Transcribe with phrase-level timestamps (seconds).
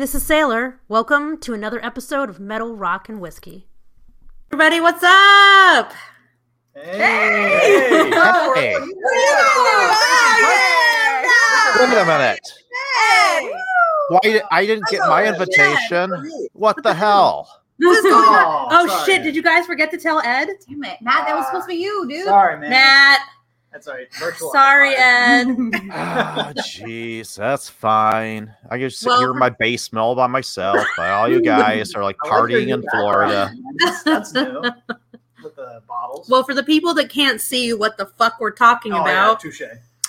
[0.00, 0.80] Hey, this is Sailor.
[0.88, 3.66] Welcome to another episode of Metal, Rock, and Whiskey.
[4.50, 5.92] Everybody, what's up?
[6.74, 8.08] Hey!
[8.08, 8.76] Hey!
[11.78, 12.40] Wait a minute.
[14.08, 16.10] Why I didn't get my invitation?
[16.54, 17.60] What the hell?
[17.82, 20.48] Oh, Oh, shit, did you guys forget to tell Ed?
[20.66, 22.24] Damn it, Matt, that was supposed to be you, dude.
[22.24, 22.70] Sorry, man.
[22.70, 23.20] Matt,
[23.72, 24.12] That's all right.
[24.14, 24.50] Virtual.
[24.50, 25.46] sorry, Ed.
[25.92, 28.54] Ah, jeez, that's fine.
[28.68, 30.78] I can just sit Well- here in my basement all by myself.
[30.96, 33.52] But all you guys are like I like your partying in Florida.
[33.78, 34.60] That's, that's new.
[35.42, 36.28] With the bottles.
[36.28, 39.40] Well, for the people that can't see what the fuck we're talking oh, yeah, about,
[39.40, 39.62] touche.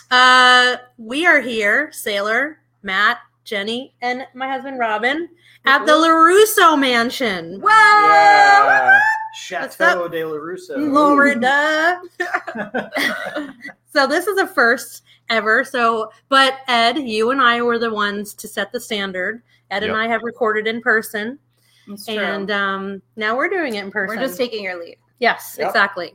[0.09, 5.29] uh, we are here, Sailor, Matt, Jenny, and my husband Robin
[5.65, 7.59] at the LaRusso Mansion.
[7.61, 7.69] Whoa!
[7.69, 8.99] Yeah.
[9.33, 10.75] Chateau de la Russo.
[10.75, 12.01] Florida.
[13.93, 15.63] so this is a first ever.
[15.63, 19.41] So, but Ed, you and I were the ones to set the standard.
[19.69, 21.39] Ed and I have recorded in person,
[21.87, 22.17] It's true.
[22.19, 24.17] and um, now we're doing it in person.
[24.17, 24.97] We're just taking your lead.
[25.19, 25.69] yes, Yep.
[25.69, 26.13] exactly,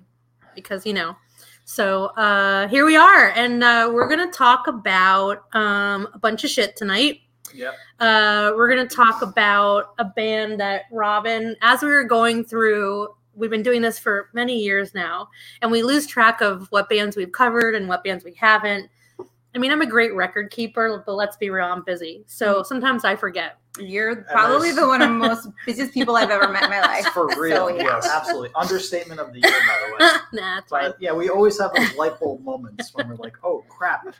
[0.54, 1.16] because you know.
[1.64, 6.50] So uh, here we are, and uh, we're gonna talk about um, a bunch of
[6.50, 7.20] shit tonight.
[7.54, 7.74] Yep.
[8.00, 13.08] Uh, we're going to talk about a band that Robin, as we were going through,
[13.34, 15.28] we've been doing this for many years now,
[15.62, 18.88] and we lose track of what bands we've covered and what bands we haven't.
[19.56, 22.22] I mean, I'm a great record keeper, but let's be real, I'm busy.
[22.26, 23.58] So sometimes I forget.
[23.78, 27.06] You're probably the one of the most busiest people I've ever met in my life.
[27.06, 27.68] For real.
[27.68, 27.82] So, yeah.
[27.84, 28.50] Yes, absolutely.
[28.54, 30.10] Understatement of the year, by the way.
[30.40, 30.90] nah, it's fine.
[30.90, 34.14] But yeah, we always have those light bulb moments when we're like, oh, crap,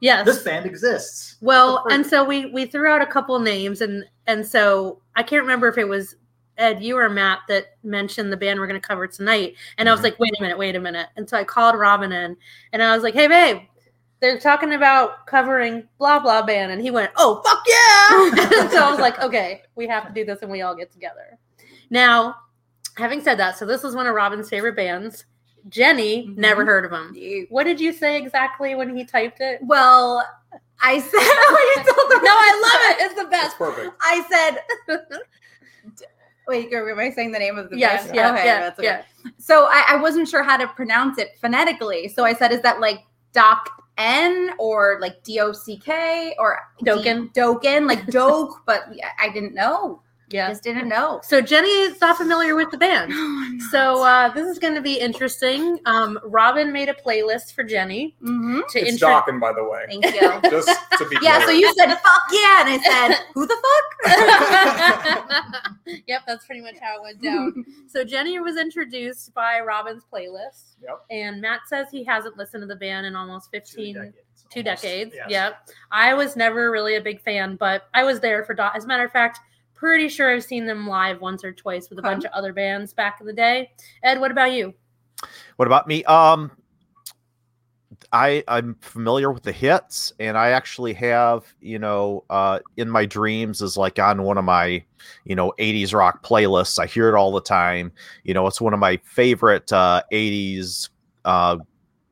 [0.00, 0.24] Yes.
[0.24, 1.36] this band exists.
[1.40, 5.42] Well, and so we we threw out a couple names, and and so I can't
[5.42, 6.14] remember if it was
[6.58, 9.92] Ed, you or Matt that mentioned the band we're going to cover tonight, and I
[9.92, 10.04] was Mhm.
[10.04, 12.36] like, wait a minute, wait a minute, and so I called Robin in,
[12.72, 13.58] and I was like, hey babe,
[14.20, 18.90] they're talking about covering blah blah band, and he went, oh fuck yeah, so I
[18.90, 21.38] was like, okay, we have to do this, and we all get together.
[21.90, 22.36] Now,
[22.96, 25.24] having said that, so this is one of Robin's favorite bands.
[25.68, 26.36] Jenny Mhm.
[26.36, 29.58] never heard of him What did you say exactly when he typed it?
[29.62, 30.24] Well,
[30.80, 31.84] I said, I
[32.22, 33.04] No, I love it.
[33.04, 33.58] It's the That's best.
[33.58, 33.96] perfect.
[34.00, 35.08] I said,
[36.46, 38.16] wait, girl, am I saying the name of the Yes, band?
[38.16, 38.88] yeah, Okay, yeah, that's okay.
[38.88, 39.02] yeah.
[39.38, 42.08] So I, I wasn't sure how to pronounce it phonetically.
[42.08, 43.00] So I said, is that like
[43.32, 43.68] Doc
[43.98, 47.32] N or like D O C K or D- Doken.
[47.32, 50.02] Doken, like Doke, but I didn't know.
[50.28, 50.48] I Yeah.
[50.48, 51.20] just didn't know.
[51.22, 53.12] So Jenny is not familiar with the band.
[53.70, 55.78] So uh, this is going to be interesting.
[55.86, 59.08] Um, Robin made a playlist for Jenny hmm to It's intro.
[59.08, 59.84] Dokken, by the way.
[59.88, 60.20] Thank you.
[60.50, 61.46] Just to be Yeah, clear.
[61.48, 62.78] so you said fuck yeah, and I
[63.08, 64.06] said who the fuck?
[66.06, 67.64] yep, that's pretty much how it went down.
[67.88, 71.04] So Jenny was introduced by Robin's playlist, Yep.
[71.10, 73.94] and Matt says he hasn't listened to the band in almost Two fifteen.
[73.94, 74.16] decades.
[74.50, 75.12] two decades.
[75.14, 75.26] Yes.
[75.30, 75.68] Yep.
[75.92, 78.54] I was never really a big fan, but I was there for.
[78.54, 79.40] Do- As a matter of fact,
[79.76, 82.10] pretty sure I've seen them live once or twice with a Okay.
[82.14, 83.70] bunch of other bands back in the day.
[84.02, 84.74] Ed, what about you?
[85.56, 86.02] What about me?
[86.04, 86.50] Um
[88.12, 93.06] I I'm familiar with the hits and I actually have, you know, uh in my
[93.06, 94.84] dreams is like on one of my,
[95.24, 96.78] you know, 80s rock playlists.
[96.78, 97.92] I hear it all the time.
[98.24, 100.90] You know, it's one of my favorite uh 80s
[101.24, 101.58] uh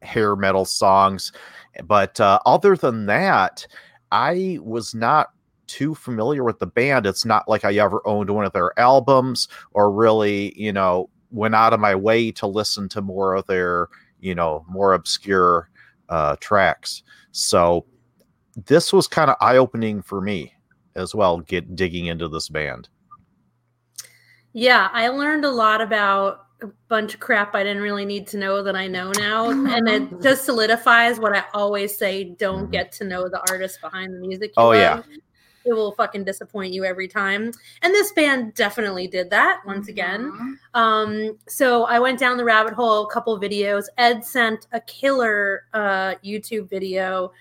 [0.03, 1.33] hair metal songs.
[1.85, 3.67] But uh other than that,
[4.13, 5.34] I was not
[5.67, 7.07] too familiar with the band.
[7.07, 11.55] It's not like I ever owned one of their albums or really, you know, went
[11.55, 13.89] out of my way to listen to more of their,
[14.21, 15.69] you know, more obscure
[16.09, 17.03] uh, tracks.
[17.33, 17.85] So
[18.67, 20.53] this was kind of eye opening for me
[20.95, 22.89] as well, get digging into this band.
[24.53, 28.39] Yeah, I learned a lot about a bunch of crap I didn't really need to
[28.39, 32.71] know that I know now, and it just solidifies what I always say: don't Mhm.
[32.71, 34.51] get to know the artist behind the music.
[34.57, 35.03] You Oh, yeah.
[35.67, 35.73] Love.
[35.73, 37.53] It will fucking disappoint you every time.
[37.83, 40.31] And this band definitely did that once again.
[40.33, 40.59] Mhm.
[40.75, 43.87] Um, so I went down the rabbit hole, a couple videos.
[43.99, 47.33] Ed sent a killer uh YouTube video.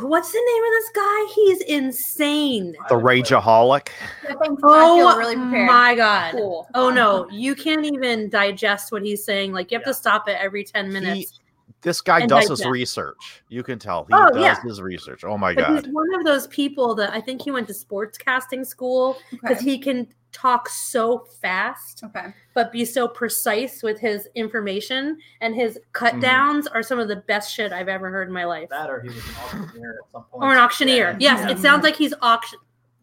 [0.00, 1.32] What's the name of this guy?
[1.36, 2.74] He's insane.
[2.88, 3.90] The Rageaholic.
[4.28, 6.32] I think Oh really my god.
[6.32, 6.66] Cool.
[6.74, 9.52] Oh no, you can't even digest what he's saying.
[9.52, 9.92] Like you have Yeah.
[9.92, 11.38] to stop it every 10 minutes.
[11.84, 12.70] This guy And does his digest.
[12.72, 13.42] research.
[13.48, 14.60] You can tell he Oh, does yeah.
[14.62, 15.22] his research.
[15.22, 15.84] Oh my but god.
[15.84, 19.58] he's one of those people that I think he went to sports casting school because
[19.58, 19.64] Okay.
[19.70, 22.34] he can talk so fast okay.
[22.54, 26.20] but be so precise with his information and his cut Mhm.
[26.22, 28.68] downs are some of the best shit I've ever heard in my life.
[28.70, 30.42] That or he was an auctioneer at some point.
[30.42, 31.10] Or an auctioneer.
[31.20, 31.34] Yeah.
[31.34, 31.50] Yes, Yeah.
[31.52, 32.58] it sounds like he's auction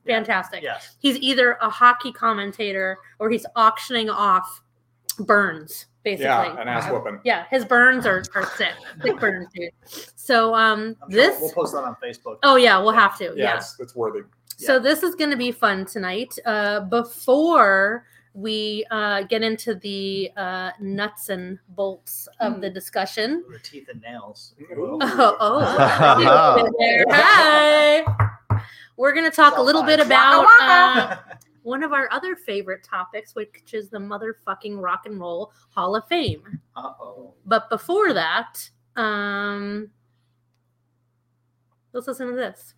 [0.05, 0.63] fantastic.
[0.63, 0.95] Yes.
[0.99, 4.61] He's either a hockey commentator or he's auctioning off
[5.19, 6.25] burns, basically.
[6.25, 7.19] Yeah, an ass whooping.
[7.23, 8.73] Yeah, his burns are, are sick.
[9.01, 9.71] Sick burns, dude.
[10.15, 12.37] So um I'm sure this we'll post that on Facebook.
[12.43, 13.25] Oh yeah, we'll have to.
[13.25, 13.57] Yeah, Yeah.
[13.57, 14.21] It's, it's worthy.
[14.57, 16.37] So this is going to be fun tonight.
[16.45, 23.43] Uh before we uh get into the uh nuts and bolts of the discussion.
[23.51, 24.53] The teeth and nails.
[24.71, 24.97] Ooh.
[25.01, 26.69] Oh, oh.
[27.09, 28.05] Hi.
[28.97, 31.17] We're going to talk a little bit about uh,
[31.63, 36.07] one of our other favorite topics, which is the motherfucking rock and roll Hall of
[36.07, 36.59] Fame.
[36.75, 37.33] Uh oh.
[37.45, 39.89] But before that, um,
[41.93, 42.73] let's listen to this.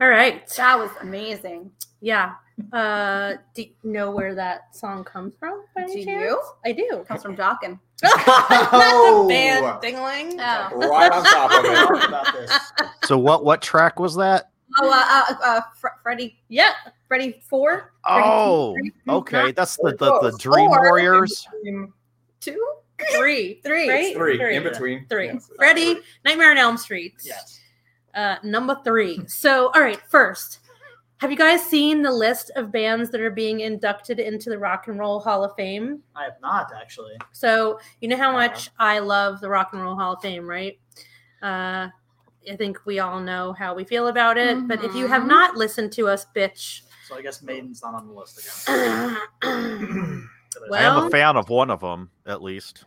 [0.00, 0.46] All right.
[0.56, 1.70] That was amazing.
[2.00, 2.34] Yeah.
[2.72, 5.64] Uh, do you know where that song comes from?
[5.74, 6.22] By any Do chance?
[6.22, 6.42] you?
[6.64, 7.04] I do.
[7.08, 7.78] Comes from Dokken.
[8.02, 9.24] Not Oh.
[9.26, 10.38] the band dingling.
[10.40, 10.88] Oh.
[10.88, 12.08] Right on top of it.
[12.08, 12.58] about this.
[13.04, 14.50] So what what track was that?
[14.80, 16.72] Oh, uh, uh, uh, Fre- Freddie, Yeah.
[17.08, 17.92] Freddie Four.
[18.06, 19.42] Freddie two, Oh, Freddie okay.
[19.46, 20.80] not That's the the, the Dream Four.
[20.82, 21.46] Warriors.
[22.40, 22.64] Two,
[23.16, 23.60] Three.
[23.64, 23.88] three.
[23.88, 24.14] Right?
[24.14, 24.56] Three, Three.
[24.56, 25.06] in between.
[25.08, 25.26] Three.
[25.26, 25.50] Yes.
[25.56, 27.14] Freddie, Nightmare on Elm Street.
[27.24, 27.58] Yes.
[28.14, 29.20] Uh, number three.
[29.26, 30.60] So, all right, first,
[31.18, 34.88] have you guys seen the list of bands that are being inducted into the Rock
[34.88, 36.02] and Roll Hall of Fame?
[36.16, 37.16] I have not actually.
[37.32, 38.48] So, you know how Uh-huh.
[38.48, 40.78] much I love the Rock and Roll Hall of Fame, right?
[41.42, 41.88] Uh,
[42.50, 44.66] I think we all know how we feel about it.
[44.66, 45.28] But if you have Mhm.
[45.28, 49.16] not listened to us, bitch, So I guess Maiden's not on the list again.
[50.72, 52.84] I am a fan of one of them, at least.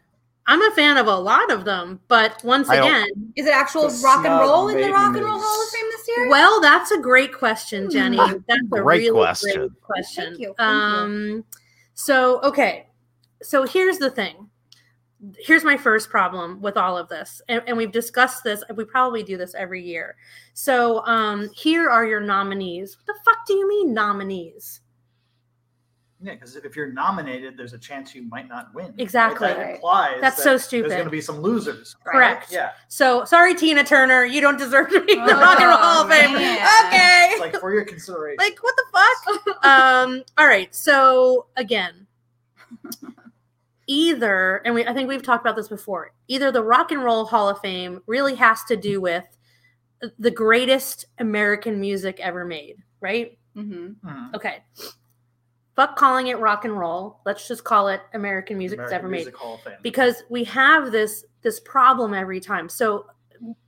[0.48, 2.00] I'm a fan of a lot of them.
[2.08, 5.40] But once I again, Is it actual rock and roll in the Rock and Roll
[5.40, 6.30] Hall of Fame this year?
[6.30, 8.18] Well, that's a great question, Jenny.
[8.18, 9.58] That's a Great really question.
[9.58, 10.26] great question.
[10.26, 10.64] Thank you, thank you.
[10.66, 11.44] um,
[11.94, 12.88] so okay,
[13.42, 14.50] so here's the thing.
[15.38, 18.64] Here's my first problem with all of this, and, and we've discussed this.
[18.76, 20.16] We probably do this every year.
[20.54, 22.98] So um, here are your nominees.
[22.98, 24.81] What the fuck do you mean nominees?
[26.24, 28.86] Yeah, because if you're nominated, there's a chance you might not win.
[28.88, 28.94] right?
[29.00, 29.48] Exactly.
[29.48, 29.76] That Right.
[29.76, 30.92] implies That's that so stupid.
[30.92, 31.96] There's going to be some losers.
[32.06, 32.14] Right.
[32.14, 32.52] Correct.
[32.52, 32.72] Yeah.
[32.90, 35.78] So sorry, Tina Turner, you don't deserve to be in the Oh, Rock and Roll
[35.78, 36.36] Hall of Fame.
[36.36, 37.30] Okay.
[37.32, 38.38] It's like for your consideration.
[38.38, 42.06] like what the fuck um all right so again
[43.88, 47.26] either and we i think we've talked about this before either the rock and roll
[47.26, 49.24] hall of fame really has to do with
[50.20, 53.96] the greatest american music ever made right Mhm.
[54.06, 54.34] Mhm.
[54.36, 54.64] okay
[55.82, 59.12] fuck calling it rock and roll let's just call it american music that's American ever
[59.12, 59.74] made Music Hall of Fame.
[59.82, 62.70] because we have this this problem every time.
[62.70, 63.08] So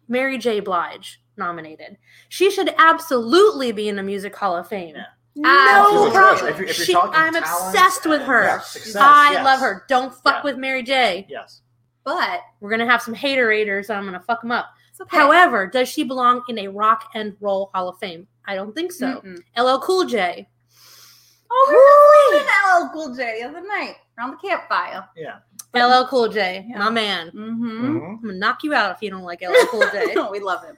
[0.07, 0.59] Mary J.
[0.59, 1.97] Blige nominated.
[2.29, 4.95] She should absolutely be in the Music Hall of Fame.
[4.95, 5.05] Yeah.
[5.35, 6.47] No problem.
[6.51, 8.43] If you're- if you're She- I'm obsessed with her.
[8.43, 9.43] yeah, success, I yes.
[9.45, 9.85] love her.
[9.89, 10.43] Don't fuck Yeah.
[10.43, 11.25] with Mary J.
[11.27, 11.61] Yes.
[12.03, 14.67] But We're gonna have some haterators, and I'm gonna fuck them up.
[15.01, 15.17] okay.
[15.17, 18.27] However, does she belong in a Rock and Roll Hall of Fame?
[18.45, 19.21] I don't think so.
[19.21, 19.39] Mm-mm.
[19.57, 20.47] LL Cool J.
[21.55, 25.07] Oh, we were listening LL Cool J the other night around the campfire.
[25.15, 25.37] Yeah.
[25.75, 26.79] LL Cool J, Yeah.
[26.79, 27.27] my man.
[27.27, 27.65] Mm-hmm.
[27.97, 28.07] Mhm.
[28.09, 30.15] I'm gonna knock you out if you don't like LL Cool J.
[30.31, 30.77] we love him.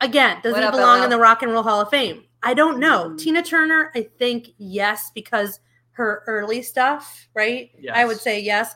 [0.00, 1.04] Again, does What he up, belong LL?
[1.04, 2.24] in the Rock and Roll Hall of Fame?
[2.42, 3.10] I don't know.
[3.10, 3.18] Mm.
[3.18, 5.60] Tina Turner, I think yes, because
[5.92, 7.70] her early stuff, right?
[7.92, 8.74] I would say yes.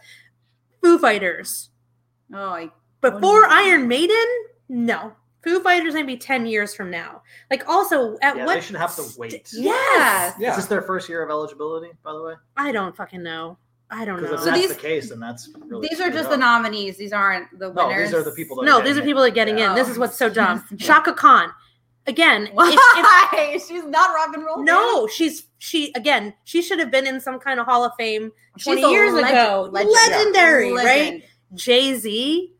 [0.83, 1.71] Foo Fighters.
[2.33, 2.71] Oh, I,
[3.01, 3.45] Before.
[3.47, 4.27] Iron Maiden,
[4.69, 5.13] no.
[5.47, 7.23] Foo Fighters maybe 10 years from now.
[7.51, 9.49] Like also at Yeah, what they should have to wait.
[9.53, 10.35] Yes.
[10.39, 10.51] Yeah.
[10.51, 12.35] Is this their first year of eligibility, by the way?
[12.57, 13.57] I don't fucking know.
[13.89, 14.33] I don't know.
[14.35, 16.31] if So that's these- the case, then that's really these are just up.
[16.33, 16.97] the nominees.
[16.97, 18.11] These aren't the winners.
[18.11, 19.59] No, these are the people that no, are these are getting people that are getting
[19.59, 19.71] Yeah.
[19.71, 19.77] in.
[19.77, 20.65] This is what's so dumb.
[20.73, 20.77] Yeah.
[20.87, 21.53] Chaka Khan.
[22.09, 22.53] Again, if-
[23.33, 24.63] if, She's not rock and roll.
[24.65, 26.35] No, she's she again.
[26.45, 29.31] She should have been in some kind of Hall of Fame twenty a years legend-
[29.39, 29.69] ago.
[29.73, 29.93] legend.
[29.93, 31.15] Legendary, Legend.
[31.23, 31.25] right?
[31.55, 32.56] Jay Z, No.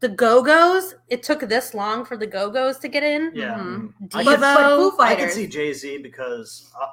[0.00, 0.94] The Go Go's.
[1.08, 3.32] It took this long for the Go Go's to get in.
[3.34, 3.54] Yeah.
[3.58, 3.92] Mhm.
[4.14, 6.86] I could- But, but Foo I can see Jay Z because uh,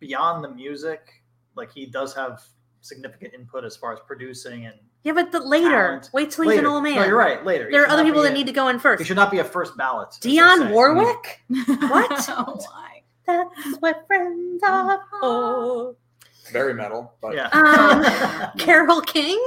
[0.00, 1.22] beyond the music,
[1.56, 2.42] like he does have
[2.80, 4.74] significant input as far as producing and
[5.04, 5.68] yeah, but the later.
[5.70, 6.10] Talent.
[6.12, 6.60] Wait till he's later.
[6.66, 6.96] an old man.
[6.96, 7.44] No, you're right.
[7.44, 8.98] Later, He There are other people that a- need to go in first.
[8.98, 9.08] He first.
[9.08, 10.08] should not be a first ballot.
[10.10, 10.72] as they Dionne say.
[10.72, 11.40] Warwick.
[11.48, 12.26] What?
[12.30, 13.02] oh my.
[13.26, 15.94] That's what friends are for.
[16.50, 17.48] Very metal, but Yeah.
[17.52, 19.38] Um, Carole King.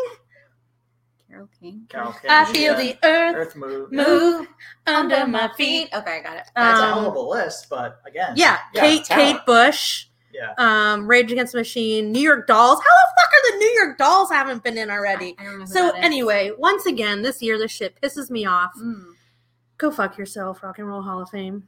[1.31, 1.85] Carole King.
[1.89, 2.29] Carole King.
[2.29, 2.93] I feel yeah.
[3.01, 3.91] the earth Earth move.
[3.91, 4.47] move
[4.85, 5.89] under my feet.
[5.93, 6.43] Okay, I got it.
[6.55, 9.37] That's a Um, hell of a list, but again, Yeah, Yeah, Kate talent.
[9.37, 10.53] Kate Bush, yeah.
[10.57, 12.79] um, Rage Against the Machine, New York Dolls.
[12.79, 15.35] How the fuck are the New York Dolls haven't been in already?
[15.39, 16.05] I don't know who So that is.
[16.05, 18.71] anyway, once again, this year this shit pisses me off.
[18.77, 19.13] Mm.
[19.77, 21.67] Go fuck yourself, Rock and Roll Hall of Fame.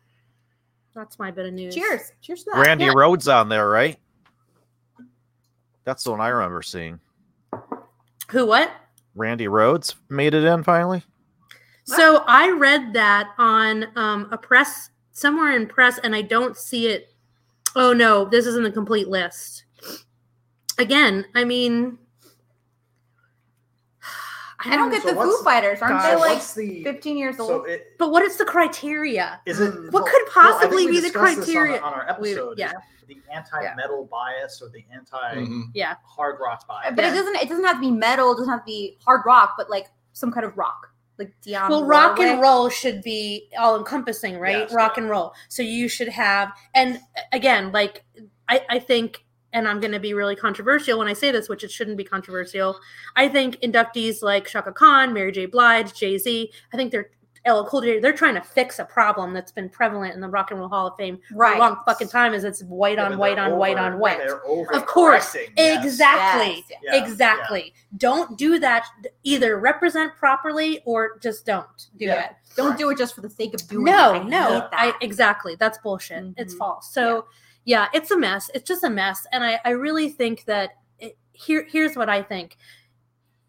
[0.94, 1.74] That's my bit of news.
[1.74, 2.12] Cheers.
[2.22, 2.60] Cheers to that.
[2.60, 2.92] Randy yeah.
[2.92, 3.98] Rhoads on there, right?
[5.86, 7.00] That's the one I remember seeing.
[8.30, 8.46] Who?
[8.46, 8.72] What?
[9.16, 11.04] Randy Rhoads made it in finally.
[11.86, 16.88] So I read that on um, a press somewhere in press, and I don't see
[16.88, 17.14] it.
[17.76, 19.66] Oh no, this isn't the complete list.
[20.78, 21.98] Again, I mean,
[24.66, 25.82] I don't get So the what's- Foo Fighters.
[25.82, 27.68] Aren't God, they like the 15 years so old?
[27.68, 29.42] it But what is the criteria?
[29.46, 29.92] is it Mm.
[29.92, 31.82] What well- could well, I think possibly we be the discussed this on criteria?
[31.82, 32.58] on, our We- episode?
[32.60, 32.72] yeah.
[33.08, 35.64] The anti-metal bias or the anti Mhm.
[35.74, 36.94] Yeah, hard rock bias.
[36.96, 37.12] but Yeah.
[37.12, 37.36] it doesn't.
[37.36, 38.32] It doesn't have to be metal.
[38.32, 39.56] It doesn't have to be hard rock.
[39.58, 40.90] But like some kind of rock,
[41.20, 41.70] like Dionne.
[41.70, 44.60] well, rock and roll should be all encompassing, right?
[44.60, 45.04] Yes, rock yeah.
[45.04, 45.34] and roll.
[45.50, 47.02] So you should have, and
[47.34, 48.06] again, like
[48.48, 51.64] I, I think, and I'm going to be really controversial when I say this, which
[51.64, 52.78] it shouldn't be controversial.
[53.16, 55.46] I think inductees like Chaka Khan, Mary J.
[55.46, 57.10] Blige, Jay Z, I think they're
[57.46, 60.52] LL Cool J, they're trying to fix a problem that's been prevalent in the Rock
[60.52, 61.58] and Roll Hall of Fame for Right.
[61.58, 62.34] a long fucking time.
[62.34, 64.18] Is it's white Yeah, on but white they're on white on white.
[64.18, 64.40] They're
[64.74, 65.36] Of course.
[65.36, 65.84] yes.
[65.84, 66.64] Exactly.
[66.70, 67.04] Yes, yeah.
[67.04, 67.74] exactly.
[67.98, 68.86] Don't do that.
[69.24, 71.68] Either represent properly or just don't
[71.98, 72.28] do Yeah.
[72.28, 72.32] it.
[72.56, 74.20] Don't do it just for the sake of doing No, it.
[74.20, 75.56] I no, I exactly.
[75.56, 76.24] That's bullshit.
[76.38, 76.60] It's Mhm.
[76.60, 76.94] false.
[76.94, 77.26] So
[77.66, 77.88] yeah.
[77.94, 78.50] it's a mess.
[78.54, 82.22] It's just a mess, and I I really think that it, here here's what I
[82.22, 82.58] think.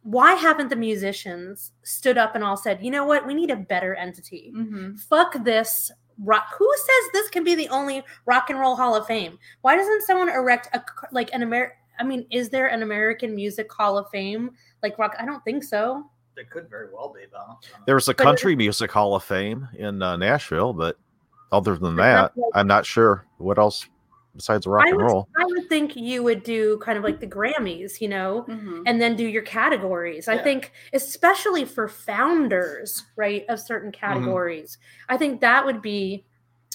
[0.02, 3.56] Why haven't the musicians stood up and all said, you know what, we need a
[3.56, 4.52] better entity.
[4.54, 5.00] Mhm.
[5.00, 5.90] Fuck this.
[6.18, 6.44] Rock.
[6.58, 9.38] Who says this can be the only rock and roll Hall of Fame?
[9.62, 11.72] Why doesn't someone erect a like an Amer?
[11.98, 14.50] I mean, is there an American Music Hall of Fame
[14.82, 15.16] like rock?
[15.18, 16.04] I don't think so.
[16.36, 17.84] They could very well be, but I don't- I don't know.
[17.86, 20.98] There's a But it- country music hall of fame in uh, Nashville, but
[21.52, 23.86] other than that, I'm not sure what else
[24.34, 25.28] besides rock I and would, roll.
[25.36, 28.82] I would think you would do kind of like the Grammys, you know, Mhm.
[28.86, 30.28] and then do your categories.
[30.28, 36.24] I think, especially for founders, right, of certain categories, I think that would be,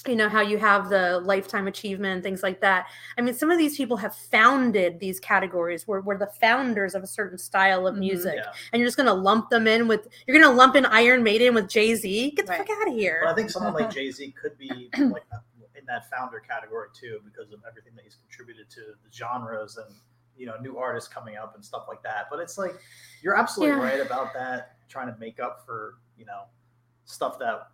[0.06, 2.86] you know, how you have the lifetime achievement and things like that.
[3.18, 7.02] I mean, some of these people have founded these categories where we're the founders of
[7.02, 7.98] a certain style of Mhm.
[7.98, 8.50] music, Yeah.
[8.72, 11.22] and you're just going to lump them in with, you're going to lump in Iron
[11.22, 12.30] Maiden with Jay Z.
[12.30, 12.66] Get the Right.
[12.66, 13.20] fuck out of here.
[13.24, 15.10] But I think someone like Jay Z could be like in
[15.90, 19.94] that founder category too, because of everything that he's contributed to the genres and
[20.36, 22.26] you know new artists coming up and stuff like that.
[22.30, 22.74] But it's like
[23.22, 23.82] you're absolutely Yeah.
[23.82, 26.44] right about that, trying to make up for you know
[27.04, 27.68] stuff that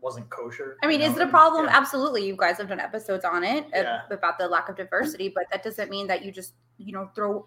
[0.00, 0.76] wasn't kosher.
[0.82, 1.64] I mean, you is it a problem?
[1.64, 1.76] yeah.
[1.76, 2.26] Absolutely.
[2.26, 4.00] You guys have done episodes on it uh, Yeah.
[4.10, 7.46] about the lack of diversity, but that doesn't mean that you just, you know, throw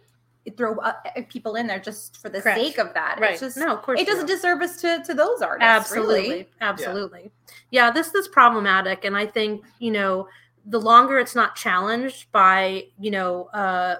[0.55, 2.59] throw uh, uh, people in there just for the Correct.
[2.59, 3.17] sake of that.
[3.19, 3.31] right.
[3.31, 4.27] It's just no, of course it does a don't.
[4.27, 5.67] disservice to to those artists.
[5.67, 6.47] absolutely really.
[6.61, 7.31] absolutely
[7.71, 7.91] yeah.
[7.91, 10.27] this is problematic and i think you know
[10.65, 13.95] the longer it's not challenged by you know uh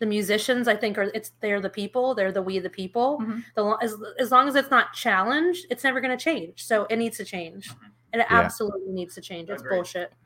[0.00, 3.44] the musicians i think are it's they're the people they're the we the people Mhm.
[3.54, 6.96] the as, as long as it's not challenged it's never going to change so it
[6.96, 7.76] needs to change Mhm.
[8.14, 8.26] it Yeah.
[8.30, 10.18] absolutely needs to change it's bullshit Well,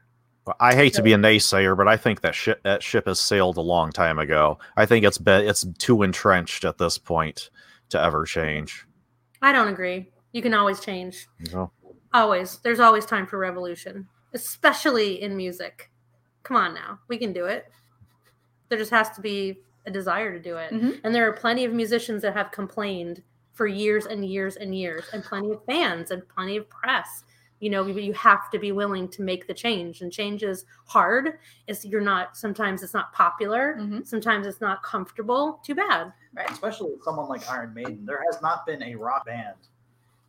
[0.61, 3.57] I hate to be a naysayer, but I think that ship that ship has sailed
[3.57, 4.59] a long time ago.
[4.77, 7.51] I think it's been it's too entrenched at this point
[7.91, 8.87] to ever change.
[9.43, 10.11] i don't agree.
[10.33, 11.27] You can always change.
[11.39, 11.73] You know?
[12.13, 12.59] always.
[12.59, 15.91] There's always time for revolution especially in music.
[16.43, 17.01] Come on now.
[17.09, 17.71] We can do it.
[18.69, 20.73] There just has to be a desire to do it.
[20.73, 21.01] Mhm.
[21.03, 25.09] and there are plenty of musicians that have complained for years and years and years
[25.13, 27.25] and plenty of fans and plenty of press
[27.61, 31.39] you know you have to be willing to make the change and change is hard
[31.67, 34.07] it's you're not sometimes it's not popular Mhm.
[34.07, 38.41] sometimes it's not comfortable too bad right especially with someone like Iron Maiden, there has
[38.43, 39.57] not been a rock band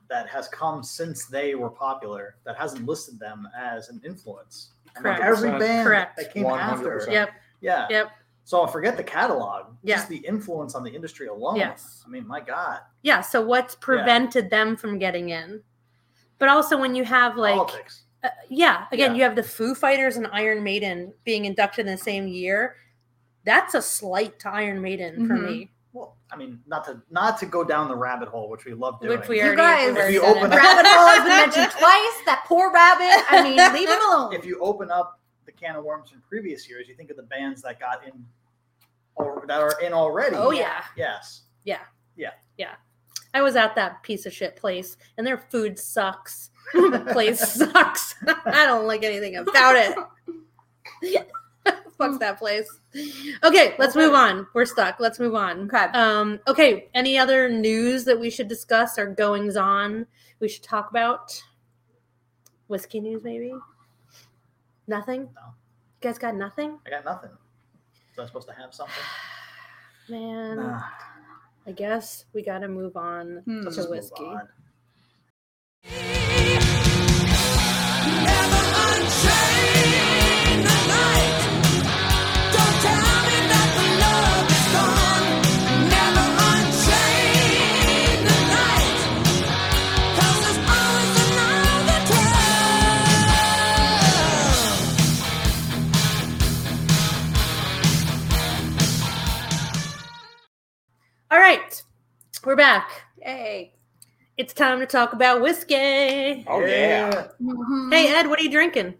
[0.09, 4.71] that has come since they were popular that hasn't listed them as an influence.
[4.95, 5.37] And like Correct.
[5.37, 6.17] every band Correct.
[6.17, 6.59] that came 100%.
[6.59, 7.11] after.
[7.11, 7.29] yep
[7.61, 7.85] Yeah.
[7.91, 8.09] yep
[8.43, 9.67] So forget the catalog.
[9.83, 9.97] Yeah.
[9.97, 11.57] Just the influence on the industry alone.
[11.57, 12.03] Yes.
[12.07, 12.79] I mean, my God.
[13.03, 15.61] yeah so what's prevented them from getting in
[16.39, 18.03] but also when you have like Politics.
[18.23, 19.17] Uh, yeah, again, Yeah.
[19.17, 22.75] you have the Foo Fighters and Iron Maiden being inducted in the same year.
[23.45, 25.45] That's a slight to Iron Maiden for Mhm.
[25.47, 25.71] me.
[25.93, 28.99] Well, I mean, not to not to go down the rabbit hole, which we love
[28.99, 29.17] doing.
[29.19, 30.53] Which we You already guys- If you open it.
[30.53, 32.25] up- Rabbit hole has been mentioned twice.
[32.25, 33.25] That poor rabbit.
[33.29, 34.33] I mean, leave him alone.
[34.33, 37.23] if you open up the can of worms from previous years, you think of the
[37.23, 38.25] bands that got in
[39.15, 40.35] or that are in already.
[40.35, 41.43] Oh yeah, Yes.
[43.33, 46.49] I was at that piece of shit place, and their food sucks.
[46.73, 48.15] the place sucks.
[48.45, 49.97] I don't like anything about it.
[51.97, 52.79] Fuck that place.
[53.43, 54.47] Okay, let's move on.
[54.53, 54.99] We're stuck.
[54.99, 55.65] Let's move on.
[55.65, 55.85] Okay.
[55.93, 56.89] Um, okay.
[56.93, 60.07] Any other news that we should discuss or goings on
[60.39, 61.41] we should talk about?
[62.67, 63.53] Whiskey news, maybe?
[64.87, 65.21] Nothing?
[65.35, 65.41] No.
[66.01, 66.79] You guys got nothing?
[66.85, 67.31] I got nothing.
[68.15, 68.95] Was I supposed to have something?
[70.09, 70.81] Man, Nah.
[71.69, 73.59] I guess we got to move on Hmm.
[73.59, 74.25] to Let's just move whiskey.
[102.49, 103.03] We're back.
[103.21, 103.75] Hey,
[104.35, 106.43] It's time to talk about whiskey.
[106.47, 107.27] Oh yeah.
[107.39, 107.93] Mhm.
[107.93, 108.95] Hey Ed, what are you drinking?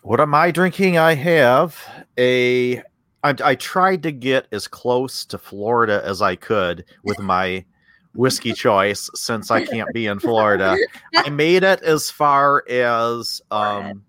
[0.00, 0.96] What am I drinking?
[0.96, 1.78] I have
[2.16, 2.78] a.
[3.22, 7.66] I, I tried to get as close to Florida as I could with my
[8.14, 10.74] whiskey choice since I can't be in Florida.
[11.16, 14.02] I made it as far as um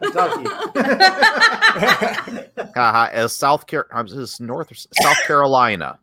[0.00, 0.46] Kentucky.
[2.76, 4.70] uh, as South Carolina, as North
[5.02, 5.98] South Carolina.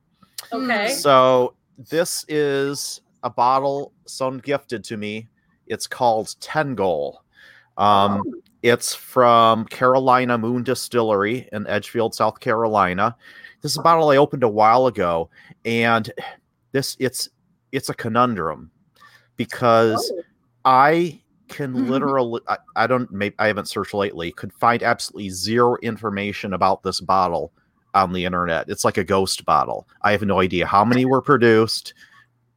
[0.52, 0.90] Okay.
[0.90, 5.28] So this is a bottle someone gifted to me.
[5.68, 7.22] It's called Ten Goal.
[7.78, 8.22] Um,
[8.64, 13.16] it's from Carolina Moon Distillery in Edgefield, South Carolina.
[13.62, 15.30] This is a bottle I opened a while ago,
[15.66, 16.12] and
[16.72, 17.30] this it's
[17.72, 18.72] it's a conundrum
[19.36, 20.14] because
[20.64, 25.78] I can literally I, I don't maybe I haven't searched lately could find absolutely zero
[25.82, 27.52] information about this bottle
[27.96, 28.70] on the internet.
[28.70, 29.88] It's like a ghost bottle.
[30.02, 31.94] I have no idea how many were produced,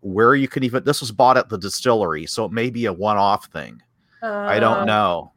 [0.01, 2.93] where you can even this was bought at the distillery, so it may be a
[2.93, 3.81] one-off thing.
[4.23, 5.33] I Uh, don't know.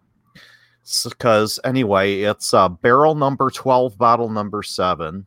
[1.08, 5.26] Because anyway, it's uh, barrel number 12, bottle number seven.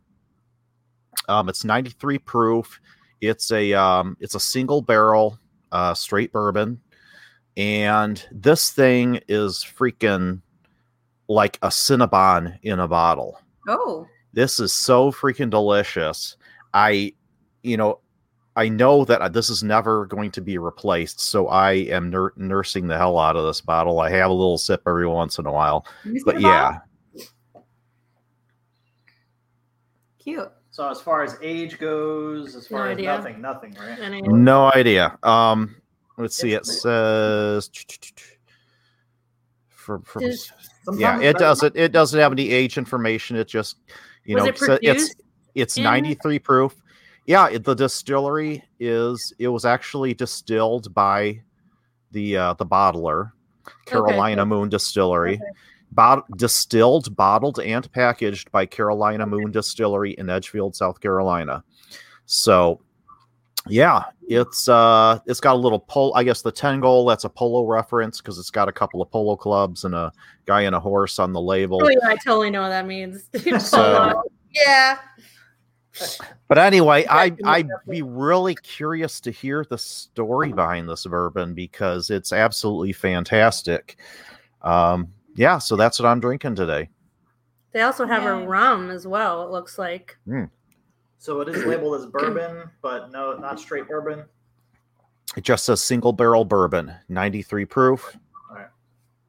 [1.28, 2.80] Um, it's 93 proof.
[3.20, 5.38] It's a um, it's a single barrel
[5.72, 6.80] uh, straight bourbon,
[7.56, 10.42] and this thing is freaking
[11.28, 13.38] like a Cinnabon in a bottle.
[13.68, 14.06] Oh.
[14.34, 16.36] This is so freaking delicious.
[16.72, 17.12] I,
[17.62, 18.00] you know,
[18.56, 22.86] I know that this is never going to be replaced, so I am nur- nursing
[22.88, 24.00] the hell out of this bottle.
[24.00, 25.86] I have a little sip every once in a while,
[26.24, 26.78] but yeah,
[30.18, 30.50] Cute.
[30.70, 33.16] So as far as age goes, as No far as idea.
[33.16, 33.98] nothing, nothing, right?
[34.00, 35.16] and I- no idea.
[35.22, 35.76] Um,
[36.18, 36.52] let's see.
[36.54, 37.70] It says
[39.68, 40.22] for, for
[40.96, 41.76] yeah, it doesn't.
[41.76, 43.36] It doesn't have any age information.
[43.36, 43.76] It just
[44.24, 45.14] you Was know it sa- it's
[45.54, 46.74] it's in- 93 proof.
[47.26, 51.40] Yeah, it, the distillery is it was actually distilled by
[52.10, 53.32] the uh, the bottler,
[53.86, 55.40] Carolina Moon Distillery.
[55.92, 61.62] Bot- distilled, bottled, and packaged by Carolina Moon Distillery in Edgefield, South Carolina.
[62.26, 62.80] So,
[63.68, 66.12] yeah, it's uh, it's got a little pole.
[66.14, 69.10] I guess the ten goal that's a polo reference because it's got a couple of
[69.10, 70.12] polo clubs and a
[70.46, 71.80] guy and a horse on the label.
[71.82, 73.28] Oh yeah, I totally know what that means.
[73.60, 74.22] So-
[74.54, 74.98] yeah.
[76.48, 82.10] But anyway, I I'd be really curious to hear the story behind this bourbon because
[82.10, 83.96] it's absolutely fantastic.
[84.62, 86.88] Um, yeah, so that's what I'm drinking today.
[87.72, 88.28] They also have Yay.
[88.28, 89.44] a rum as well.
[89.44, 90.16] It looks like.
[91.24, 94.24] So it is labeled as bourbon, but no, not straight bourbon.
[95.38, 98.14] It just says single barrel bourbon, 93 proof.
[98.50, 98.66] Alright.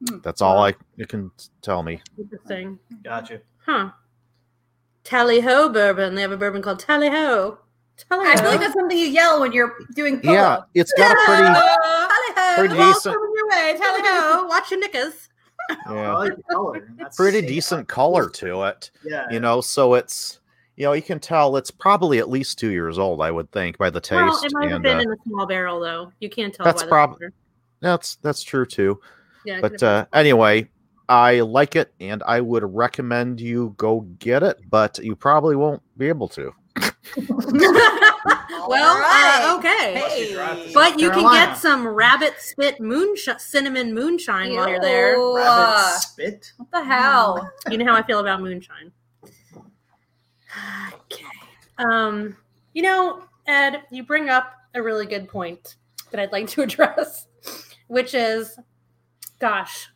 [0.06, 0.18] Hmm.
[0.22, 1.30] That's all I it can
[1.62, 2.02] tell me.
[2.18, 2.78] Interesting.
[3.02, 3.40] Gotcha.
[3.64, 3.92] Huh.
[5.04, 6.14] Tally Ho bourbon.
[6.14, 7.56] They have a bourbon called Tally Ho.
[7.96, 8.50] Tally I feel Ho.
[8.50, 10.34] like that's something you yell when you're doing polo.
[10.34, 12.56] Yeah, it's got a pretty Tally-ho.
[12.58, 13.74] pretty Well, decent- coming your way.
[13.78, 14.44] Tally Ho.
[14.50, 15.30] Watch your knickers.
[15.70, 16.88] I yeah, like the color.
[16.98, 18.90] That's pretty decent color to it.
[19.02, 19.24] Yeah.
[19.30, 20.40] You know, so it's
[20.76, 23.78] you know, you can tell it's probably at least two years old, I would think,
[23.78, 24.22] by the taste.
[24.22, 26.12] Well, it might have been uh, in a small barrel though.
[26.20, 26.64] You can't tell.
[26.64, 27.32] That's by the prob- color.
[27.80, 29.00] that's that's true too.
[29.44, 29.60] Yeah.
[29.60, 30.68] But uh, anyway,
[31.08, 35.82] I like it and I would recommend you go get it, but you probably won't
[35.96, 36.52] be able to.
[37.16, 39.42] well, Alright.
[39.42, 39.94] uh, okay.
[39.94, 40.34] Hey.
[40.74, 45.18] But South you can get some rabbit spit moonshine, cinnamon moonshine while you're there.
[45.18, 46.52] Rabbit spit.
[46.58, 47.50] What the hell?
[47.70, 48.92] You know how I feel about moonshine.
[50.92, 51.24] Okay.
[51.78, 52.36] Um,
[52.74, 55.76] you know, Ed, you bring up a really good point
[56.10, 57.26] that I'd like to address,
[57.88, 58.58] which is,
[59.38, 59.88] gosh,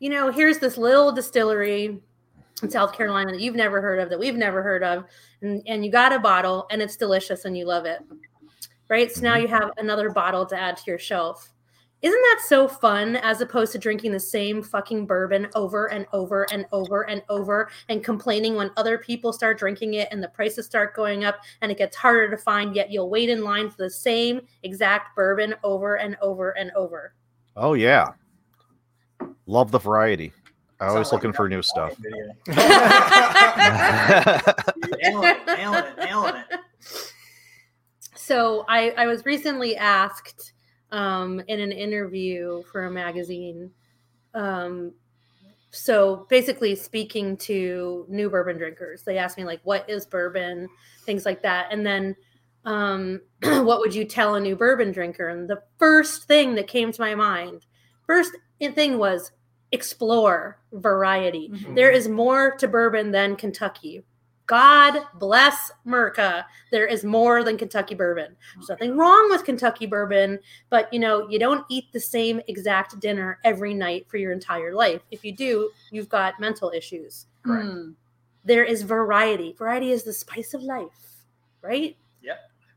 [0.00, 2.00] you know, here's this little distillery
[2.62, 5.04] in South Carolina that you've never heard of, that we've never heard of,
[5.42, 8.00] and, and you got a bottle and it's delicious and you love it.
[8.88, 9.10] Right.
[9.10, 11.51] So now you have another bottle to add to your shelf.
[12.02, 16.48] Isn't that so fun as opposed to drinking the same fucking bourbon over and over
[16.50, 20.66] and over and over and complaining when other people start drinking it and the prices
[20.66, 23.76] start going up and it gets harder to find, yet you'll wait in line for
[23.78, 27.14] the same exact bourbon over and over and over?
[27.56, 28.08] Oh yeah.
[29.46, 30.32] Love the variety.
[30.80, 31.94] I always like looking for new stuff.
[32.00, 32.18] nailing
[35.28, 36.60] it, nailing it, nailing it.
[38.16, 40.51] So I, I was recently asked
[40.92, 43.70] um, in an interview for a magazine.
[44.34, 44.92] Um,
[45.70, 50.68] so basically, speaking to new bourbon drinkers, they asked me like, "What is bourbon?"
[51.04, 52.14] Things like that, and then,
[52.64, 55.28] um, what would you tell a new bourbon drinker?
[55.28, 57.66] And the first thing that came to my mind,
[58.06, 59.32] first thing was
[59.72, 61.48] explore variety.
[61.48, 61.74] Mhm.
[61.74, 64.04] There is more to bourbon than Kentucky.
[64.52, 66.44] God bless Merca.
[66.70, 68.36] There is more than Kentucky bourbon.
[68.54, 73.00] There's nothing wrong with Kentucky bourbon, but you know, you don't eat the same exact
[73.00, 75.00] dinner every night for your entire life.
[75.10, 77.24] If you do, you've got mental issues.
[77.46, 77.94] Mm.
[78.44, 79.54] There is variety.
[79.56, 81.24] Variety is the spice of life,
[81.62, 81.96] right?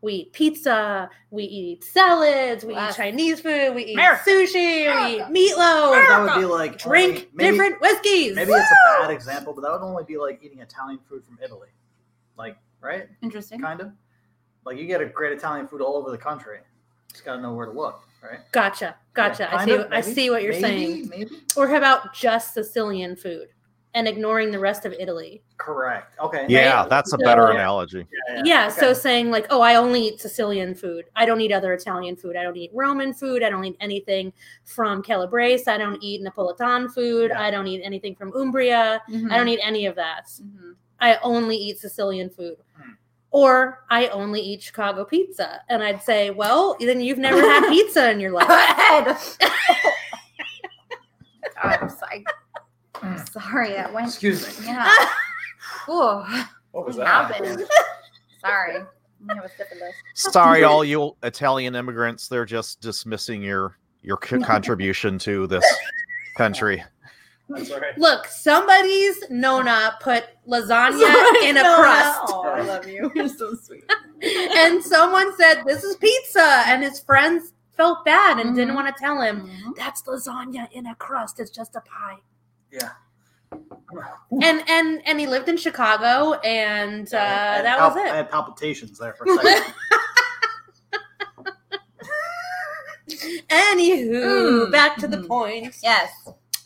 [0.05, 0.13] Yep.
[0.13, 2.93] We eat pizza, we eat salads, we Yes.
[2.93, 4.23] eat Chinese food, we eat America.
[4.29, 5.31] sushi, America.
[5.31, 8.35] we eat meatloaf, that would be like drink only- maybe- different whiskeys.
[8.35, 11.39] Maybe it's a bad example, but that would only be like eating Italian food from
[11.43, 11.69] Italy.
[12.37, 13.07] Like, right?
[13.21, 13.59] Interesting.
[13.61, 13.91] Kind of.
[14.65, 16.59] Like you get a great Italian food all over the country.
[17.11, 18.39] Just gotta know where to look, right?
[18.51, 19.43] Gotcha, gotcha.
[19.51, 19.71] Yeah, I see.
[19.71, 21.09] of, I see what you're maybe, saying.
[21.09, 21.31] Maybe.
[21.55, 23.47] Or how about just Sicilian food
[23.95, 25.41] and ignoring the rest of Italy?
[25.57, 26.13] Correct.
[26.19, 26.45] Okay.
[26.47, 26.89] Yeah, Right?
[26.89, 27.55] that's a So- better Yeah.
[27.55, 28.05] analogy.
[28.29, 28.41] Yeah.
[28.45, 28.67] Yeah.
[28.67, 28.79] okay.
[28.79, 31.05] So saying like, oh, I only eat Sicilian food.
[31.15, 32.35] I don't eat other Italian food.
[32.35, 33.41] I don't eat Roman food.
[33.41, 34.31] I don't eat anything
[34.65, 35.67] from Calabrese.
[35.71, 37.31] I don't eat Napolitan food.
[37.33, 37.41] Yeah.
[37.41, 39.01] I don't eat anything from Umbria.
[39.09, 39.31] Mhm.
[39.31, 40.25] I don't eat any of that.
[40.27, 40.75] Mhm.
[40.99, 42.57] I only eat Sicilian food.
[42.77, 42.91] Hmm.
[43.31, 45.61] Or I only eat Chicago pizza.
[45.69, 48.47] And I'd say, well, then you've never had pizza in your life.
[48.47, 49.17] God,
[51.63, 52.23] I'm sorry.
[53.01, 53.73] I'm sorry.
[53.73, 54.07] That went.
[54.07, 54.67] Excuse me.
[54.67, 54.91] Yeah.
[55.89, 56.23] Ooh,
[56.71, 57.07] What was that?
[57.07, 57.65] happened?
[58.41, 58.77] Sorry.
[59.29, 59.95] I have a sip of this.
[60.13, 62.27] Sorry, all you Italian immigrants.
[62.27, 65.65] They're just dismissing your your contribution to this
[66.37, 66.83] country.
[67.49, 67.97] That's all right.
[67.97, 72.19] Look, somebody's Nona put lasagna in a No, crust.
[72.27, 73.11] Oh, I love you.
[73.15, 73.83] You're so sweet.
[74.21, 76.63] and someone said, This is pizza.
[76.67, 78.75] And his friends felt bad and didn't Mhm.
[78.75, 79.75] want to tell him, Mhm.
[79.75, 81.39] That's lasagna in a crust.
[81.39, 82.17] It's just a pie.
[82.75, 82.91] Yeah.
[84.41, 88.11] And and and he lived in Chicago and uh, I had that pal- was it.
[88.11, 89.73] I had palpitations there for a second.
[93.49, 94.71] Anywho, Mm.
[94.71, 95.75] back to the point.
[95.83, 96.09] Yes.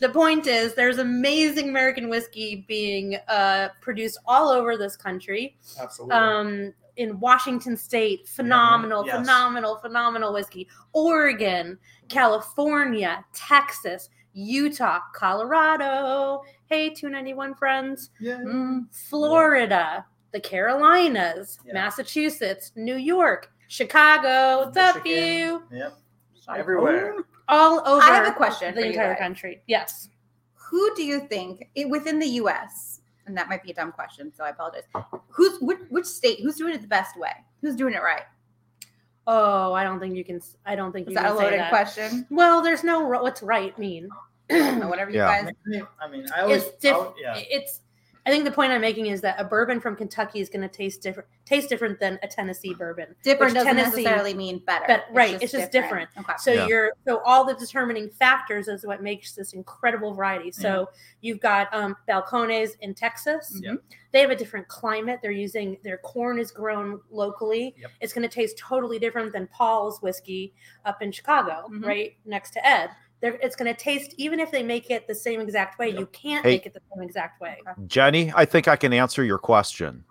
[0.00, 5.56] The point is, there's amazing American whiskey being uh, produced all over this country.
[5.78, 6.14] Absolutely.
[6.16, 9.16] um, in Washington State, phenomenal, Yes.
[9.20, 10.68] phenomenal, phenomenal whiskey.
[10.92, 16.42] Oregon, California, Texas, Utah, Colorado.
[16.66, 18.10] Hey, 291 friends.
[18.20, 18.38] yeah.
[18.38, 18.86] Mm.
[18.94, 21.74] Florida, the Carolinas, Yeah.
[21.74, 24.64] Massachusetts, New York, Chicago.
[24.66, 25.24] What's up, Michigan.
[25.38, 25.62] you?
[25.72, 25.92] Yep.
[26.56, 27.14] Everywhere.
[27.48, 29.18] All over I have a question the for you entire guys.
[29.20, 29.62] country.
[29.66, 30.08] Yes.
[30.54, 33.00] Who do you think i- within the U.S.
[33.26, 34.84] and that might be a dumb question, so I apologize.
[35.28, 36.40] Who's which, which state?
[36.42, 37.32] Who's doing it the best way?
[37.60, 38.22] Who's doing it right?
[39.32, 40.40] Oh, I don't think you can.
[40.66, 41.70] I don't think Is you that can a say loaded that.
[41.70, 42.26] question?
[42.30, 44.08] Well, there's no what's right mean.
[44.48, 45.44] Whatever you Yeah.
[45.44, 45.54] guys.
[46.00, 47.34] I mean, I always, it's diff- I- yeah.
[47.36, 47.80] it's
[48.30, 50.68] I think the point I'm making is that a bourbon from Kentucky is going to
[50.68, 53.16] taste different taste different than a Tennessee bourbon.
[53.24, 54.84] Different doesn't Tennessee- necessarily mean better.
[54.86, 56.08] But- right, it's just different.
[56.16, 56.32] Okay.
[56.38, 56.66] So Yeah.
[56.68, 60.52] you're so all the determining factors is what makes this incredible variety.
[60.52, 60.88] So
[61.22, 63.58] you've got um, Balcones in Texas.
[63.62, 63.82] Yep.
[64.12, 65.18] They have a different climate.
[65.22, 67.74] They're using their corn is grown locally.
[67.78, 67.90] Yep.
[68.00, 71.84] It's going to taste totally different than Paul's whiskey up in Chicago, Mhm.
[71.84, 72.90] right next to Ed.
[73.20, 75.90] They're, it's going to taste even if they make it the same exact way.
[75.90, 76.52] You can't Hey.
[76.52, 77.58] make it the same exact way.
[77.86, 80.04] Jenny, I think I can answer your question.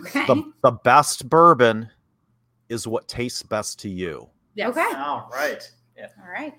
[0.00, 0.26] Okay.
[0.26, 1.88] The the best bourbon
[2.68, 4.28] is what tastes best to you.
[4.54, 4.70] Yes.
[4.70, 4.90] Okay.
[4.96, 5.70] All right.
[5.96, 6.08] Yeah.
[6.24, 6.54] All right.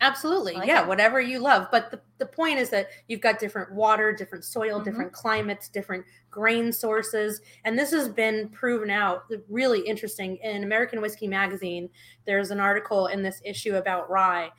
[0.00, 0.52] Absolutely.
[0.54, 0.86] Like yeah, it.
[0.88, 1.66] whatever you love.
[1.72, 4.84] But the, the point is that you've got different water, different soil, Mhm.
[4.84, 7.40] different climates, different grain sources.
[7.64, 10.36] And this has been proven out really interesting.
[10.36, 11.90] In American Whiskey Magazine,
[12.26, 14.50] there's an article in this issue about rye.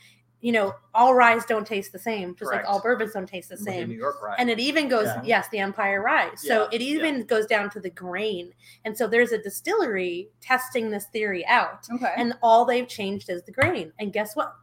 [0.42, 2.66] You know, all ryes don't taste the same, just Correct.
[2.66, 3.90] like all bourbons don't taste the Like same.
[3.90, 4.38] New York, right?
[4.40, 5.22] And it even goes, Yeah.
[5.24, 6.32] yes, the Empire Rye.
[6.38, 8.54] So Yeah, it even goes down to the grain.
[8.86, 12.14] And so there's a distillery testing this theory out Okay.
[12.16, 13.92] and all they've changed is the grain.
[14.00, 14.54] And guess what?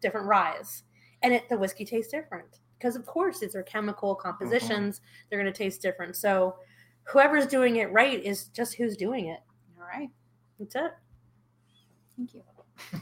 [0.00, 0.84] Different ryes,
[1.22, 4.22] and it the whiskey tastes different because of course these are chemical mm-hmm.
[4.22, 5.00] compositions.
[5.28, 6.14] They're going to taste different.
[6.14, 6.56] So
[7.04, 9.40] whoever's doing it right is just who's doing it.
[9.78, 10.10] All right.
[10.58, 10.92] That's it.
[12.16, 12.42] Thank you.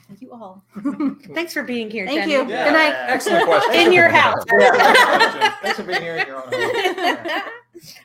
[0.08, 0.64] Thank you all.
[1.34, 2.06] Thanks for being here.
[2.06, 2.32] Thank Jenny.
[2.32, 2.48] you.
[2.48, 2.64] Yeah.
[2.66, 2.94] Good night.
[3.08, 3.74] Excellent question.
[3.74, 4.42] In your house.
[4.48, 7.42] Thanks for being here in your own home.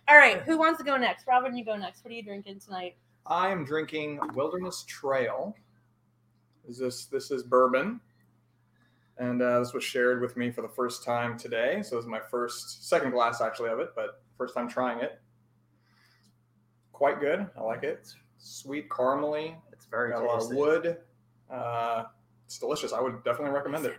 [0.08, 1.28] all right, who wants to go next?
[1.28, 2.04] Robin, you go next.
[2.04, 2.96] What are you drinking tonight?
[3.26, 5.56] I am drinking Wilderness Trail.
[6.68, 8.00] Is this this is bourbon,
[9.18, 11.82] and uh, this was shared with me for the first time today.
[11.84, 15.20] So this is my first second glass actually of it, but first time trying it.
[16.92, 17.48] Quite good.
[17.58, 18.08] I like it.
[18.38, 19.56] Sweet caramely.
[19.72, 20.56] It's very Got a lot of tasty.
[20.56, 20.98] wood.
[21.50, 22.06] Uh,
[22.46, 22.94] it's delicious.
[22.94, 23.98] I would definitely recommend it.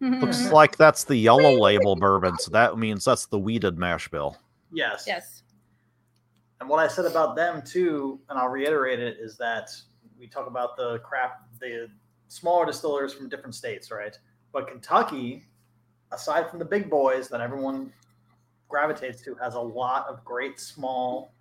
[0.00, 4.36] Looks like that's the yellow label bourbon, so that means that's the wheated mash bill.
[4.72, 5.04] Yes.
[5.06, 5.42] yes.
[6.60, 9.70] And what I said about them too, and I'll reiterate it, is that
[10.18, 11.88] we talk about the crap, the
[12.28, 14.16] smaller distillers from different states, right?
[14.52, 15.46] But Kentucky,
[16.12, 17.92] aside from the big boys that everyone
[18.68, 21.32] gravitates to, has a lot of great small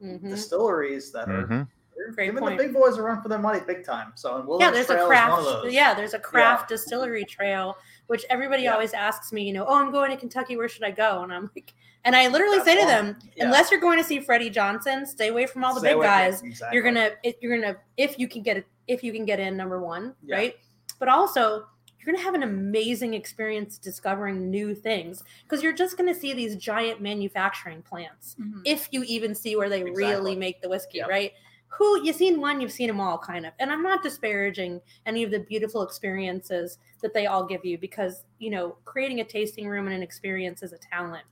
[0.00, 0.28] Mhm.
[0.30, 1.48] distilleries that are Mhm.
[1.48, 1.68] they're
[2.14, 2.58] Great giving point.
[2.58, 4.12] the big boys a run for their money big time.
[4.16, 5.72] So and Yeah, Wilderness there's a Trail of craft.
[5.72, 7.76] Yeah, there's a craft distillery trail,
[8.08, 8.72] which everybody Yeah.
[8.74, 9.42] always asks me.
[9.44, 10.56] You know, oh, I'm going to Kentucky.
[10.56, 11.22] Where should I go?
[11.22, 11.72] And I'm like,
[12.04, 13.44] and I literally That's say to them, Yeah.
[13.44, 16.42] unless you're going to see Freddie Johnson, stay away from all the Stay big guys.
[16.42, 16.74] exactly.
[16.76, 19.80] You're gonna, you're gonna, if you can get it, if you can get in, number
[19.80, 20.36] one, Yeah.
[20.36, 20.56] right?
[20.98, 21.66] But also,
[21.98, 26.56] you're gonna have an amazing experience discovering new things because you're just gonna see these
[26.56, 28.34] giant manufacturing plants.
[28.40, 28.62] Mhm.
[28.64, 30.04] If you even see where they Exactly.
[30.04, 31.08] really make the whiskey, Yep.
[31.08, 31.32] right?
[31.74, 33.54] Who you've seen one, you've seen them all, kind of.
[33.58, 38.24] And I'm not disparaging any of the beautiful experiences that they all give you because
[38.38, 41.24] you know creating a tasting room and an experience is a talent.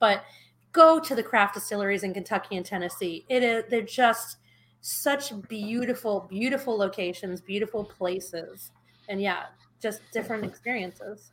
[0.00, 0.24] But
[0.72, 3.24] go to the craft distilleries in Kentucky and Tennessee.
[3.28, 4.38] It is they're just
[4.80, 8.72] such beautiful, beautiful locations, beautiful places,
[9.08, 9.44] and yeah,
[9.80, 11.32] just different experiences.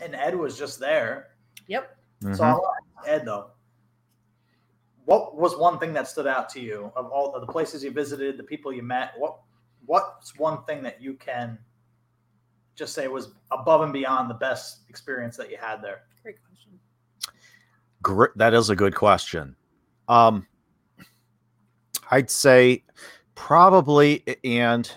[0.00, 1.30] and Ed was just there.
[1.68, 1.96] Yep.
[2.22, 2.40] So Mhm.
[2.40, 3.50] I want to ask Ed though.
[5.06, 7.92] What was one thing that stood out to you of all of the places you
[7.92, 9.12] visited, the people you met?
[9.16, 9.38] What
[9.86, 11.58] what's one thing that you can
[12.74, 16.02] just say was above and beyond the best experience that you had there?
[16.22, 16.72] Great question.
[18.02, 19.54] Gr- that is a good question.
[20.08, 20.44] Um,
[22.10, 22.82] I'd say
[23.36, 24.90] probably, and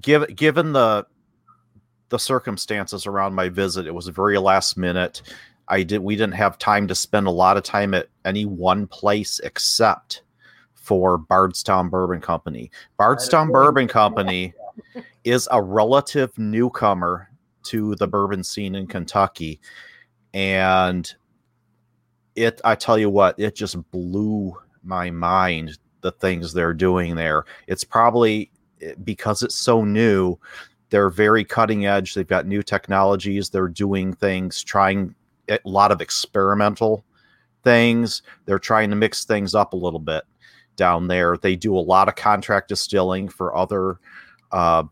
[0.00, 1.06] given given the
[2.08, 5.20] the circumstances around my visit, it was very last minute.
[5.68, 8.86] I did we didn't have time to spend a lot of time at any one
[8.86, 10.22] place except
[10.74, 12.70] for Bardstown Bourbon Company.
[12.96, 13.88] Bardstown Bourbon.
[13.88, 14.54] Company
[15.24, 17.28] is a relative newcomer
[17.64, 19.60] to the bourbon scene in Kentucky
[20.32, 21.14] and
[22.36, 27.44] it I tell you what, it just blew my mind the things they're doing there.
[27.66, 28.50] It's probably
[28.80, 30.38] eh, because it's so new,
[30.90, 32.14] they're very cutting edge.
[32.14, 35.14] They've got new technologies, they're doing things, trying
[35.48, 37.04] a lot of experimental
[37.62, 38.22] things.
[38.44, 40.24] They're trying to mix things up a little bit
[40.76, 41.36] down there.
[41.36, 43.98] They do a lot of contract distilling for other
[44.52, 44.84] uh,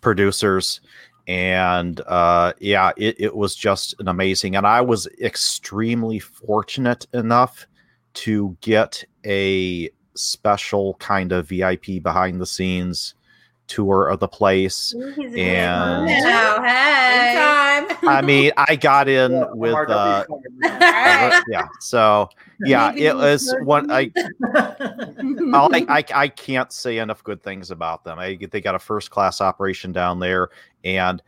[0.00, 0.80] producers
[1.26, 7.66] and uh yeah it, it was just an amazing and i was extremely fortunate enough
[8.12, 13.14] to get a special kind of vip behind the scenes
[13.66, 17.36] tour of the place And- Now, hey.
[17.36, 17.98] Anytime.
[18.08, 20.80] i mean i got in Yeah, with MRW uh covered, man.
[20.80, 21.42] right.
[21.48, 22.28] yeah so
[22.60, 24.10] yeah Maybe it was heard one i
[25.52, 28.18] I'll- I, I I can't say enough good things about them.
[28.18, 30.50] I, they got a first class operation down there,
[30.84, 31.22] and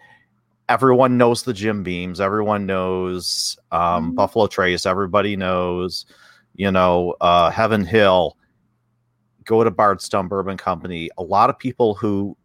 [0.69, 2.21] everyone knows the Jim Beams.
[2.21, 4.15] Everyone knows um, Mhm.
[4.17, 4.85] Buffalo Trace.
[4.87, 6.07] Everybody knows,
[6.55, 8.37] you know, uh, Heaven Hill.
[9.47, 11.09] Go to Bardstown Bourbon Company.
[11.19, 12.37] A lot of people who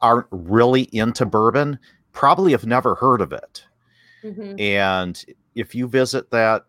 [0.00, 1.78] aren't really into bourbon
[2.12, 3.64] probably have never heard of it.
[4.22, 4.60] Mhm.
[4.60, 6.64] And if you visit that,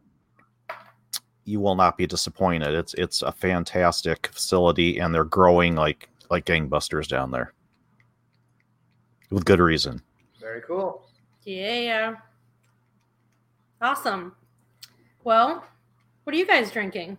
[1.45, 2.73] you will not be disappointed.
[2.73, 7.53] It's it's a fantastic facility, and they're growing like like gangbusters down there,
[9.31, 10.01] with good reason.
[10.39, 11.09] Very cool.
[11.43, 12.15] Yeah.
[13.81, 14.35] Awesome.
[15.23, 15.65] Well,
[16.23, 17.17] what are you guys drinking?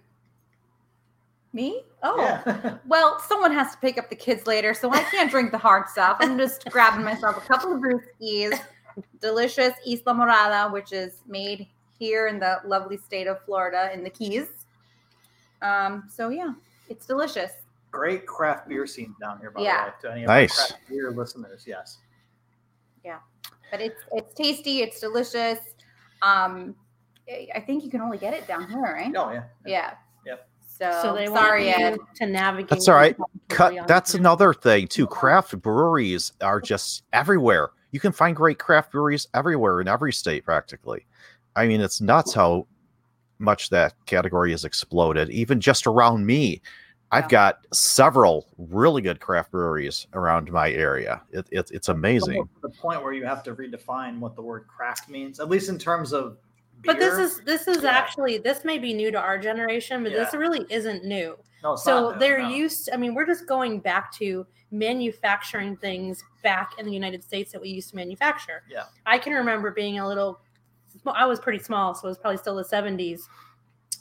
[1.52, 1.82] Me?
[2.02, 2.18] Oh.
[2.20, 2.78] Yeah.
[2.86, 5.88] Well, someone has to pick up the kids later, so I can't drink the hard
[5.88, 6.16] stuff.
[6.20, 8.58] I'm just grabbing myself a couple of brewskis.
[9.20, 11.66] Delicious Islamorada, which is made
[11.98, 14.48] here in the lovely state of Florida in the Keys.
[15.62, 16.52] Um, so yeah,
[16.88, 17.52] it's delicious.
[17.90, 19.84] Great craft beer scene down here, by Yeah.
[19.84, 19.94] the way.
[20.02, 20.60] To any of Nice.
[20.60, 21.98] our craft beer listeners, yes.
[23.04, 23.18] Yeah,
[23.70, 25.58] but it's it's tasty, it's delicious.
[26.20, 26.74] Um,
[27.28, 29.12] I I think you can only get it down here, right?
[29.16, 29.44] Oh yeah.
[29.64, 29.86] Yeah.
[29.88, 29.98] Yep.
[30.82, 31.98] So, so they sorry, want Ed.
[32.16, 32.70] to navigate.
[32.70, 33.16] That's all right.
[33.48, 33.86] Cut.
[33.86, 34.20] That's here.
[34.20, 35.06] another thing too.
[35.06, 37.70] Craft breweries are just everywhere.
[37.92, 41.06] You can find great craft breweries everywhere in every state, practically.
[41.54, 42.66] I mean, it's nuts how
[43.38, 45.30] much that category has exploded.
[45.30, 46.62] Even just around me,
[47.10, 51.20] I've got several really good craft breweries around my area.
[51.30, 52.42] It, it, it's amazing.
[52.42, 55.68] To the point where you have to redefine what the word craft means, at least
[55.68, 56.38] in terms of
[56.82, 56.94] beer.
[56.94, 57.90] But this is this is Yeah.
[57.90, 61.36] actually this may be new to our generation, but this really isn't new.
[61.62, 62.48] no, So no, they're no.
[62.48, 62.90] used.
[62.92, 67.60] I mean, we're just going back to manufacturing things back in the United States that
[67.60, 68.62] we used to manufacture.
[68.68, 68.84] Yeah.
[69.06, 70.40] I can remember being a little.
[71.04, 73.28] Well, I was pretty small, so it was probably still the seventies.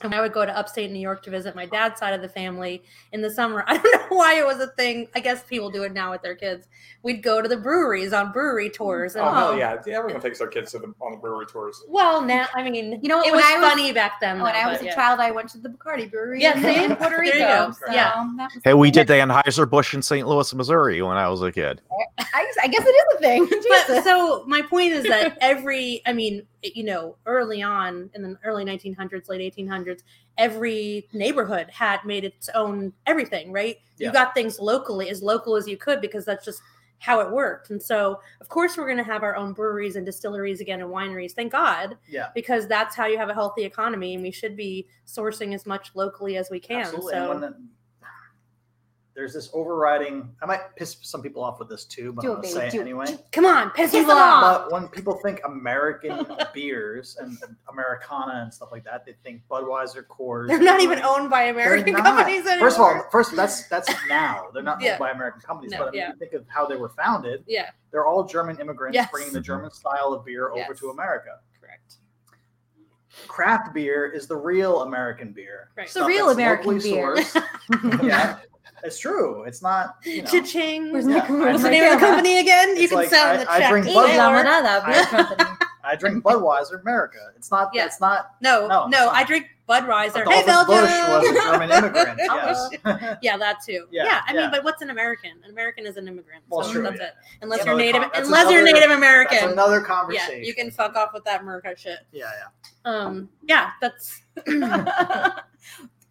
[0.03, 2.29] And I would go to upstate New York to visit my dad's side of the
[2.29, 3.63] family in the summer.
[3.67, 5.07] I don't know why it was a thing.
[5.15, 6.67] I guess people do it now with their kids.
[7.03, 9.15] We'd go to the breweries on brewery tours.
[9.15, 9.77] And Oh hell yeah!
[9.87, 11.81] Everyone takes their kids to the on the brewery tours.
[11.87, 14.39] Well, now I mean, You know it when was I was- funny back then.
[14.41, 14.95] When though, I was but a yeah.
[14.95, 16.83] child, I went to the Bacardi Brewery Yeah, in, see?
[16.83, 17.71] in Puerto Rico.
[17.71, 18.47] So Yeah.
[18.63, 20.27] Hey, we did the Anheuser Busch in St.
[20.27, 21.81] Louis, Missouri, when I was a kid.
[22.19, 23.47] I, I guess it is a thing.
[23.87, 28.21] but so my point is that every i mean it- you know, early on in
[28.21, 30.03] the early 1900s, late 1800s,
[30.37, 33.77] every neighborhood had made its own everything, right?
[33.97, 34.07] Yeah.
[34.07, 36.61] You got things locally, as local as you could, because that's just
[36.99, 37.71] how it worked.
[37.71, 40.89] And so, of course, we're going to have our own breweries and distilleries again and
[40.89, 41.31] wineries.
[41.31, 42.27] Thank God, Yeah.
[42.35, 45.89] because that's how you have a healthy economy, and we should be sourcing as much
[45.95, 46.81] locally as we can.
[46.81, 47.13] Absolutely.
[47.13, 47.57] So, And when the-
[49.13, 50.33] there's this overriding.
[50.41, 52.75] I might piss some people off with this too, but Do I'm gonna say it
[52.75, 53.17] anyway.
[53.33, 54.41] come on, piss Piss people off.
[54.69, 57.37] But when people think American beers and
[57.69, 60.47] Americana and stuff like that, they think Budweiser, Coors.
[60.47, 62.69] They're not even owned by American companies anymore.
[62.69, 64.47] First of all, first that's that's now.
[64.53, 64.91] They're not Yeah.
[64.91, 65.71] owned by American companies.
[65.71, 66.11] No, but I mean, yeah.
[66.17, 67.43] think of how they were founded.
[67.47, 69.09] yeah, They're all German immigrants Yes.
[69.11, 71.39] bringing the German style of beer over to America.
[71.59, 71.95] correct.
[73.27, 75.69] Craft beer is the real American beer.
[75.75, 75.89] Right.
[75.89, 77.17] The real American beer.
[78.01, 78.37] yeah,
[78.83, 79.43] it's true.
[79.43, 79.97] It's not.
[80.03, 80.91] You know, Cha-ching.
[80.91, 82.75] Where's Yeah, my What's the name of the company again?
[82.77, 83.69] You It's can like, sound I- the I check.
[83.71, 84.23] drink Eat Bud Taylor.
[84.33, 84.45] Light.
[84.45, 85.49] Islamorada Beer Company.
[85.83, 87.17] I drink Budweiser America.
[87.35, 87.71] It's not.
[87.73, 87.85] Yeah.
[87.87, 88.35] It's not.
[88.39, 89.27] No, No, no, it's I not.
[89.27, 90.31] drink Budweiser.
[90.31, 90.67] Hey, Belgium.
[90.67, 92.19] Busch was a German immigrant.
[92.19, 93.17] Yes.
[93.23, 93.87] yeah, that too.
[93.89, 94.41] Yeah, Yeah, I yeah.
[94.41, 95.31] mean, but what's an American?
[95.43, 96.43] An American is an immigrant.
[96.49, 97.07] Well, so true, that's yeah.
[97.07, 97.13] it.
[97.41, 99.49] Unless That's you're Native, con- that's unless you're another- Native That's American.
[99.53, 100.37] another conversation.
[100.39, 101.99] Yeah, you can fuck off with that America shit.
[102.11, 102.25] Yeah,
[102.85, 104.21] yeah, Um, yeah, that's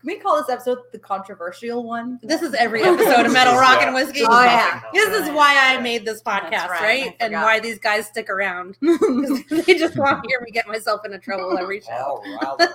[0.00, 2.18] Can we call this episode the controversial one?
[2.22, 4.22] this is every episode of Metal Rock and Whiskey.
[4.26, 4.80] Oh, yeah.
[4.94, 7.16] This is why I made this podcast, right, right?
[7.20, 8.78] And why these guys stick around.
[8.80, 11.92] they just want to hear me get myself into trouble every show.
[11.92, 12.70] All right.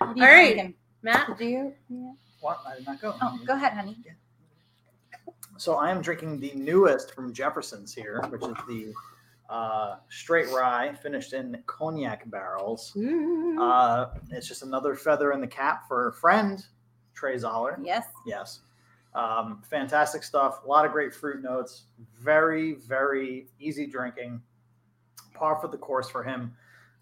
[0.00, 0.52] All right.
[0.52, 0.74] drinking?
[1.00, 1.72] Matt, Do you?
[1.88, 2.12] Yeah.
[2.40, 2.60] What?
[2.68, 3.14] I did not go.
[3.22, 3.96] Oh, go ahead, honey.
[5.56, 8.92] So I am drinking the newest from Jefferson's here, which is the
[9.48, 12.92] uh, straight rye finished in cognac barrels.
[12.96, 13.58] Mm.
[13.60, 16.64] Uh, it's just another feather in the cap for a friend,
[17.14, 17.78] Trey Zoeller.
[17.82, 18.06] Yes.
[18.26, 18.60] Yes.
[19.14, 20.62] Um, fantastic stuff.
[20.64, 21.84] A lot of great fruit notes.
[22.20, 24.42] Very, very easy drinking.
[25.32, 26.54] Par for the course for him.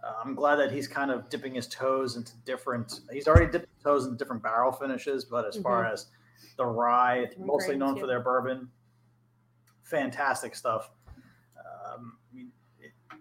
[0.03, 3.01] Uh, I'm glad that he's kind of dipping his toes into different.
[3.13, 6.07] He's already dipped his toes in different barrel finishes, but as far as
[6.57, 8.03] the rye, mostly known yeah.
[8.03, 8.69] for their bourbon,
[9.83, 10.91] fantastic stuff.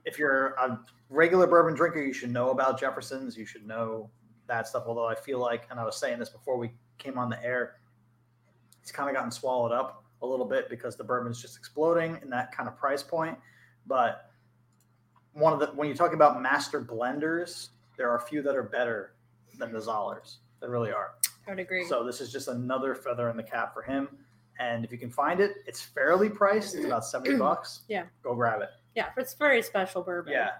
[0.06, 3.38] If you're a regular bourbon drinker, you should know about Jefferson's.
[3.38, 4.10] You should know
[4.48, 4.84] that stuff.
[4.86, 7.76] Although I feel like, and I was saying this before we came on the air,
[8.82, 12.30] it's kind of gotten swallowed up a little bit because the bourbon's just exploding in
[12.30, 13.38] that kind of price point.
[13.88, 14.30] But
[15.34, 18.63] one of the when you talk about master blenders, there are a few that are
[18.63, 19.13] better
[19.58, 20.38] than the Zoellers.
[20.60, 21.12] There really are.
[21.48, 21.86] I would agree.
[21.86, 24.08] So this is just another feather in the cap for him.
[24.60, 26.76] And if you can find it, it's fairly priced.
[26.76, 27.82] It's about 70 bucks.
[27.88, 28.06] Yeah.
[28.24, 28.70] Go grab it.
[28.96, 30.34] Yeah, it's very special bourbon.
[30.34, 30.52] Yeah.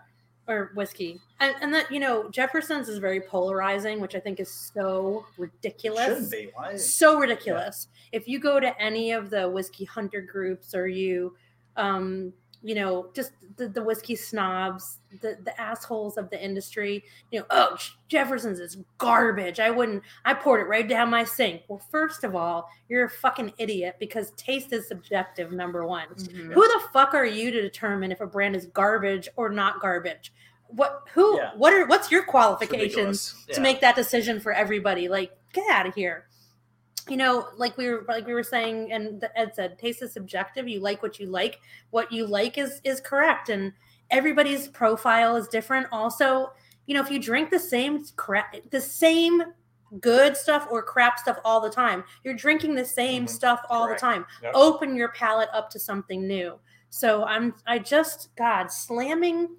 [0.48, 4.52] or whiskey, and and that you know Jefferson's is very polarizing, which I think is
[4.52, 6.06] so ridiculous.
[6.06, 6.50] Shouldn't be.
[6.54, 6.76] Why?
[6.76, 7.88] so ridiculous.
[8.12, 11.36] If you go to any of the whiskey hunter groups or you,
[11.78, 17.39] um, you know, just the, the whiskey snobs, the, the assholes of the industry, you
[17.39, 19.60] know, oh, Jefferson's is garbage.
[19.60, 21.63] I wouldn't, I poured it right down my sink.
[21.67, 26.08] Well, first of all, you're a fucking idiot because taste is subjective, number one.
[26.15, 26.54] Mhm.
[26.54, 30.33] Who the fuck are you to determine if a brand is garbage or not garbage?
[30.67, 31.52] What, who, Yeah.
[31.56, 32.96] what are, what's your qualifications?
[32.96, 33.46] ridiculous.
[33.56, 35.08] to make that decision for everybody.
[35.10, 36.27] Like, get out of here.
[37.10, 40.13] You know, like we were like we were saying, and the- Ed said, taste is
[40.13, 40.67] subjective.
[40.67, 41.60] You like what you like.
[41.91, 43.73] What you like is is correct, and
[44.10, 45.87] everybody's profile is different.
[45.91, 46.54] Also,
[46.85, 49.43] you know, if you drink the same crap, the same
[49.99, 53.29] good stuff or crap stuff all the time, you're drinking the same Mhm.
[53.29, 54.01] stuff all Correct.
[54.01, 54.25] the time.
[54.41, 54.51] Yep.
[54.56, 56.60] Open your palate up to something new.
[56.89, 59.49] So I'm I just God slamming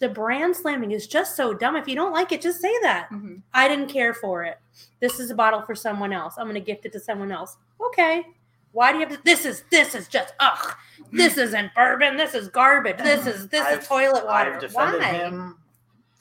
[0.00, 1.76] the brand slamming is just so dumb.
[1.76, 3.08] If you don't like it, just say that.
[3.10, 3.42] Mhm.
[3.54, 4.58] I didn't care for it.
[5.00, 6.34] This is a bottle for someone else.
[6.38, 7.56] I'm going to gift it to someone else.
[7.88, 8.26] Okay.
[8.72, 9.22] Why do you have to?
[9.24, 10.76] This is this is just ugh.
[11.12, 12.16] This isn't bourbon.
[12.16, 12.98] This is garbage.
[12.98, 14.54] This is this I've- is toilet water.
[14.54, 15.06] I've defended Why?
[15.08, 15.58] him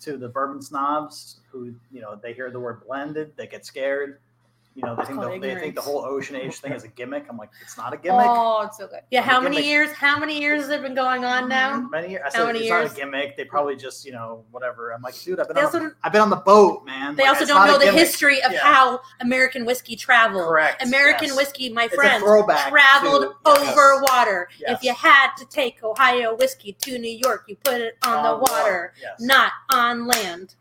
[0.01, 4.19] to the bourbon snobs who, you know, they hear the word blended, they get scared.
[4.79, 7.25] You know, they think, the, they think the whole ocean age thing is a gimmick.
[7.29, 8.25] I'm like, it's not a gimmick.
[8.25, 9.01] Oh, it's so good.
[9.11, 9.21] Yeah.
[9.21, 9.91] How many years?
[9.91, 11.75] How many years has it been going on now?
[11.79, 11.89] Mm-hmm.
[11.89, 12.21] Many years.
[12.23, 12.89] I How said many it's years?
[12.91, 13.35] not a gimmick.
[13.35, 14.91] They probably just, you know, whatever.
[14.93, 17.15] I'm like, dude, I've been, They on, also the, I've been on the boat, man.
[17.17, 17.99] They Like, also don't know the gimmick.
[17.99, 18.59] history of Yeah.
[18.61, 20.45] how American whiskey traveled.
[20.47, 20.81] Correct.
[20.81, 21.35] American yes.
[21.35, 23.75] whiskey, my friends, traveled to- yes.
[23.75, 24.47] over water.
[24.59, 24.77] Yes.
[24.77, 28.37] If you had to take Ohio whiskey to New York, you put it on, the
[28.37, 29.19] water, Yes.
[29.19, 30.55] not on land.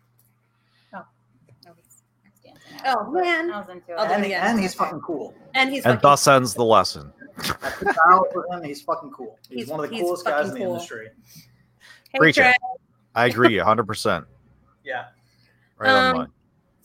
[0.93, 2.01] I was
[2.45, 2.59] dancing out.
[2.87, 3.51] Oh man!
[3.51, 4.09] I was into I'll it.
[4.09, 4.47] do it And, again.
[4.47, 5.35] and he's fucking cool.
[5.55, 7.13] And he's And fucking thus ends the lesson.
[7.39, 8.63] I put barrel for him.
[8.65, 9.39] He's fucking cool.
[9.49, 10.75] He's, He's- one of the he's coolest guys in fucking the cool.
[10.75, 11.09] industry.
[12.13, 12.43] Hey, Preach it.
[12.43, 12.55] Trey.
[13.15, 14.25] I agree 100%.
[14.85, 15.07] Yeah.
[15.77, 16.29] Right on Um, the line.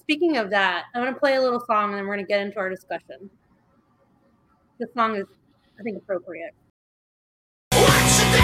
[0.02, 2.30] Speaking of that, I'm going to play a little song and then we're going to
[2.30, 3.30] get into our discussion.
[4.80, 5.26] This song is,
[5.80, 6.54] I think, appropriate.
[7.72, 8.44] What you did,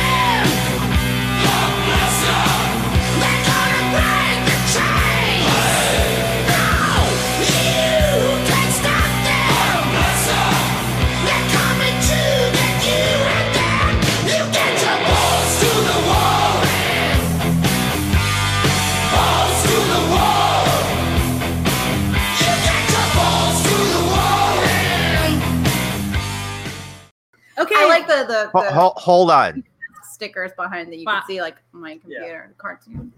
[27.70, 29.64] your I like the the, the ho- hold on.
[30.03, 31.20] stickers behind that you Wow.
[31.20, 33.12] can see like my computer cartoon.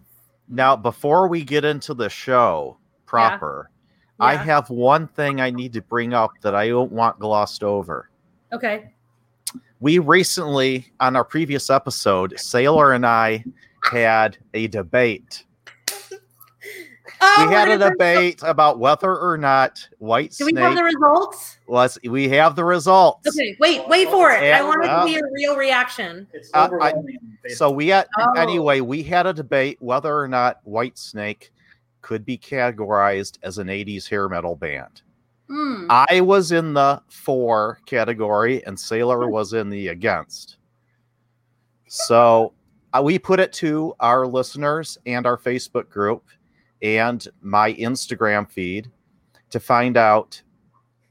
[0.47, 3.69] Now, before we get into the show proper,
[4.19, 4.43] I Yeah.
[4.43, 8.09] have one thing I need to bring up that I don't want glossed over.
[8.53, 8.93] Okay.
[9.79, 13.43] We recently, on our previous episode, Sailor and I
[13.83, 15.45] had a debate.
[17.23, 20.83] Oh, we had a gonna- debate about whether or not White Do we have the
[20.83, 21.57] results?
[21.67, 21.99] was.
[22.03, 23.27] We have the results.
[23.27, 24.39] Okay, wait, wait for it.
[24.41, 24.99] I Yeah, want it yeah.
[25.01, 26.27] to be a real reaction.
[26.33, 26.93] It's Uh, I-
[27.49, 28.31] So we had Oh.
[28.37, 28.81] anyway.
[28.81, 31.51] We had a debate whether or not White Snake
[32.01, 35.01] could be categorized as an '80s hair metal band.
[35.47, 35.85] Hmm.
[35.89, 40.57] I was in the for category, and Sailor was in the against.
[41.87, 42.53] So
[42.93, 46.23] uh, we put it to our listeners and our Facebook group
[46.81, 48.89] and my Instagram feed
[49.49, 50.41] to find out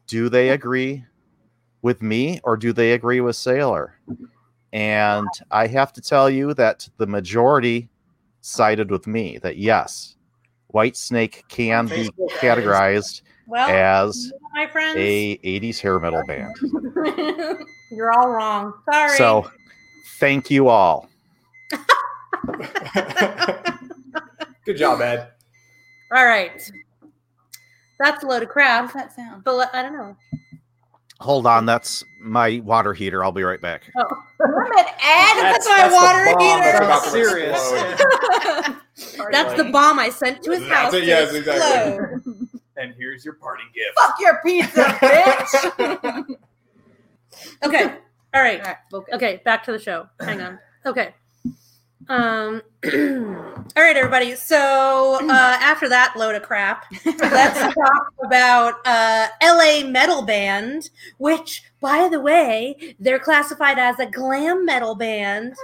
[0.06, 1.04] do they agree
[1.82, 3.94] with me or do they agree with Sailor?
[4.72, 7.88] And I have to tell you that the majority
[8.40, 10.16] sided with me that yes,
[10.68, 12.10] White Snake can be
[12.40, 16.54] categorized Well, as my friends, a 80s hair metal band.
[17.90, 18.74] you're all wrong.
[18.90, 19.16] Sorry.
[19.16, 19.50] So
[20.18, 21.08] thank you all.
[24.64, 25.30] Good job, Ed.
[26.12, 26.70] All right.
[27.98, 28.84] That's a load of How crap.
[28.86, 29.44] does that sound?
[29.44, 30.16] But I don't know.
[31.20, 33.22] Hold on, that's my water heater.
[33.22, 33.82] I'll be right back.
[33.94, 35.42] Damn it, Ed!
[35.42, 36.78] That's my the water bomb heater.
[36.86, 37.70] that's Serious.
[39.30, 40.94] That's the bomb I sent to his That's house.
[40.94, 42.06] it, yes, exactly.
[42.16, 42.48] explode.
[42.78, 43.98] And here's your party gift.
[43.98, 46.36] Fuck your pizza, bitch!
[47.64, 47.84] Okay.
[48.34, 48.60] All right.
[48.60, 49.14] All right, focus.
[49.14, 50.06] Okay, back to the show.
[50.20, 50.58] Hang on.
[50.84, 51.14] Okay.
[52.10, 54.34] Um all right, everybody.
[54.34, 61.62] So uh after that load of crap, let's talk about uh LA metal band, which
[61.80, 65.54] by the way, they're classified as a glam metal band.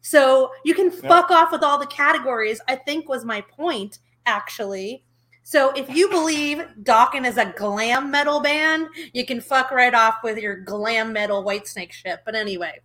[0.00, 5.04] So you can fuck off with all the categories, I think was my point, actually.
[5.44, 10.16] So if you believe Dokken is a glam metal band, you can fuck right off
[10.24, 12.20] with your glam metal White Snake shit.
[12.24, 12.80] But anyway,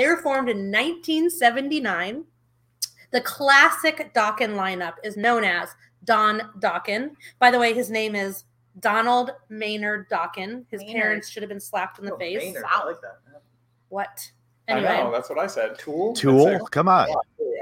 [0.00, 2.24] they were formed in 1979.
[3.10, 5.68] The classic Dokken lineup is known as
[6.04, 7.10] Don Dokken.
[7.38, 8.44] By the way, his name is
[8.78, 10.64] Donald Maynard Dokken.
[10.70, 10.94] His Maynard.
[10.94, 12.38] parents should have been slapped in the Oh, face.
[12.38, 13.18] Maynard, I like that.
[13.90, 14.30] What?
[14.68, 15.78] I know, that's what I said.
[15.78, 16.14] Tool.
[16.14, 17.08] Tool, come on.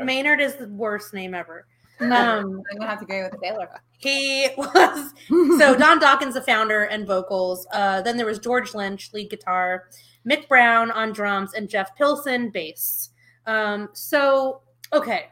[0.03, 1.67] Maynard is the worst name ever.
[2.01, 3.69] No, Um, I'm gonna have to agree with Taylor.
[3.99, 5.13] he was
[5.59, 7.67] so Don Dokken, the founder and vocals.
[7.73, 9.89] Uh, then there was George Lynch, lead guitar,
[10.29, 13.11] Mick Brown on drums, and Jeff Pilson, bass.
[13.47, 14.61] Um, so
[14.93, 15.27] okay,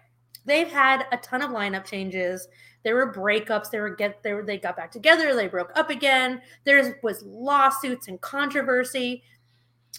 [0.44, 2.48] they've had a ton of lineup changes.
[2.82, 3.70] There were breakups.
[3.70, 5.34] They were get they were they got back together.
[5.34, 6.40] They broke up again.
[6.64, 9.22] There was lawsuits and controversy.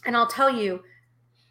[0.06, 0.84] And I'll tell you,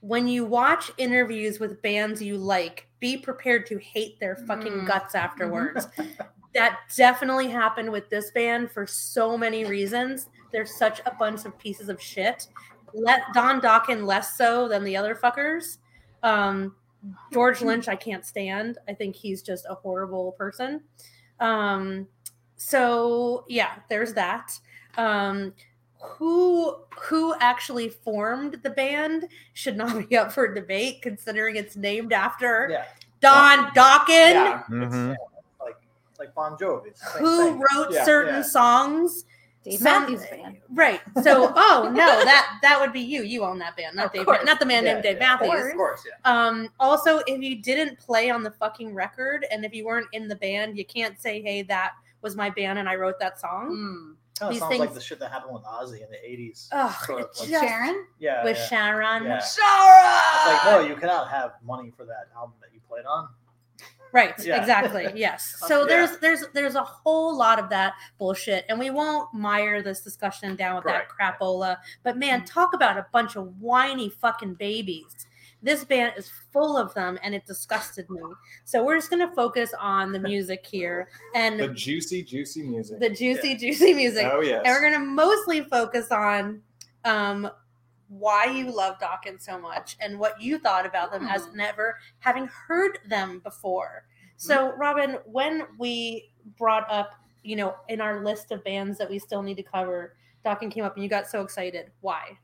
[0.01, 4.87] when you watch interviews with bands you like, be prepared to hate their fucking Mm.
[4.87, 5.89] guts afterwards
[6.55, 10.29] that definitely happened with this band for so many reasons.
[10.53, 12.49] There's such a bunch of pieces of shit.
[12.95, 15.79] Let Don Dokken less so than the other fuckers.
[16.23, 16.75] Um,
[17.33, 18.79] George Lynch, I can't stand.
[18.89, 20.81] I think he's just a horrible person.
[21.41, 22.09] Um,
[22.57, 24.59] so yeah, there's that.
[24.97, 25.53] Um,
[26.01, 32.13] who who actually formed the band should not be up for debate, considering it's named
[32.13, 32.85] after Yeah.
[33.21, 34.63] Don Dokken Yeah.
[34.69, 35.13] Mhm.
[35.13, 35.21] It's,
[35.61, 35.77] uh, like
[36.19, 36.89] like Bon Jovi.
[36.89, 37.59] It's the same who thing.
[37.75, 38.43] wrote Yeah, certain yeah.
[38.43, 39.25] songs.
[39.65, 40.59] Dave Some- Matthews Band.
[40.71, 41.01] Right.
[41.25, 43.23] So, oh no, that that would be you.
[43.23, 44.25] You own that band, not Of Dave.
[44.27, 44.45] course.
[44.45, 45.71] Not the man Yeah, named Dave yeah, Matthews.
[45.73, 46.31] Of course, yeah.
[46.47, 50.29] Um, also, if you didn't play on the fucking record, and if you weren't in
[50.29, 53.71] the band, you can't say, "Hey, that was my band, and I wrote that song."
[53.71, 54.17] Mm.
[54.39, 56.69] Kind of sounds things- like the shit that happened with Ozzy in the '80s.
[56.73, 58.07] Ugh, Sort of like- Sharon?
[58.19, 58.67] yeah, with yeah.
[58.67, 59.25] Sharon.
[59.25, 59.39] Yeah.
[59.39, 60.47] Shara!
[60.47, 63.29] Like, no, you cannot have money for that album that you played on.
[64.13, 64.59] Right, Yeah.
[64.61, 65.11] exactly.
[65.15, 65.57] Yes.
[65.67, 65.87] So Yeah.
[65.89, 70.57] there's there's there's a whole lot of that bullshit, and we won't mire this discussion
[70.57, 71.79] down with that crapola.
[72.03, 72.47] But man, mm-hmm.
[72.47, 75.27] talk about a bunch of whiny fucking babies.
[75.63, 78.21] This band is full of them, and it disgusted me.
[78.65, 83.01] So we're just gonna focus on the music here and The juicy, juicy music.
[83.01, 84.27] the juicy, juicy music.
[84.31, 84.63] oh yes.
[84.65, 86.63] And we're gonna mostly focus on
[87.05, 87.51] um
[88.09, 91.57] why you love Dokken so much and what you thought about them as Hmm.
[91.57, 94.05] never having heard them before.
[94.37, 99.19] So, Robin, when we brought up, you know, in our list of bands that we
[99.19, 101.91] still need to cover, Dokken came up and you got so excited.
[102.03, 102.39] Why?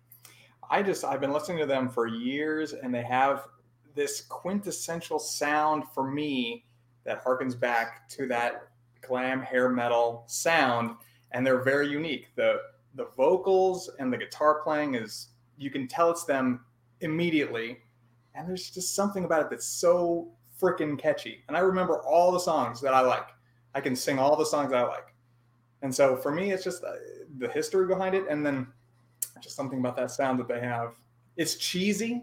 [0.70, 3.48] I just I've been listening to them for years, and they have
[3.94, 6.64] this quintessential sound for me
[7.04, 8.68] that harkens back to that
[9.00, 10.96] glam hair metal sound,
[11.32, 12.34] and they're very unique.
[12.36, 12.60] the
[12.94, 16.64] The vocals and the guitar playing is you can tell it's them
[17.00, 17.78] immediately.
[18.34, 21.44] And there's just something about it that's so freaking catchy.
[21.48, 23.28] And I remember all the songs that I like.
[23.74, 25.14] I can sing all the songs I like.
[25.82, 26.92] And so for me, it's just uh,
[27.38, 28.66] the history behind it, and then
[29.40, 30.94] just something about that sound that they have.
[31.36, 32.22] It's cheesy,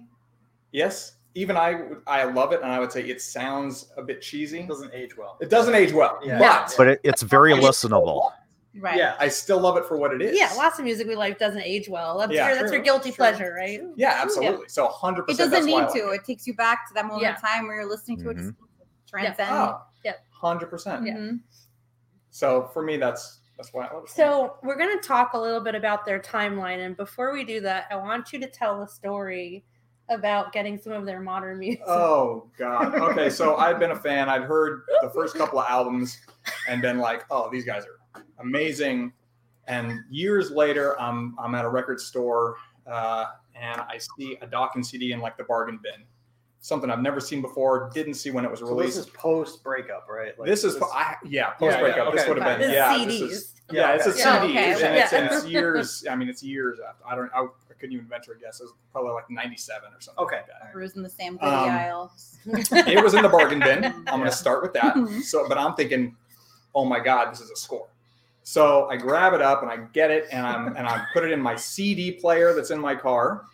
[0.72, 1.14] yes.
[1.36, 4.62] Even I, I love it, and I would say it sounds a bit cheesy.
[4.62, 5.38] It doesn't age well.
[5.39, 6.39] It doesn't age well, Yeah.
[6.39, 8.32] but but it, it's very I listenable.
[8.76, 8.97] Right.
[8.97, 9.16] Yeah.
[9.20, 10.38] I still love it for what it is.
[10.38, 12.18] Yeah, lots of music we like doesn't age well.
[12.18, 12.50] That's Yeah.
[12.50, 13.18] your that's your guilty true.
[13.18, 13.82] pleasure, right?
[13.95, 14.68] Yeah, absolutely.
[14.70, 15.30] So 100%.
[15.30, 16.12] It doesn't that's why I need like to.
[16.12, 16.16] It.
[16.16, 17.36] It takes you back to that moment Yeah.
[17.36, 18.38] in time where you're listening to it.
[18.38, 18.56] Mhm.
[18.56, 19.50] Just transcend.
[19.52, 20.14] Oh, Yeah.
[20.32, 21.06] hundred percent.
[21.06, 21.32] Yeah.
[22.30, 24.10] So for me, that's that's why I love it.
[24.10, 27.60] So we're going to talk a little bit about their timeline, and before we do
[27.60, 29.66] that, I want you to tell a story
[30.07, 31.84] about getting some of their modern music.
[31.86, 32.95] Oh God.
[32.95, 34.30] Okay, so I've been a fan.
[34.30, 36.18] I'd heard the first couple of albums
[36.70, 39.12] and been like, "Oh, these guys are amazing."
[39.68, 42.55] And years later, I'm I'm at a record store
[42.88, 46.05] uh, and I see a Dokken CD in like the bargain bin.
[46.62, 47.89] Something I've never seen before.
[47.93, 50.38] Didn't see when it was So this is post breakup, right?
[50.38, 52.05] Like, this is I, yeah post breakup.
[52.07, 52.30] yeah, this okay.
[52.30, 52.95] would have been is yeah.
[52.97, 53.07] CDs.
[53.07, 54.20] This is, Yeah, yeah, it's a okay.
[54.20, 56.05] Yeah, CD, okay, and, it's, and it's years.
[56.10, 57.05] I mean, it's years after.
[57.07, 57.32] I don't.
[57.34, 58.60] I, I couldn't even venture a guess.
[58.60, 60.24] It was probably like '97 or something.
[60.26, 60.36] Okay.
[60.38, 60.74] like that.
[60.74, 62.38] Cruising the same goodie Um, aisles.
[62.45, 63.86] it was in the bargain bin.
[63.86, 64.95] I'm going to start with that.
[64.95, 65.22] Mhm.
[65.22, 66.16] So, but I'm thinking,
[66.76, 67.88] oh my god, this is a score.
[68.43, 71.32] So I grab it up and I get it and I'm and I put it
[71.32, 73.45] in my CD player that's in my car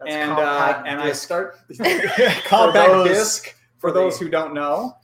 [0.00, 1.58] That's and uh, compact and I start
[2.44, 4.96] compact those- disc for for those who don't know.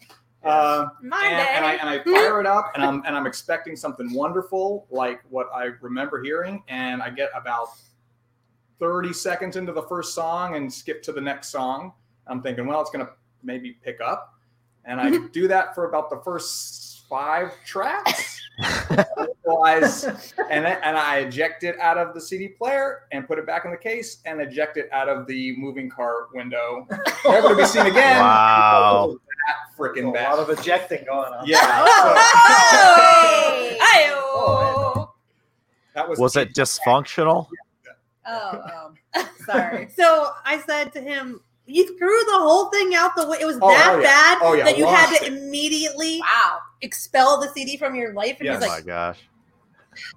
[0.45, 4.13] Uh, and, and I and I fire it up and I'm and I'm expecting something
[4.13, 7.69] wonderful like what I remember hearing and I get about
[8.79, 11.93] 30 seconds into the first song and skip to the next song.
[12.27, 13.11] I'm thinking, well, it's gonna
[13.43, 14.35] maybe pick up.
[14.85, 18.41] And I do that for about the first five tracks.
[19.47, 20.05] Realize-
[20.51, 23.65] and then, and I eject it out of the CD player and put it back
[23.65, 26.87] in the case and eject it out of the moving car window,
[27.27, 28.21] never to be seen again.
[28.21, 29.07] Wow.
[29.09, 31.47] was That There's freaking a lot of ejecting going on.
[31.47, 31.85] Yeah.
[33.79, 34.11] Hey!
[34.13, 35.13] Oh,
[35.95, 37.47] That was Was it dysfunctional?
[38.27, 39.89] Oh, oh, sorry.
[39.95, 43.39] So I said to him, "You threw the whole thing out the way.
[43.41, 44.03] It was Oh, that oh, yeah.
[44.03, 45.33] bad Oh, yeah, that you had to it.
[45.33, 46.59] immediately Wow.
[46.81, 48.63] expel the CD from your life." And Yes.
[48.65, 49.19] Oh my gosh.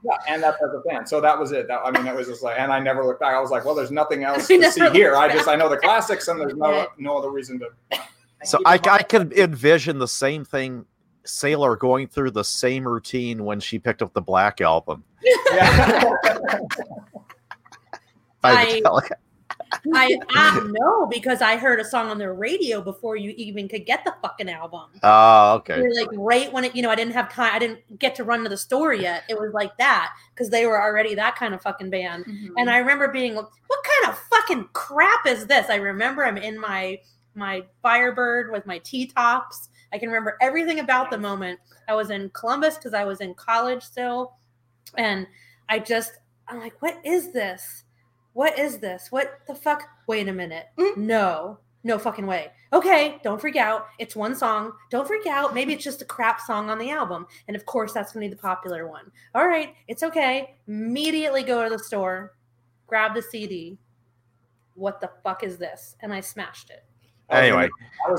[0.03, 1.05] Yeah, and that's as a fan.
[1.07, 1.67] So that was it.
[1.67, 3.33] That, I mean, it was just like, and I never looked back.
[3.33, 5.11] I was like, well, there's nothing else to see here.
[5.11, 7.67] looked I just, I know the classics, and there's no, no other reason to.
[7.91, 8.01] And
[8.49, 10.85] So I, in I mind- could envision the same thing,
[11.25, 15.03] Sailor going through the same routine when she picked up the Black album.
[15.51, 16.03] Yeah.
[18.43, 19.11] I- Metallica.
[19.93, 23.85] "I, I know because I heard a song on the radio before you even could
[23.85, 25.77] get the fucking album." Oh, okay.
[25.77, 27.53] You're like right when it, you know, I didn't have time.
[27.53, 29.23] I didn't get to run to the store yet.
[29.29, 32.25] It was like that because they were already that kind of fucking band.
[32.25, 32.51] Mhm.
[32.57, 36.37] And I remember being like, "What kind of fucking crap is this?" I remember I'm
[36.37, 36.99] in my
[37.35, 39.69] my Firebird with my T tops.
[39.93, 41.59] I can remember everything about the moment.
[41.87, 44.33] I was in Columbus because I was in college still,
[44.95, 45.27] and
[45.69, 46.13] I just
[46.47, 47.83] I'm like, "What is this?
[48.37, 49.07] What is this?
[49.11, 49.89] What the fuck?
[50.05, 50.67] Wait a minute!
[50.77, 51.07] Mm-hmm.
[51.07, 52.51] No." No fucking way.
[52.73, 53.87] Okay, don't freak out.
[53.97, 54.73] It's one song.
[54.91, 55.53] Don't freak out.
[55.53, 57.25] Maybe it's just a crap song on the album.
[57.47, 59.09] And of course, that's going to be the popular one.
[59.33, 60.55] All right, it's okay.
[60.67, 62.33] Immediately go to the store,
[62.87, 63.77] grab the CD.
[64.73, 65.95] What the fuck is this?
[66.01, 66.83] And I smashed it.
[67.29, 67.69] Anyway,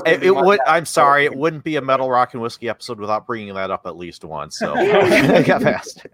[0.05, 0.59] it, it would.
[0.65, 3.85] I'm sorry, it wouldn't be a Metal Rock and Whiskey episode without bringing that up
[3.85, 4.57] at least once.
[4.57, 6.07] So I got past.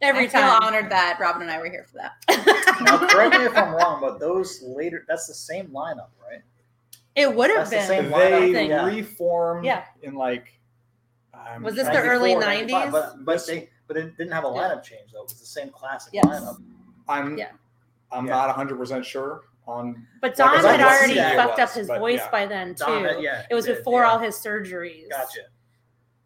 [0.00, 0.06] It.
[0.06, 2.80] Every I feel honored that Robin and I were here for that.
[2.82, 6.40] Now, correct me if I'm wrong, but those later, that's the same lineup, right?
[7.16, 8.04] it would have That's the been.
[8.04, 8.70] same lineup, They thing.
[8.70, 8.86] yeah.
[8.86, 9.84] reformed Yeah.
[10.02, 10.58] in like.
[11.34, 12.92] I'm Was this the to- early 95, 90s?
[12.92, 14.60] But, but they but it didn't have a Yeah.
[14.60, 15.20] lineup change though.
[15.20, 16.24] It was the same classic Yes.
[16.26, 16.62] lineup.
[17.08, 17.36] I'm.
[17.36, 17.48] Yeah.
[18.12, 18.36] I'm Yeah.
[18.36, 20.06] not 100 percent sure on.
[20.20, 22.18] But Don as I had can already see it fucked up was, his but voice
[22.20, 22.30] yeah.
[22.30, 22.84] by then too.
[22.84, 24.10] Don yeah, it was did, before yeah.
[24.10, 25.10] all his surgeries.
[25.10, 25.40] Gotcha.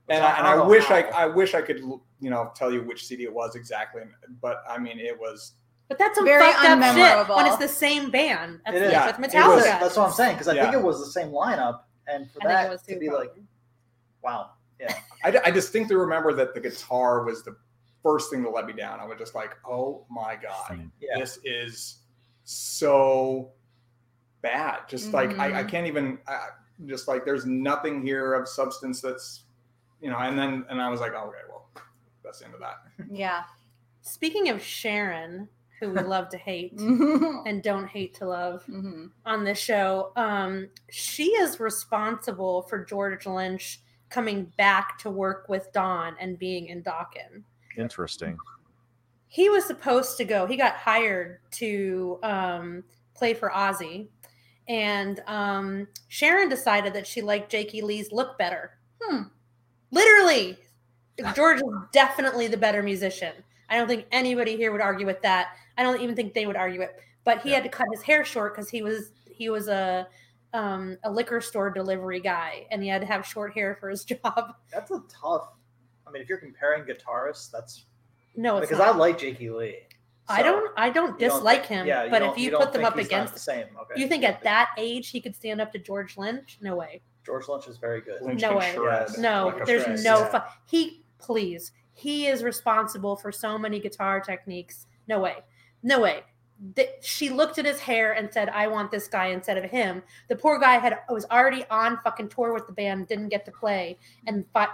[0.08, 1.00] And I, and I I wish I.
[1.02, 1.82] I wish I could
[2.24, 4.02] you know tell you which CD it was exactly,
[4.40, 5.52] but I mean it was
[5.88, 7.36] But that's some Very fucked up shit unmemorable.
[7.36, 8.60] when it's the same band.
[8.64, 8.90] That's It.
[8.90, 9.54] Yeah, with it Metallica.
[9.56, 12.42] was- That's what I'm saying because I think it was the same lineup, and for
[12.44, 13.00] I that it was to too.
[13.00, 13.32] be like,
[14.22, 14.50] wow,
[14.80, 14.94] yeah,
[15.24, 17.54] I, d- I distinctly remember that the guitar was the
[18.02, 18.98] first thing that let me down.
[19.00, 21.18] I was just like, oh my god, yeah.
[21.18, 21.98] this is
[22.44, 23.50] so
[24.42, 24.80] bad.
[24.88, 25.68] Just like I, I Mhm.
[25.68, 26.18] can't even.
[26.26, 26.48] I,
[26.86, 29.44] just like there's nothing here of substance that's
[30.00, 30.18] you know.
[30.18, 31.53] And then and I was like, oh, okay, well
[32.24, 32.76] that's the end of that.
[33.10, 33.44] Yeah.
[34.02, 35.48] Speaking of Sharon,
[35.80, 37.42] who we love to hate Mhm.
[37.46, 39.10] and don't hate to love Mhm.
[39.26, 45.72] on this show, um, she is responsible for George Lynch coming back to work with
[45.72, 47.42] Don and being in Dokken.
[47.76, 48.36] Interesting.
[49.26, 54.06] he was supposed to go he got hired to um, play for ozzy
[54.68, 58.78] and um, Sharon decided that she liked Jakey Lee's look better.
[59.02, 59.24] Hmm.
[59.90, 60.56] Literally,
[61.34, 63.32] George is definitely the better musician.
[63.68, 65.48] I don't think anybody here would argue with that.
[65.78, 66.96] I don't even think they would argue it.
[67.24, 67.56] But he Yeah.
[67.56, 70.06] had to cut his hair short because he was he was a
[70.52, 74.04] um, a liquor store delivery guy, and he had to have short hair for his
[74.04, 74.54] job.
[74.72, 75.48] That's a tough.
[76.06, 77.86] I mean, if you're comparing guitarists, that's
[78.36, 78.94] No, it's because not.
[78.94, 79.78] I like Jakey Lee.
[80.28, 82.84] I don't I don't you don't dislike him, yeah, but if you, don't put them
[82.84, 84.00] up against the same, okay.
[84.00, 86.56] you think don't at that age he could stand up to George Lynch?
[86.62, 87.02] No way.
[87.26, 88.22] George Lynch is very good.
[88.22, 88.72] Lynch No way.
[88.74, 90.04] shred No, like there's fist.
[90.04, 90.28] no yeah.
[90.28, 91.72] fu- he please.
[91.92, 94.86] He is responsible for so many guitar techniques.
[95.08, 95.36] No way.
[95.82, 96.22] No way.
[96.76, 100.02] Th- she looked at his hair and said, "I want this guy instead of him."
[100.28, 103.50] The poor guy had was already on fucking tour with the band, didn't get to
[103.50, 104.68] play, and fi-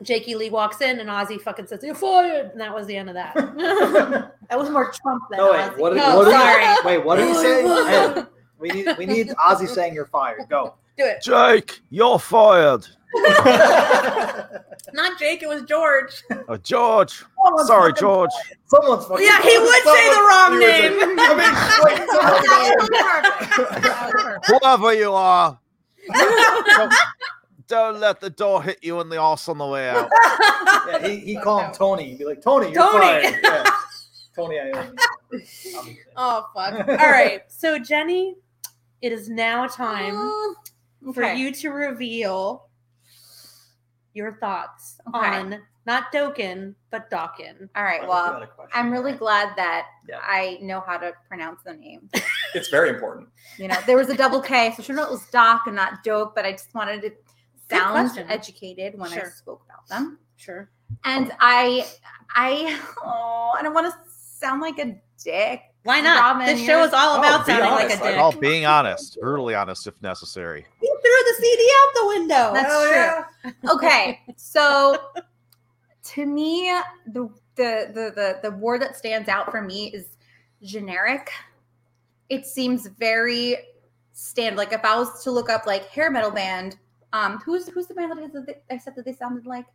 [0.00, 3.08] Jakey Lee walks in and Ozzy fucking says, "You're fired," and that was the end
[3.08, 3.34] of that.
[4.48, 5.78] That was more Trump than No wait, Ozzy.
[5.78, 6.64] what did, No, what sorry.
[6.64, 7.62] He, wait, what did he say?
[8.16, 8.24] Hey,
[8.58, 10.48] we need we need Ozzy saying you're fired.
[10.48, 10.74] Go.
[10.98, 11.22] Do it.
[11.22, 12.84] Jake, you're fired.
[14.92, 15.42] Not Jake.
[15.42, 16.22] It was George.
[16.48, 17.22] Oh, George.
[17.44, 18.30] Someone's Sorry, fucking- George.
[18.66, 19.24] Someone's fucking.
[19.24, 20.92] Yeah, he would say the wrong he would name.
[21.00, 21.16] I mean,
[21.84, 23.82] wait, That was someone- perfect.
[23.82, 24.46] That was perfect.
[24.62, 25.58] Whoever you are,
[26.66, 26.94] don't,
[27.68, 30.08] don't let the door hit you in the arse on the way out.
[30.88, 32.04] yeah, he he called him Tony.
[32.10, 33.00] He'd be like, Tony, you're Tony.
[33.00, 33.34] fired.
[33.44, 33.64] Yeah.
[34.34, 34.96] Tony Iommi.
[35.32, 35.98] Obviously.
[36.16, 36.88] oh fuck.
[36.88, 37.42] All right.
[37.48, 38.36] So Jenny,
[39.02, 40.54] it is now time uh,
[41.12, 42.66] for you to reveal
[44.14, 45.18] your thoughts Okay.
[45.26, 47.68] on not Dokken but Dawkin.
[47.74, 48.06] All right.
[48.06, 48.70] Well, question.
[48.74, 50.18] I'm really glad that Yeah.
[50.22, 52.08] I know how to pronounce the name.
[52.54, 53.28] It's very important.
[53.58, 55.76] You know, there was a double K, so I should know it was Doc and
[55.76, 57.10] not Doke, but I just wanted to
[57.70, 60.18] sound educated when I spoke about them.
[60.36, 60.70] Sure.
[61.04, 61.86] And I,
[62.34, 65.60] I, oh, I don't want to sound like a dick.
[65.82, 66.20] Why not?
[66.22, 68.20] Robin, this show is all Oh, about be sounding honest, like a I- dick.
[68.36, 70.64] Oh, being honest, brutally honest if necessary.
[71.04, 72.54] You threw the CD out the window.
[72.54, 73.52] That's Hell true.
[73.64, 73.72] yeah.
[73.72, 74.98] okay so
[76.04, 76.70] to me
[77.06, 80.16] the, the the the the word that stands out for me is
[80.62, 81.30] generic
[82.28, 83.56] it seems very
[84.12, 86.76] stand like if i was to look up like hair metal band
[87.12, 89.66] um who's who's the band that, is, that i said that they sounded like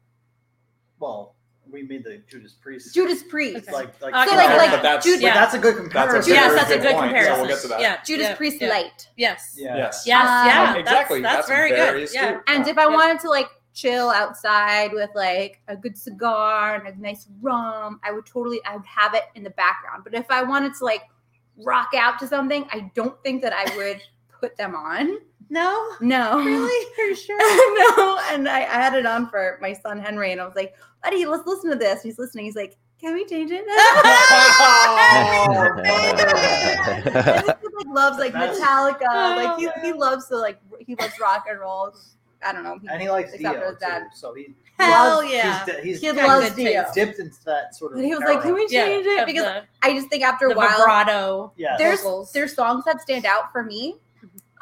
[1.00, 1.36] Well,
[1.72, 2.94] we made the Judas Priest.
[2.94, 3.72] judas priest Okay.
[3.72, 5.34] Like, like, So, like- like but that's, Jude- But Yeah.
[5.34, 6.34] that's a good That's a comparison.
[6.34, 7.38] yes, very that's a good good point, so comparison.
[7.40, 7.82] we'll get to that.
[7.82, 8.04] Yeah.
[8.04, 8.70] judas yeah, priest yeah.
[8.70, 9.56] light Yes.
[9.58, 9.78] Yeah.
[9.78, 10.04] Yes.
[10.06, 10.22] Yes.
[10.30, 10.76] Um, yeah.
[10.76, 11.22] Exactly.
[11.22, 12.04] That's, that's That's very, very good.
[12.04, 12.22] astute.
[12.22, 12.40] Yeah.
[12.54, 12.88] and if i Yeah.
[12.96, 18.12] wanted to like chill outside with like a good cigar and a nice rum i
[18.12, 21.04] would totally i would have it in the background but if i wanted to like
[21.58, 24.00] rock out to something i don't think that i would
[24.44, 25.18] put them on
[25.50, 25.92] No.
[26.02, 26.86] no Really?
[27.00, 27.38] Are you sure?
[27.98, 30.76] no and I, I had it on for my son henry and i was like
[31.04, 33.64] buddy let's listen to this he's listening he's like can we change it
[35.76, 40.96] And he like loves like metallica oh, like he, Oh, he loves to like he
[40.96, 41.94] loves rock and roll
[42.46, 44.00] i don't know And he likes Except for Dio his dad.
[44.00, 44.06] too.
[44.16, 45.66] So he Hell loves- yeah.
[45.66, 46.82] He's, he's, he got loves good Dio.
[46.84, 46.94] taste.
[46.96, 48.00] dipped into that sort of.
[48.00, 50.48] And he was like, "Can we Yeah, change it?" Because the, I just think after
[50.48, 51.54] a while, vibrato.
[51.58, 51.76] Yeah.
[51.78, 52.32] there's vocals.
[52.34, 53.98] there's songs that stand out for me,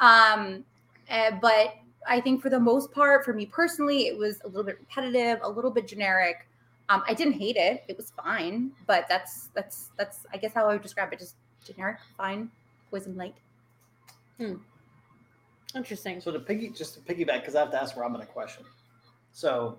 [0.02, 0.64] um,
[1.08, 1.76] eh, but
[2.06, 5.38] I think for the most part, for me personally, it was a little bit repetitive,
[5.42, 6.48] a little bit generic.
[6.88, 10.68] Um, I didn't hate it; it was fine, but that's that's that's I guess how
[10.68, 12.50] I would describe it: just generic, fine,
[12.90, 13.36] poison light.
[14.38, 14.56] Hmm.
[15.74, 16.20] Interesting.
[16.20, 18.64] So to piggy, just to piggyback, because I have to ask Robin a question.
[19.32, 19.78] So,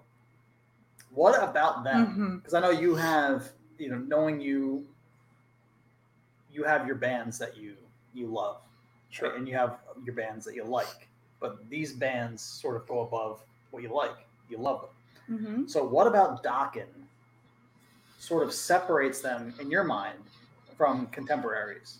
[1.11, 2.37] what about them?
[2.37, 4.87] Because I know you have, you know, knowing you,
[6.51, 7.75] you have your bands that you
[8.13, 8.61] you love,
[9.13, 9.35] Sure.
[9.35, 11.07] and you have your bands that you like.
[11.39, 13.41] But these bands sort of go above
[13.71, 14.15] what you like.
[14.49, 14.87] You love
[15.29, 15.37] them.
[15.65, 15.69] Mhm.
[15.69, 16.87] So what about Dokken?
[18.19, 20.19] Sort of separates them in your mind
[20.77, 21.99] from contemporaries.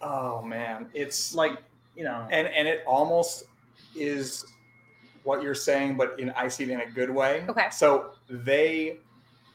[0.00, 1.58] Oh man, it's Like
[1.96, 3.44] you know, and and it almost
[3.94, 4.44] is
[5.24, 7.44] what you're saying, but in I see it in a good way.
[7.48, 7.68] Okay.
[7.70, 8.98] So they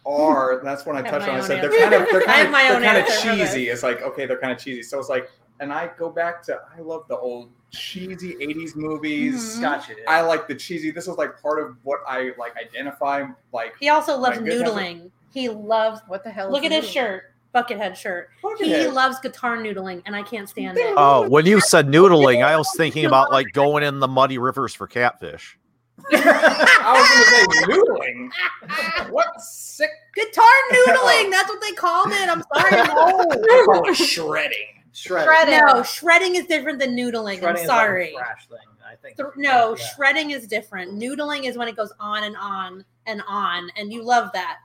[0.05, 0.61] are.
[0.63, 1.35] That's when I I touched on.
[1.35, 3.49] I said they're kind of they're kind of they're kind of answer for this.
[3.53, 3.69] cheesy.
[3.69, 4.83] It's like okay, they're kind of cheesy.
[4.83, 5.29] So it's like,
[5.59, 9.57] and I go back to I love the old cheesy '80s movies.
[9.57, 9.61] Mhm.
[9.61, 9.93] gotcha.
[10.07, 10.91] I like the cheesy.
[10.91, 13.25] This is like part of what I like identify.
[13.53, 14.69] Like He also loves My goodness.
[14.69, 15.11] noodling.
[15.33, 16.01] He loves.
[16.07, 16.51] What the hell?
[16.51, 18.29] Look is at his the shirt, buckethead shirt.
[18.59, 20.93] He loves guitar noodling, and I can't stand it.
[20.97, 24.73] Oh, when you said noodling, I was thinking about like going in the muddy rivers
[24.73, 25.57] for catfish.
[26.13, 29.09] I was going to say noodling.
[29.11, 29.89] What sick?
[30.13, 31.31] Guitar noodling.
[31.31, 32.29] That's what they called it.
[32.29, 32.71] I'm sorry.
[32.71, 33.27] No.
[33.31, 34.74] I call it shredding.
[34.95, 35.25] Shredding.
[35.27, 35.59] Shredding.
[35.75, 37.39] No, shredding is different than noodling.
[37.39, 38.13] Shredding I'm is like a sorry.
[38.17, 38.57] thrash thing.
[38.87, 39.17] I think.
[39.17, 39.85] Th- no, Yeah.
[39.95, 40.93] shredding is different.
[40.99, 44.57] Noodling is when it goes on and on and on, and you love that.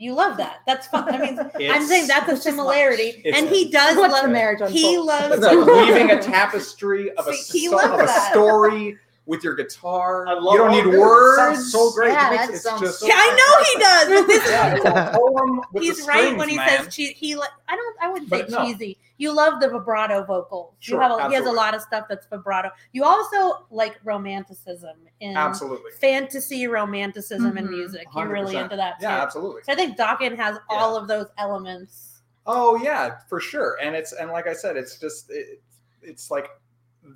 [0.00, 0.58] You love that.
[0.66, 1.12] That's fun.
[1.12, 1.38] I mean,
[1.72, 4.22] I'm saying that's a similarity, and he does love.
[4.22, 5.34] the marriage He loves.
[5.44, 8.96] It's weaving a tapestry of a, so- of a story
[9.28, 10.26] with your guitar.
[10.26, 10.94] I love you don't need of it.
[10.94, 11.36] It words.
[11.36, 12.12] sounds so great.
[12.12, 13.78] Yeah, It makes that it sounds just- so Yeah, I know he
[14.16, 14.26] does.
[14.26, 16.68] This Yeah, it's a poem with he's the right strings, when he man.
[16.84, 17.36] says che- he.
[17.36, 17.96] Like I don't.
[18.00, 18.64] I wouldn't say But no.
[18.64, 18.96] cheesy.
[19.18, 20.74] You love the vibrato vocals.
[20.78, 21.20] Sure, you have.
[21.20, 22.70] A, he has a lot of stuff that's vibrato.
[22.92, 25.90] You also like romanticism in Absolutely.
[26.00, 27.70] fantasy romanticism in Mhm.
[27.70, 28.06] music.
[28.16, 29.06] You're really into that too.
[29.06, 29.62] Yeah, absolutely.
[29.64, 32.22] So I think Dokken has all of those elements.
[32.46, 33.76] Oh yeah, for sure.
[33.82, 35.60] And it's and like I said, it's just it,
[36.00, 36.48] it's like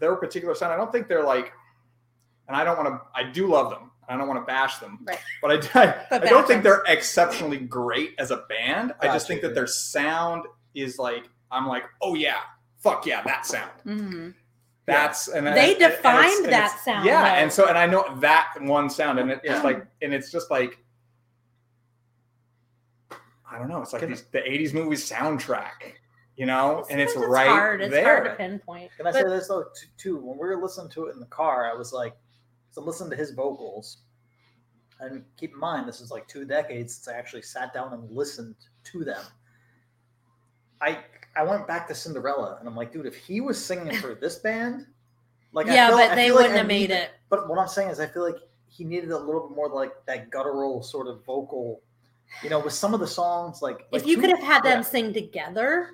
[0.01, 0.73] their particular sound.
[0.73, 1.53] I don't think they're like,
[2.49, 3.01] and I don't want to.
[3.15, 3.91] I do love them.
[4.09, 5.19] I don't want to bash them, Right.
[5.41, 8.93] but I, I, But I don't think they're exceptionally great as a band.
[9.01, 12.39] I just think that their sound is like I'm like, oh yeah,
[12.79, 13.71] fuck yeah, that sound.
[13.85, 14.31] hmm
[14.87, 17.29] That's and They and- and defined and that sound, Yeah, though.
[17.43, 19.63] and so and I know that one sound, and it's Yeah.
[19.63, 20.79] like, and it's just like,
[23.51, 23.83] I don't know.
[23.83, 25.95] It's like these, the '80s movie soundtrack,
[26.37, 27.83] you know, and it's Sometimes right hard.
[27.83, 28.05] It's there.
[28.05, 28.91] hard to pinpoint.
[28.97, 29.65] Can I But- say this though
[29.99, 30.17] too?
[30.17, 32.15] When we were listening to it in the car, I was like,
[32.73, 33.99] so listen to his vocals,
[34.99, 38.11] and keep in mind this is like two decades since I actually sat down and
[38.11, 39.23] listened to them.
[40.81, 40.99] I
[41.37, 44.39] I went back to Cinderella, and I'm like, dude, if he was singing for this
[44.41, 44.87] band,
[45.53, 47.11] like I yeah, feel- but they wouldn't I have made it.
[47.31, 49.93] But what I'm saying is, I feel like he needed a little bit more like
[50.07, 51.81] that guttural sort of vocal.
[52.43, 54.63] You know, with some of the songs, like, If like you two- could have had
[54.63, 55.91] them sing together,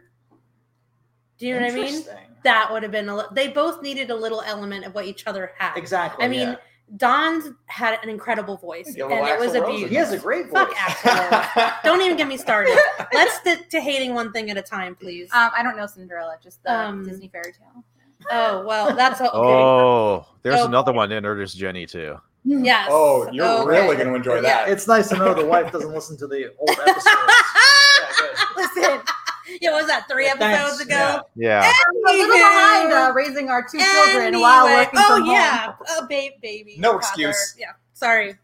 [1.36, 2.04] do you know what I mean?
[2.44, 3.16] That would have been a.
[3.16, 5.76] li- They both needed a little element of what each other had.
[5.76, 6.24] Exactly.
[6.24, 6.56] I mean, yeah.
[6.96, 9.90] Don's had an incredible voice, Yeah, and little it was a Rose beauty.
[9.90, 10.52] he has a great voice.
[10.66, 12.76] Fuck Axl Don't even get me started.
[13.12, 15.28] Let's stick to hating one thing at a time, please.
[15.32, 17.84] Um, I don't know Cinderella, just the Um, Disney fairy tale.
[18.30, 19.30] oh well, that's okay.
[19.32, 22.16] Oh, there's Oh, another one introduced Jenny too.
[22.44, 22.88] yes.
[22.90, 23.68] Oh, you're Okay.
[23.70, 24.40] really going to enjoy Yeah.
[24.64, 24.68] that.
[24.70, 27.04] It's nice to know the wife doesn't listen to the old episodes.
[27.04, 28.34] yeah.
[28.56, 29.00] Listen,
[29.60, 30.80] yeah, was that three Yeah, episodes thanks.
[30.82, 31.22] ago?
[31.36, 31.62] Yeah.
[31.62, 31.72] Yeah.
[32.08, 34.42] I'm a little behind uh, raising our two children Anyway.
[34.42, 35.34] while working oh from home.
[35.34, 36.76] yeah, oh babe, baby.
[36.78, 36.98] No father.
[37.00, 37.54] excuse.
[37.58, 38.36] Yeah, sorry.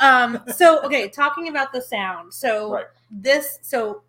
[0.00, 0.40] um.
[0.54, 2.32] So okay, talking about the sound.
[2.34, 2.84] So Right.
[3.10, 3.58] this.
[3.62, 4.02] So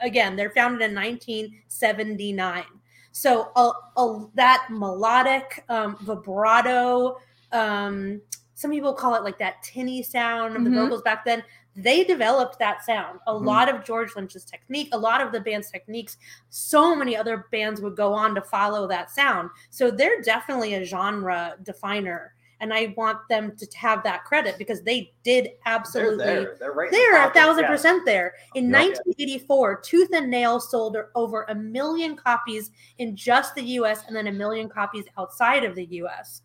[0.00, 2.64] again, they're founded in 1979.
[3.12, 7.18] So uh, uh, that melodic um, vibrato.
[7.52, 8.20] Um,
[8.54, 10.74] some people call it like that tinny sound of the Mhm.
[10.84, 11.42] vocals back then.
[11.76, 13.20] They developed that sound.
[13.26, 13.44] A Mhm.
[13.44, 16.16] lot of George Lynch's technique, a lot of the band's techniques.
[16.48, 19.50] So many other bands would go on to follow that sound.
[19.70, 22.32] So they're definitely a genre definer.
[22.60, 26.56] And I want them to have that credit because they did absolutely They're there.
[26.58, 26.90] They're right.
[26.90, 27.70] they're a thousand yeah.
[27.70, 28.32] percent there.
[28.54, 28.72] In Yep.
[28.72, 34.28] 1984, Tooth and Nail sold over a million copies in just the US and then
[34.28, 36.40] a million copies outside of the US.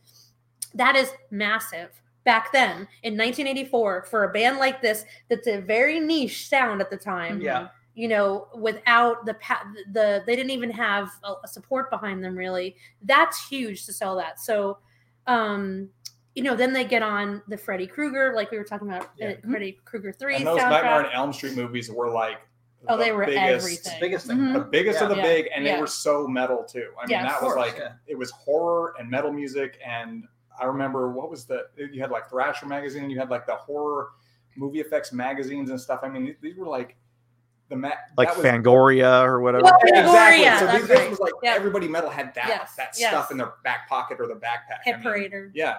[0.73, 1.91] That is massive.
[2.23, 6.89] Back then, in 1984, for a band like this, that's a very niche sound at
[6.91, 7.41] the time.
[7.41, 7.69] Yeah.
[7.95, 12.35] You know, without the pa- the they didn't even have a, a support behind them
[12.37, 12.75] really.
[13.01, 14.39] That's huge to sell that.
[14.39, 14.77] So,
[15.27, 15.89] um,
[16.35, 19.31] you know, then they get on the Freddy Krueger, like we were talking about, Yeah.
[19.43, 20.69] uh, Freddy Krueger three And those soundtrack.
[20.69, 22.37] Nightmare on Elm Street movies were like
[22.87, 23.93] Oh, the they were biggest, everything.
[23.93, 24.37] The biggest thing.
[24.37, 24.53] Mhm.
[24.53, 25.21] the biggest of the Yeah.
[25.23, 25.75] big, and Yeah.
[25.75, 26.91] they were so metal too.
[26.97, 27.93] I mean, Yeah, that was like yeah.
[28.07, 30.23] it was horror and metal music, and
[30.59, 33.55] I remember what was the you had like Thrasher magazine, and you had like the
[33.55, 34.09] horror
[34.55, 36.01] movie effects magazines and stuff.
[36.03, 36.97] I mean, these, these were like
[37.69, 39.63] the ma- Like that was- Fangoria or whatever.
[39.63, 40.45] Well, Yeah, exactly.
[40.45, 41.09] Fangoria, So these, this right.
[41.09, 41.53] was like Yeah.
[41.53, 43.11] everybody metal had that Yes, that yes.
[43.11, 44.79] stuff in their back pocket or the backpack.
[44.85, 45.51] I mean, Parader.
[45.53, 45.75] yeah.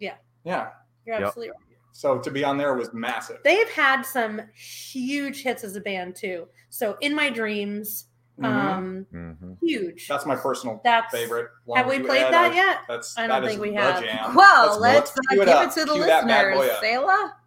[0.00, 0.14] Yeah.
[0.44, 0.70] Yeah.
[1.04, 1.26] You're Yep.
[1.28, 1.60] absolutely right.
[1.92, 3.38] So to be on there was massive.
[3.44, 6.48] They've had some huge hits as a band too.
[6.68, 8.06] So in my dreams.
[8.44, 9.56] Um, Mhm.
[9.62, 10.06] huge.
[10.08, 11.48] That's my personal That's favorite.
[11.74, 12.78] Have we played add, that I- yet?
[12.88, 14.02] That's I don't that is think we have.
[14.02, 14.34] jam.
[14.34, 15.68] Well, Let's- let's, let's uh, it give up.
[15.68, 17.04] it to the Cue that bad boy listeners.
[17.08, 17.38] up.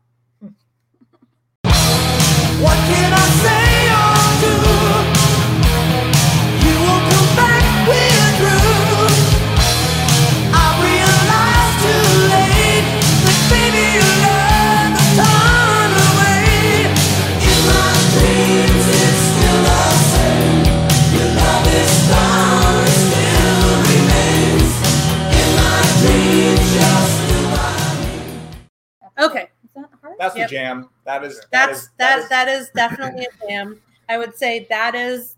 [29.20, 30.16] Okay, Is that hard?
[30.20, 30.50] That's Yep.
[30.50, 30.90] the jam.
[31.06, 33.80] That is that that's is- that is- that is definitely a jam.
[34.08, 35.36] I would say that is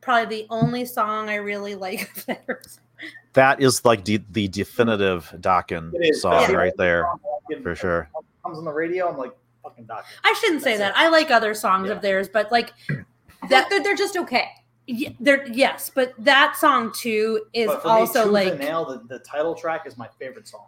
[0.00, 2.10] probably the only song I really like.
[3.34, 6.52] That is like the, the definitive Dokken song Yeah.
[6.56, 7.04] right there
[7.48, 8.08] Fucking- for sure.
[8.44, 9.08] Comes on the radio.
[9.10, 9.32] I'm like
[9.64, 10.06] fucking doctor.
[10.22, 11.04] I shouldn't say That's that.
[11.04, 11.94] I like other songs Yeah.
[11.96, 12.72] of theirs, but like
[13.50, 14.48] That they're, they're just okay.
[14.88, 18.84] Y- there yes, but that song too is But for also me, like and Nail,
[18.84, 20.66] the, the title track is my favorite song.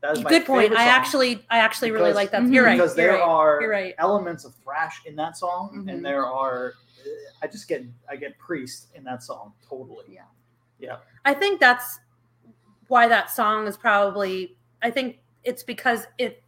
[0.00, 0.72] That is my good point.
[0.74, 2.42] I actually I actually really like that.
[2.42, 2.52] Mhm.
[2.54, 2.76] You're right.
[2.76, 3.28] because you're there right.
[3.28, 3.94] are right.
[3.98, 5.92] elements of thrash in that song, Mhm.
[5.92, 6.74] and there are.
[7.42, 10.04] I just get I get priest in that song totally.
[10.08, 10.22] Yeah.
[10.78, 10.96] Yeah.
[11.24, 12.00] I think that's
[12.88, 16.42] why that song is probably I think it's because it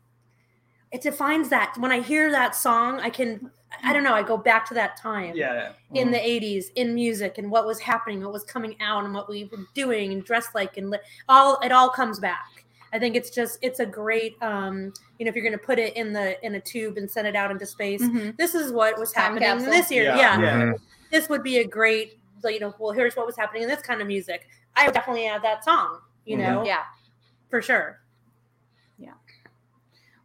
[0.90, 3.50] it defines that when I hear that song I can
[3.82, 5.72] I don't know I go back to that time Yeah.
[5.92, 6.02] yeah.
[6.02, 9.28] in the 80s in music and what was happening what was coming out and what
[9.28, 10.98] we were doing and dressed like and li-
[11.28, 15.30] all it all comes back I think it's just it's a great um you know
[15.30, 17.50] if you're going to put it in the in a tube and send it out
[17.50, 18.36] into space Mhm.
[18.36, 19.70] this is what was Time happening capsule.
[19.72, 20.16] this year Yeah.
[20.40, 20.78] yeah Mhm.
[21.10, 24.00] this would be a great you know well here's what was happening in this kind
[24.02, 26.40] of music i would definitely add that song you Mhm.
[26.40, 26.82] know Yeah.
[27.48, 28.01] for sure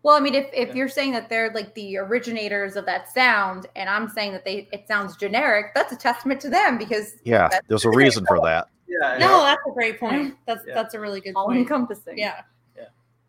[0.08, 0.74] Well, I mean, if, if Yeah.
[0.76, 4.70] you're saying that they're like the originators of that sound, and I'm saying that they
[4.72, 8.70] it sounds generic, that's a testament to them because Yeah, there's a reason for that.
[8.88, 9.18] Yeah.
[9.18, 10.76] no that's a great point that's Yeah.
[10.76, 12.18] that's a really good all point encompassing.
[12.18, 12.42] yeah Yeah.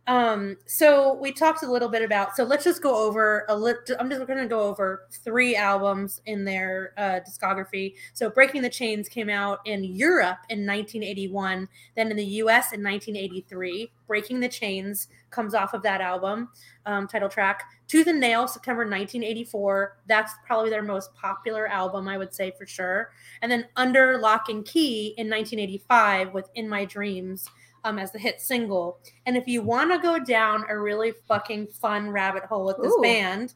[0.09, 3.80] Um so we talked a little bit about so let's just go over a little
[4.00, 7.94] i'm just going to go over three albums in their uh, discography.
[8.14, 12.82] So breaking the chains came out in europe in 1981 then in the us in
[12.82, 16.48] 1983 breaking the chains comes off of that album
[16.86, 17.64] um, title track.
[17.86, 22.66] Tooth and nail september 1984 that's probably their most popular album i would say for
[22.66, 23.11] sure.
[23.42, 27.46] And then under lock and key in 1985 with in my dreams
[27.89, 31.66] um, as the hit single and if you want to go down a really fucking
[31.66, 33.03] fun rabbit hole with this Ooh.
[33.03, 33.55] band,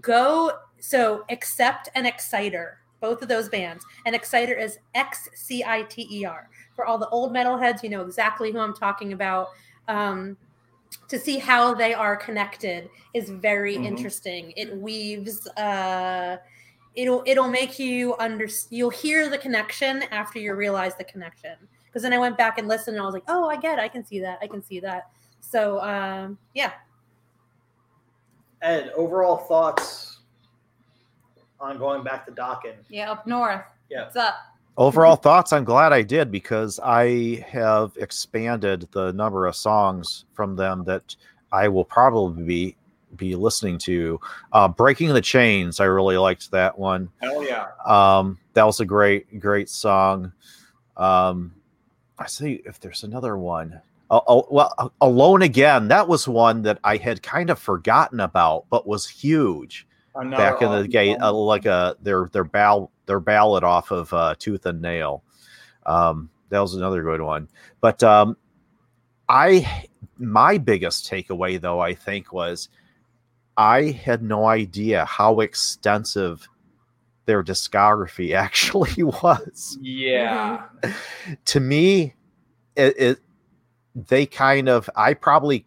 [0.00, 3.84] go so Accept and Exciter, both of those bands.
[4.04, 6.48] And Exciter is X C I T E R.
[6.74, 9.48] For all the old metalheads, you know exactly who I'm talking about.
[9.88, 10.36] Um,
[11.08, 13.86] to see how they are connected is very Mhm.
[13.86, 14.52] interesting.
[14.56, 15.46] It weaves.
[15.50, 16.38] Uh,
[16.96, 18.48] it'll it'll make you under.
[18.70, 21.56] You'll hear the connection after you realize the connection.
[21.92, 23.78] Because then I went back and listened, and I was like, "Oh, I get.
[23.78, 23.82] It.
[23.82, 24.38] I can see that.
[24.40, 26.72] I can see that." So, um, yeah.
[28.62, 30.20] Ed, overall thoughts
[31.62, 32.74] on going back to Dokken?
[32.88, 33.62] Yeah, up north.
[33.90, 34.04] Yeah.
[34.04, 34.36] What's up?
[34.76, 40.56] Overall thoughts, I'm glad I did because I have expanded the number of songs from
[40.56, 41.14] them that
[41.52, 42.76] I will probably be
[43.16, 44.18] be listening to.
[44.52, 47.10] Uh, Breaking the Chains, I really liked that one.
[47.20, 47.66] Hell yeah.
[47.84, 50.32] Um, that was a great, great song.
[50.96, 51.52] Um,
[52.18, 53.80] I see if there's another one.
[54.10, 55.88] Oh, oh, well, uh, Alone Again.
[55.88, 60.62] That was one that I had kind of forgotten about, but was huge Another back
[60.62, 61.16] in the day.
[61.16, 65.22] Uh, like a their their ball their ballad off of uh, Tooth and Nail.
[65.86, 67.48] Um, that was another good one.
[67.80, 68.36] But um,
[69.28, 69.86] I
[70.18, 72.68] my biggest takeaway though I think was
[73.56, 76.46] I had no idea how extensive
[77.26, 79.78] their discography actually was.
[79.80, 80.64] Yeah.
[81.46, 82.14] To me,
[82.76, 83.18] it, it
[83.94, 85.64] they kind of I probably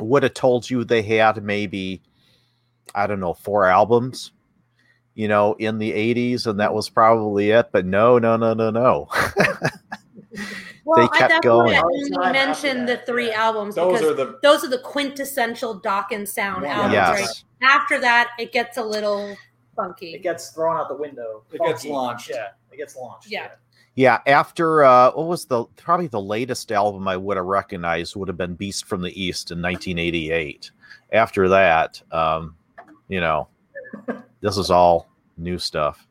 [0.00, 2.02] would have told you they had maybe
[2.94, 4.32] I don't know four albums,
[5.14, 7.68] you know, in the '80s, and that was probably it.
[7.70, 9.08] But no, no, no, no, no.
[10.84, 11.74] Well, They kept at that going.
[11.74, 11.80] point, I
[12.20, 13.42] All only mentioned the three yeah.
[13.42, 16.76] albums Those because are the those are the quintessential Dokken sound Yeah.
[16.76, 16.92] albums.
[16.94, 17.44] Yes.
[17.60, 17.70] Right?
[17.70, 19.36] After that, it gets a little
[19.78, 20.12] funky.
[20.14, 21.44] It gets thrown out the window.
[21.52, 22.30] It gets launched.
[22.30, 23.30] Yeah, it gets launched.
[23.30, 23.50] Yeah.
[23.94, 28.28] Yeah, after uh what was the probably the latest album I would have recognized would
[28.28, 30.70] have been Beast from the East in 1988.
[31.12, 32.54] After that, um,
[33.08, 33.48] you know,
[34.40, 36.06] this is all new stuff.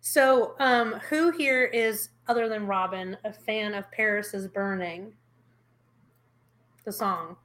[0.00, 5.12] So, um, who here is other than Robin a fan of Paris is Burning?
[6.84, 7.36] The song.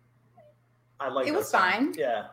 [0.99, 1.61] I like It that was song.
[1.61, 1.93] fine.
[1.97, 2.27] Yeah.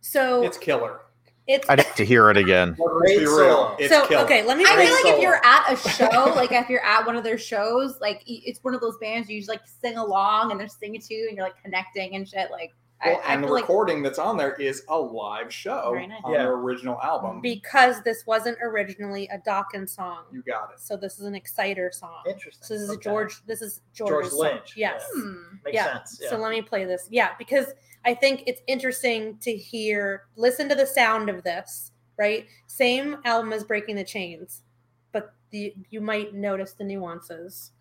[0.00, 1.00] So it's killer.
[1.46, 2.74] It's I'd have to hear it again.
[2.78, 3.28] Let's be Great real.
[3.36, 3.76] solo.
[3.78, 4.24] It's so killer.
[4.24, 4.44] okay.
[4.46, 4.64] Let me.
[4.66, 7.36] I feel like if you're at a show, like if you're at one of their
[7.38, 11.00] shows, like it's one of those bands you just like sing along and they're singing
[11.02, 12.50] to you and you're like connecting and shit.
[12.50, 12.72] Like
[13.04, 15.92] Well, I, I and the feel like recording that's on there is a live show
[15.94, 16.18] nice.
[16.24, 16.38] on Yeah.
[16.38, 17.42] their original album.
[17.42, 20.22] because this wasn't originally a Dokken song.
[20.32, 20.80] you got it.
[20.80, 22.22] So this is an Exciter song.
[22.26, 22.64] Interesting.
[22.66, 23.02] So this is Okay.
[23.02, 23.44] George.
[23.46, 24.40] This is George George's song.
[24.40, 25.04] Lynch, Yes.
[25.14, 25.20] yeah.
[25.22, 25.34] hmm.
[25.62, 25.92] Makes yeah.
[25.92, 26.18] sense.
[26.22, 26.30] Yeah.
[26.30, 27.06] So let me play this.
[27.10, 27.66] Yeah, because
[28.04, 31.92] I think it's interesting to hear, listen to the sound of this.
[32.16, 34.62] Right, same album as Breaking the Chains,
[35.10, 37.72] but the, you might notice the nuances.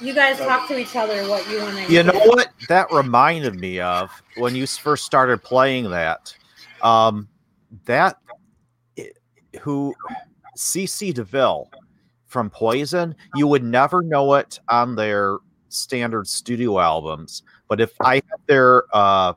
[0.00, 1.92] You guys talk to each other what you want to.
[1.92, 6.34] You know what that reminded me of when you first started playing that?
[6.82, 7.28] Um,
[7.84, 8.16] that
[8.98, 9.10] i-
[9.60, 9.94] who
[10.56, 11.68] CC DeVille
[12.26, 15.38] from Poison, you would never know it on their
[15.68, 17.42] standard studio albums.
[17.68, 19.32] But if I have their uh,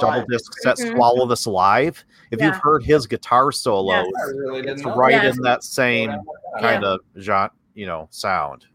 [0.00, 0.94] double disc set Mhm.
[0.94, 2.46] Swallow This Live, if Yeah.
[2.46, 5.36] you've heard his guitar solos, I really it's right Yes.
[5.36, 6.60] in that same Yeah.
[6.60, 8.66] kind of genre, you know, sound.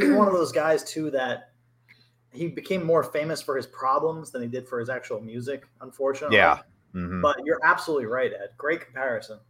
[0.00, 1.50] He's one of those guys too that
[2.32, 5.66] he became more famous for his problems than he did for his actual music.
[5.80, 6.58] Unfortunately, Yeah.
[6.94, 7.22] Mhm.
[7.22, 8.50] But you're absolutely right, Ed.
[8.56, 9.40] Great comparison.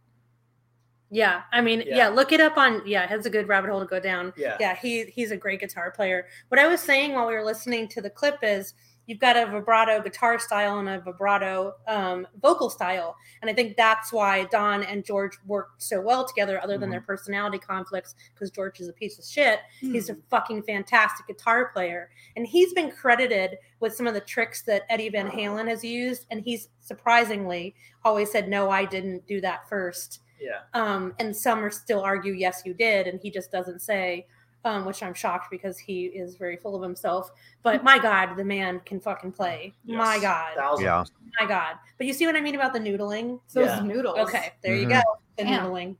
[1.11, 1.95] Yeah, I mean, yeah.
[1.95, 2.07] Yeah.
[2.09, 2.81] look it up on.
[2.85, 4.33] Yeah, it's a good rabbit hole to go down.
[4.35, 4.57] Yeah.
[4.59, 6.27] Yeah, he he's a great guitar player.
[6.49, 8.73] What I was saying while we were listening to the clip is
[9.07, 13.77] you've got a vibrato guitar style and a vibrato um, vocal style, and I think
[13.77, 16.61] that's why Don and George worked so well together.
[16.61, 19.59] Other than their personality conflicts, because George is a piece of shit.
[19.79, 24.61] He's a fucking fantastic guitar player, and he's been credited with some of the tricks
[24.63, 29.41] that Eddie Van Halen has used, and he's surprisingly always said, "No, I didn't do
[29.41, 30.61] that first Yeah.
[30.73, 34.27] um, and some are still argue yes you did and he just doesn't say
[34.65, 37.31] um, which i'm shocked because he is very full of himself
[37.63, 40.83] but my god the man can fucking play my god Thousand.
[40.85, 41.03] Yeah.
[41.39, 43.77] my god but you see what i mean about the noodling So Yeah.
[43.77, 44.17] it's noodles.
[44.19, 45.01] okay there you Mhm.
[45.01, 45.01] go
[45.37, 45.65] the Damn.
[45.67, 45.95] noodling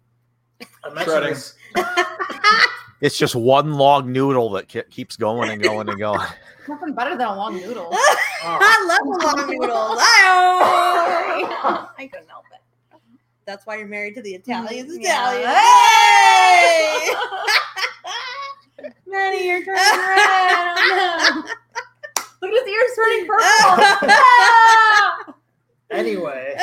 [0.84, 1.38] I mentioned Shredding.
[3.01, 6.22] It's just one long noodle that ke- keeps going and going and going.
[6.68, 7.89] Nothing better than a long noodle.
[7.93, 12.61] i love the long noodles I, I couldn't help it.
[13.45, 15.32] that's why you're married to the italians Mm, Yeah.
[15.34, 15.59] italians
[17.11, 17.13] Hey!
[19.16, 20.76] Manny, you're turning red.
[20.78, 21.53] Oh, no.
[22.41, 25.34] Look at his ears turning purple.
[25.91, 26.55] Anyway,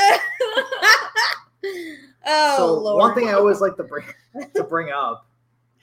[2.27, 4.05] oh so lord one thing I always like to bring
[4.57, 5.27] to bring up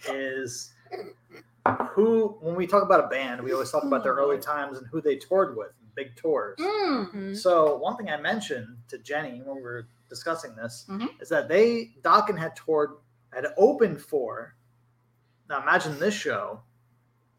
[0.09, 0.74] is
[1.91, 4.86] who when we talk about a band, we always talk about their early times and
[4.88, 6.57] who they toured with, big tours.
[6.59, 7.13] Mm.
[7.13, 7.38] Mhm.
[7.38, 11.07] So one thing I mentioned to Jenny when we were discussing this Mhm.
[11.22, 12.91] is that they Dokken had toured
[13.34, 14.53] had opened for.
[15.50, 16.62] Now imagine this show,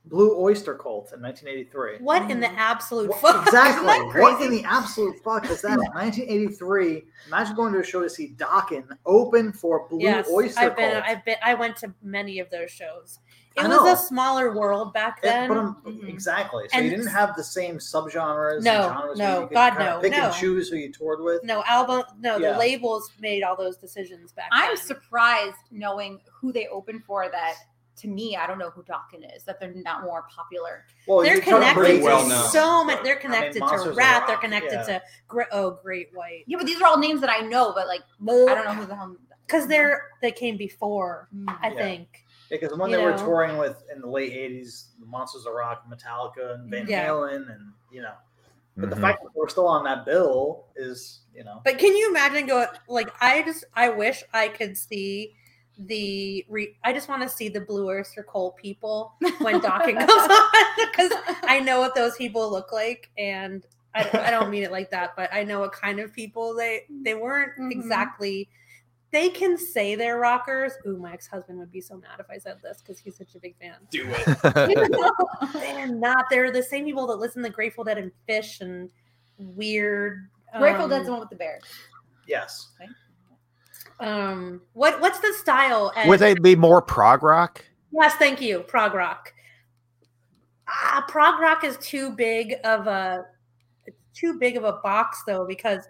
[0.06, 1.98] Blue Oyster Cult in 1983.
[2.04, 3.46] What in the absolute What- fuck?
[3.46, 3.88] exactly.
[3.94, 5.78] Isn't that What in the absolute fuck is that?
[5.78, 7.04] 1983.
[7.28, 10.92] Imagine going to a show to see Dokken open for Blue Yes, Oyster I've been,
[10.92, 11.04] Cult.
[11.04, 13.20] I've been, I went to many of those shows.
[13.56, 15.48] It was a smaller world back It- then.
[15.48, 16.08] but um, Mhm.
[16.08, 16.68] exactly.
[16.68, 18.62] So And you didn't have the same subgenres.
[18.62, 20.26] No, and genres no, you God, kinda no, Pick no.
[20.26, 21.42] and choose who you toured with.
[21.44, 22.36] No album, no.
[22.38, 22.52] Yeah.
[22.52, 24.84] The labels made all those decisions back I'm then.
[24.86, 27.54] surprised knowing who they opened for that
[27.96, 30.84] to me, I don't know who Dokken is, that they're not more popular.
[31.06, 32.96] Well, they're connected to well so many.
[32.96, 34.26] but- They're I mean, connected to of Ratt.
[34.26, 34.82] They're connected yeah.
[34.84, 36.44] to Gre- oh Great White.
[36.46, 38.24] Yeah, but these are all names that I know, but like I
[38.54, 39.16] don't know who the hell.
[39.46, 41.28] because they're they came before.
[41.34, 41.58] Mm.
[41.62, 41.74] I Yeah.
[41.76, 42.24] think.
[42.48, 43.16] Because when you they were know.
[43.18, 47.06] touring with in the late '80s, the Monsters of Rock, Metallica, and Van Yeah.
[47.08, 48.14] Halen, and you know,
[48.76, 49.00] but the Mhm.
[49.00, 52.66] fact that we're still on that bill is, you know, But can you imagine going
[52.88, 55.34] like I just I wish I could see
[55.86, 60.30] the re, I just want to see the Blue Oyster Cult people when Dokken goes
[60.30, 61.12] on because
[61.44, 63.64] I know what those people look like and
[63.94, 66.82] I, I don't mean it like that but I know what kind of people they
[67.02, 67.70] they weren't Mhm.
[67.72, 68.48] exactly
[69.12, 70.72] they can say they're rockers.
[70.86, 73.34] Ooh, my ex husband would be so mad if I said this because he's such
[73.34, 73.74] a big fan.
[73.90, 75.52] Do it.
[75.52, 76.26] They're not.
[76.30, 78.88] They're the same people that listen to Grateful Dead and Phish and
[79.36, 80.28] weird.
[80.56, 81.58] Grateful um, Dead's the one with the bear.
[82.28, 82.68] yes.
[84.00, 85.92] Um, what what's the style?
[85.94, 86.08] Ed?
[86.08, 87.64] Would they be more prog rock?
[87.92, 88.60] Yes, thank you.
[88.60, 89.32] Prog rock.
[90.68, 93.24] Ah, prog rock is too big of a
[94.14, 95.82] too big of a box though because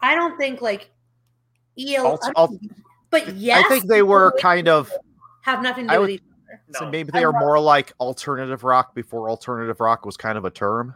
[0.00, 0.90] I don't think like
[1.78, 2.06] EL.
[2.06, 2.72] I alt- don't-
[3.10, 4.90] but yes, I think they were kind of.
[5.42, 6.60] have nothing to do would- with each other.
[6.78, 6.90] So No.
[6.90, 10.94] maybe they are more like alternative rock before alternative rock was kind of a term.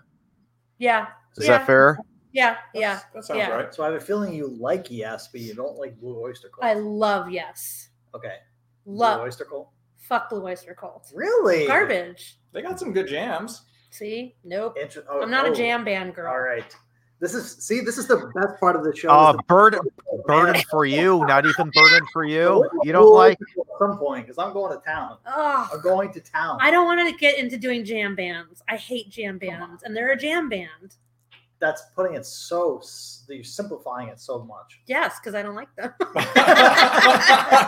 [0.78, 1.06] Yeah,
[1.36, 1.58] Is Yeah.
[1.58, 1.98] that fair?
[2.36, 3.00] Yeah, yeah.
[3.14, 3.48] That sounds yeah.
[3.48, 3.74] right.
[3.74, 6.64] So I have a feeling you like Yes, but you don't like Blue Oyster Cult.
[6.64, 8.36] I love yes, okay.
[8.84, 9.70] love Blue Oyster Cult.
[9.96, 11.10] fuck Blue Oyster Cult.
[11.14, 11.66] Really?
[11.66, 12.38] Garbage.
[12.52, 13.62] They got some good jams.
[13.90, 14.76] See, nope.
[14.80, 15.52] Inter- oh, I'm not oh.
[15.52, 16.30] a jam band girl.
[16.30, 16.76] All right.
[17.20, 17.80] This is see.
[17.80, 19.08] This is the best part of the show.
[19.08, 19.80] Uh, is the- burden,
[20.26, 22.68] burden for you, not even burden for you.
[22.82, 23.38] You don't like?
[23.40, 25.16] At some point because I'm going to town.
[25.24, 25.70] Ugh.
[25.72, 26.58] I'm going to town.
[26.60, 28.62] I don't want to get into doing jam bands.
[28.68, 30.96] I hate jam bands, and they're a jam band.
[31.58, 32.82] That's putting it so.
[33.28, 34.80] You're simplifying it so much.
[34.86, 35.92] Yes, because I don't like them.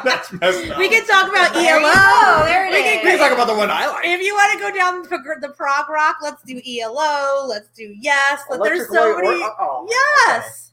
[0.05, 0.79] That's messed up.
[0.79, 2.45] we can talk about There ELO.
[2.45, 2.85] There it We is.
[2.85, 4.05] can- We can talk about the one I like.
[4.05, 7.47] If you want to go down the, prog- the prog rock, let's do ELO.
[7.47, 8.43] Let's do yes.
[8.49, 9.43] But there's so Light many.
[9.43, 10.73] Or- oh, yes,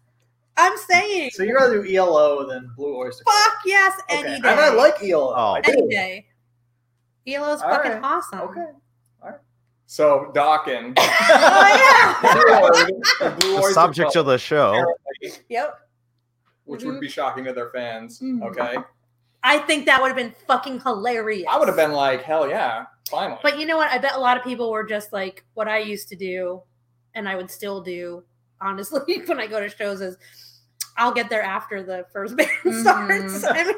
[0.57, 1.31] I'm saying.
[1.33, 3.35] So you rather do ELO than Blue Oyster Cult?
[3.37, 4.41] Fuck yes, any Okay.
[4.41, 4.49] day.
[4.49, 5.33] And I like ELO.
[5.35, 5.53] Oh.
[5.55, 6.27] I any day.
[7.27, 8.03] ELO is All fucking right.
[8.03, 8.39] awesome.
[8.41, 8.65] Okay.
[9.87, 12.85] So Dawkins, Oh
[13.19, 14.83] the Blue The Oyster subject Cult, of the show.
[15.49, 15.79] Yep.
[16.65, 16.85] which Mhm.
[16.85, 18.19] would be shocking to their fans.
[18.19, 18.41] Mhm.
[18.49, 18.77] Okay,
[19.43, 21.45] I think that would have been fucking hilarious.
[21.47, 23.39] I would have been like, hell yeah, finally.
[23.43, 23.91] But you know what?
[23.91, 26.63] I bet a lot of people were just like what I used to do,
[27.13, 28.23] and I would still do,
[28.59, 30.17] honestly, when I go to shows is
[30.97, 32.81] I'll get there after the first band Mhm.
[32.81, 33.43] starts.
[33.45, 33.75] I mean,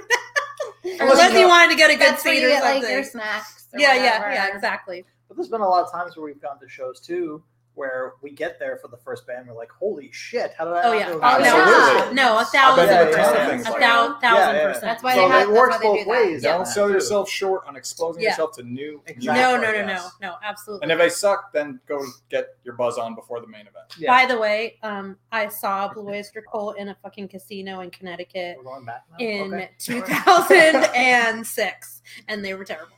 [1.02, 2.84] Unless unless you you wanted to get a good seat or something.
[2.84, 3.68] like your snacks.
[3.74, 5.04] or yeah, yeah, yeah, exactly.
[5.28, 7.44] But there's been a lot of times where we've gone to shows too,
[7.76, 10.52] where we get there for the first band, we're like, "Holy shit!
[10.58, 11.08] How did I?" Oh yeah.
[11.10, 11.28] know Oh no.
[11.28, 12.16] Absolutely.
[12.16, 13.26] No, a I bet thousand there percent.
[13.26, 14.66] tons of A things like thou- thousand Yeah, yeah.
[14.68, 14.82] percent.
[14.84, 15.50] That's why So they have.
[15.50, 16.44] it works both ways.
[16.44, 16.58] Yeah.
[16.58, 18.30] Don't sell yourself short on exposing Yeah.
[18.30, 19.04] yourself to new.
[19.06, 19.44] Exactly.
[19.44, 20.86] No, no, no, no, no, absolutely.
[20.86, 23.94] And if they suck, then go get your buzz on before the main event.
[24.00, 24.10] Yeah.
[24.12, 28.58] By the way, um, I saw Blue Oyster Cult in a fucking casino in Connecticut
[28.58, 29.70] We're going back in Okay.
[29.78, 32.97] 2006, and they were terrible.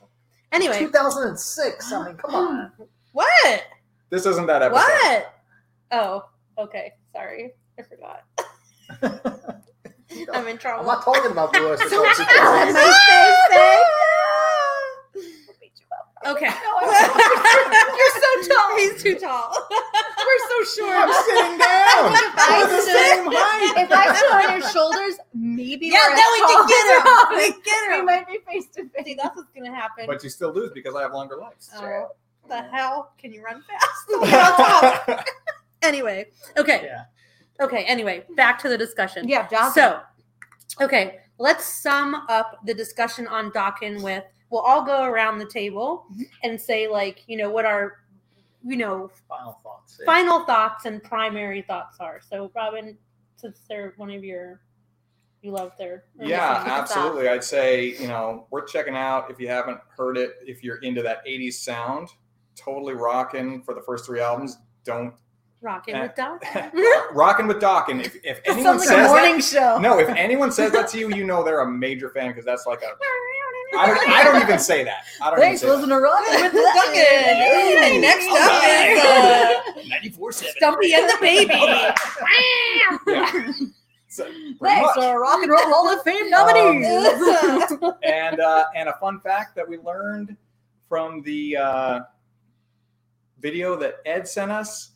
[0.52, 1.92] Anyway, 2006.
[1.94, 2.72] I mean, come on.
[3.12, 3.64] what?
[4.10, 4.82] This isn't that episode.
[4.82, 5.34] What?
[5.92, 6.26] Oh,
[6.58, 6.94] okay.
[7.16, 8.24] Sorry, I forgot.
[10.34, 10.82] I'm in trouble.
[10.82, 12.18] I'm not talking about Blue Oyster So Cult.
[12.18, 12.86] much 2006.
[16.28, 16.52] Okay.
[16.52, 18.76] You're so tall.
[18.78, 19.56] He's too tall.
[20.20, 20.96] We're so short.
[20.98, 22.12] I'm sitting down.
[22.36, 23.74] I We're the stood- same height.
[23.86, 27.06] If I stood on your shoulders, maybe Yeah, we're then we can get as him.
[27.08, 27.38] Robin.
[27.40, 27.69] We get
[28.00, 29.18] We might be face to See, face.
[29.22, 30.06] that's what's gonna happen.
[30.08, 31.70] But you still lose because I have longer legs.
[31.76, 32.08] Oh,
[32.48, 33.14] the hell?
[33.18, 34.08] Can you run fast?
[34.08, 35.26] Get on top.
[35.82, 36.28] anyway,
[36.58, 36.82] okay.
[36.86, 37.04] Yeah.
[37.62, 39.28] Okay, anyway, back to the discussion.
[39.28, 39.74] Yeah, Johnson.
[39.74, 45.46] So, okay, let's sum up the discussion on Dokken with we'll all go around the
[45.46, 46.24] table Mm-hmm.
[46.44, 47.98] and say, like, you know, what our,
[48.66, 49.98] you know, Final thoughts.
[50.00, 50.06] yeah.
[50.06, 52.20] final thoughts and primary thoughts are.
[52.28, 52.98] So, Robin,
[53.36, 54.62] since they're one of your,
[55.42, 56.04] you love their.
[56.20, 56.98] Yeah, kick us off.
[56.98, 57.28] absolutely.
[57.30, 60.36] I'd say, you know, worth checking out if you haven't heard it.
[60.46, 62.10] If you're into that 80s sound,
[62.56, 64.58] totally rocking for the first three albums.
[64.84, 65.14] Don't
[65.62, 66.72] Rocking with Dokken.
[67.12, 68.08] rocking with Dawkins.
[68.08, 69.78] If, if anyone sounds says like a that, show.
[69.80, 72.66] no, if anyone says that to you, you know they're a major fan because that's
[72.66, 72.92] like a.
[73.78, 75.04] I don't, I don't even say that.
[75.22, 76.96] I don't Thanks, even say listen to Robin with Dokken.
[76.96, 78.64] And next up
[79.76, 80.54] is uh, 94 7.
[80.58, 81.54] Stumpy and the Baby.
[83.06, 83.52] Yeah.
[84.20, 85.06] So, pretty Thanks, much.
[85.06, 86.86] our Rock and Roll Hall of Fame nominees.
[88.04, 90.36] and uh, and a fun fact that we learned
[90.90, 92.00] from the uh,
[93.40, 94.92] video that Ed sent us.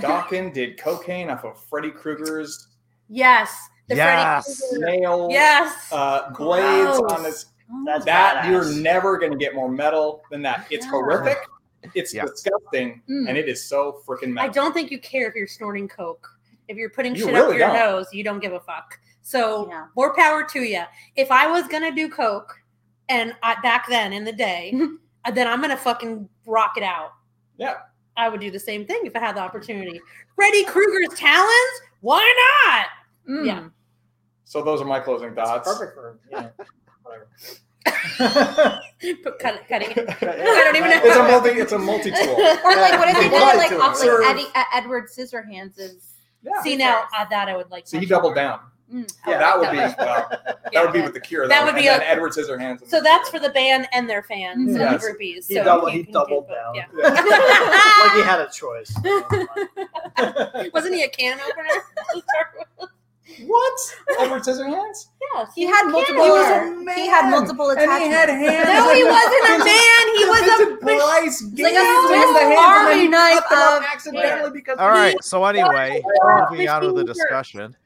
[0.00, 2.68] Dawkins did cocaine off of Freddy Krueger's
[3.08, 3.56] yes.
[3.88, 4.58] The Yes.
[4.58, 4.98] Freddy Krueger.
[5.00, 5.92] nail Yes.
[5.92, 7.12] uh, blades Gross.
[7.12, 7.46] on his.
[7.86, 8.50] That's That badass.
[8.50, 10.66] you're never gonna get more metal than that.
[10.70, 10.90] It's Yeah.
[10.90, 11.38] horrific.
[11.94, 12.24] It's Yeah.
[12.26, 13.28] disgusting, Mm.
[13.28, 16.28] and it is so freaking I don't think you care if you're snorting coke.
[16.68, 17.74] If you're putting You shit up your don't.
[17.74, 18.98] nose, you don't give a fuck.
[19.22, 19.86] So Yeah.
[19.96, 20.82] more power to you.
[21.16, 22.52] If I was gonna do coke,
[23.08, 24.74] and I, back then in the day,
[25.24, 27.12] uh, then I'm gonna fucking rock it out.
[27.56, 27.74] Yeah.
[28.16, 30.00] I would do the same thing if I had the opportunity.
[30.34, 31.80] Freddy Krueger's talons?
[32.00, 32.34] Why
[32.66, 32.86] not?
[33.28, 33.46] Mm.
[33.46, 33.68] Yeah.
[34.44, 35.68] So those are my closing That's thoughts.
[35.78, 36.50] perfect for you know,
[37.02, 37.28] whatever.
[39.22, 40.08] Put, cut it, cutting it.
[40.22, 41.00] I don't even know.
[41.02, 41.48] It's a multi.
[41.50, 42.36] It's a multi tool.
[42.64, 46.14] Or like what if they did it like Right off like Eddie, Edward Scissorhands is
[46.46, 46.62] Yeah.
[46.62, 47.84] See now, uh, that I would like.
[47.84, 47.90] To.
[47.90, 48.42] So he much doubled more.
[48.44, 48.60] down.
[48.92, 50.54] mm, Yeah, that would be that well, Yeah.
[50.72, 51.48] that would be with the Cure.
[51.48, 52.86] That though, would be and a- then Edward Scissorhands.
[52.88, 53.40] So that's Cure.
[53.40, 55.02] for the band and their fans and Yes.
[55.02, 55.46] the groupies.
[55.48, 56.74] He so doubled- he doubled do both, down.
[56.76, 56.86] Yeah.
[57.02, 58.94] like he had a choice.
[60.72, 62.88] Wasn't he a can opener?
[63.26, 63.48] to start with?
[63.48, 63.94] what?
[64.20, 65.06] Edward Scissorhands?
[65.34, 66.24] yes, he had multiple.
[66.24, 66.96] He was a man.
[66.96, 67.30] he had man.
[67.32, 68.68] multiple And he had hands.
[68.68, 70.16] No, he wasn't a man.
[70.16, 70.66] He was a.
[70.66, 73.58] Vincent Price like a Swiss him the hands Army and then he knife cut them
[73.58, 75.16] up of- accidentally because All right.
[75.22, 76.46] So anyway, Yeah.
[76.50, 77.76] moving on with the discussion.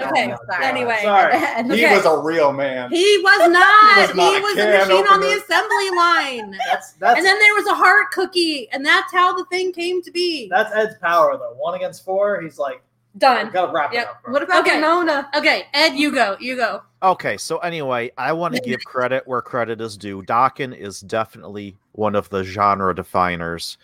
[0.00, 0.32] Okay.
[0.32, 0.64] Oh sorry.
[0.64, 1.32] Anyway, Sorry.
[1.36, 2.90] And he was a real man.
[2.90, 4.10] he was not.
[4.10, 6.58] He He was not a was, a can machine on the assembly line.
[6.68, 10.02] That's that's And then there was a heart cookie, and that's how the thing came
[10.02, 10.48] to be.
[10.48, 11.54] that's Ed's power though.
[11.56, 12.82] One against four, he's like,
[13.18, 13.50] Done.
[13.50, 14.02] gotta wrap Yep.
[14.02, 14.22] it up.
[14.22, 14.32] Bro.
[14.32, 14.76] What about Okay.
[14.76, 15.28] Winona?
[15.36, 16.36] Okay, Ed, you go.
[16.38, 16.82] You go.
[17.02, 20.22] Okay, so anyway, I want to give credit where credit is due.
[20.22, 23.78] Dokken is definitely one of the genre definers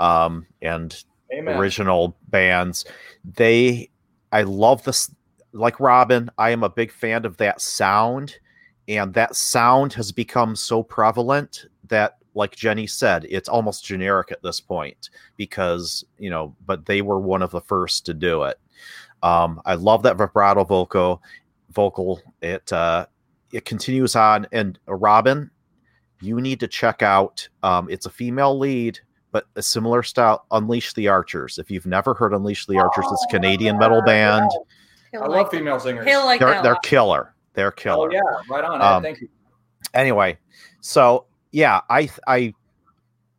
[0.00, 1.02] um, and
[1.32, 1.56] Amen.
[1.58, 2.84] original bands.
[3.24, 3.90] They,
[4.32, 5.10] I love this.
[5.52, 8.36] Like Robin, I am a big fan of that sound,
[8.88, 14.42] and that sound has become so prevalent that, like Jenny said, it's almost generic at
[14.42, 16.54] this point because you know.
[16.66, 18.58] But they were one of the first to do it.
[19.22, 21.22] Um, I love that vibrato vocal.
[21.72, 22.20] Vocal.
[22.42, 23.06] It uh,
[23.52, 25.50] it continues on, and uh, Robin,
[26.20, 27.48] you need to check out.
[27.62, 29.00] Um, it's a female lead
[29.32, 33.26] but a similar style unleash the archers if you've never heard unleash the archers it's
[33.28, 34.50] a canadian metal band
[35.12, 36.06] He'll I like love female singers.
[36.06, 38.80] He'll like they're, they're killer they're killer Oh yeah, right on.
[38.80, 38.84] Ed.
[38.84, 39.28] Um, Thank you.
[39.92, 40.38] anyway
[40.80, 42.52] so yeah i i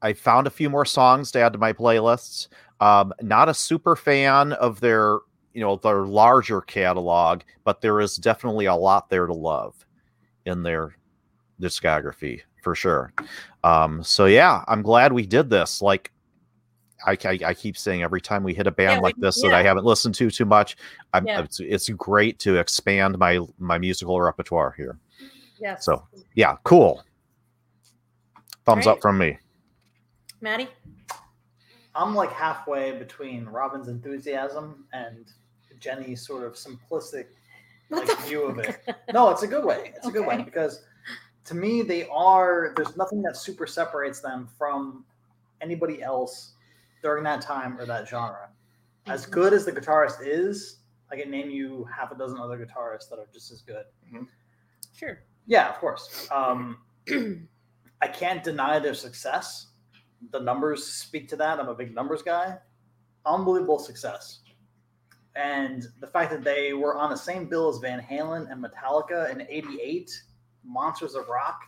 [0.02, 2.48] I found a few more songs to add to my playlists.
[2.80, 5.18] Um, not a super fan of their,
[5.54, 9.76] you know, their larger catalog, but there is definitely a lot there to love
[10.46, 10.96] in their
[11.60, 13.12] discography for sure.
[13.64, 15.82] Um, so yeah, I'm glad we did this.
[15.82, 16.12] Like,
[17.06, 19.54] I, I, I keep saying every time we hit a band Yeah, like this that
[19.54, 20.78] I haven't listened to too much,
[21.14, 21.42] I'm, Yeah.
[21.42, 25.00] it's, it's great to expand my my musical repertoire here.
[25.60, 25.78] Yeah.
[25.78, 27.04] So yeah, cool.
[28.68, 28.94] Thumbs Great.
[28.94, 29.40] up from me.
[30.42, 30.68] Maddie?
[31.96, 35.26] I'm like halfway between Robin's enthusiasm and
[35.80, 37.28] Jenny's sort of simplistic
[37.90, 38.78] like view of it.
[39.14, 39.94] No, it's a good way.
[39.96, 40.84] It's a good way because
[41.46, 42.74] to me they are.
[42.76, 45.06] There's nothing that super separates them from
[45.62, 46.52] anybody else
[47.02, 48.50] during that time or that genre.
[49.08, 49.32] As Mm-hmm.
[49.32, 50.80] good as the guitarist is,
[51.10, 53.86] I can name you half a dozen other guitarists that are just as good.
[54.94, 55.20] Sure.
[55.46, 56.28] Yeah, of course.
[56.30, 56.80] Um,
[58.02, 59.68] I can't deny their success.
[60.32, 61.60] The numbers speak to that.
[61.60, 62.58] I'm a big numbers guy.
[63.26, 64.40] Unbelievable success.
[65.36, 69.32] And the fact that they were on the same bill as Van Halen and Metallica
[69.32, 70.12] in 88,
[70.64, 71.62] Monsters of Rock,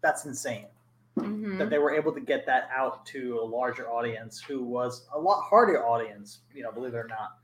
[0.00, 0.68] that's insane.
[1.18, 1.58] Mhm.
[1.58, 5.18] That they were able to get that out to a larger audience who was a
[5.18, 7.38] lot harder audience, you know, believe it or not.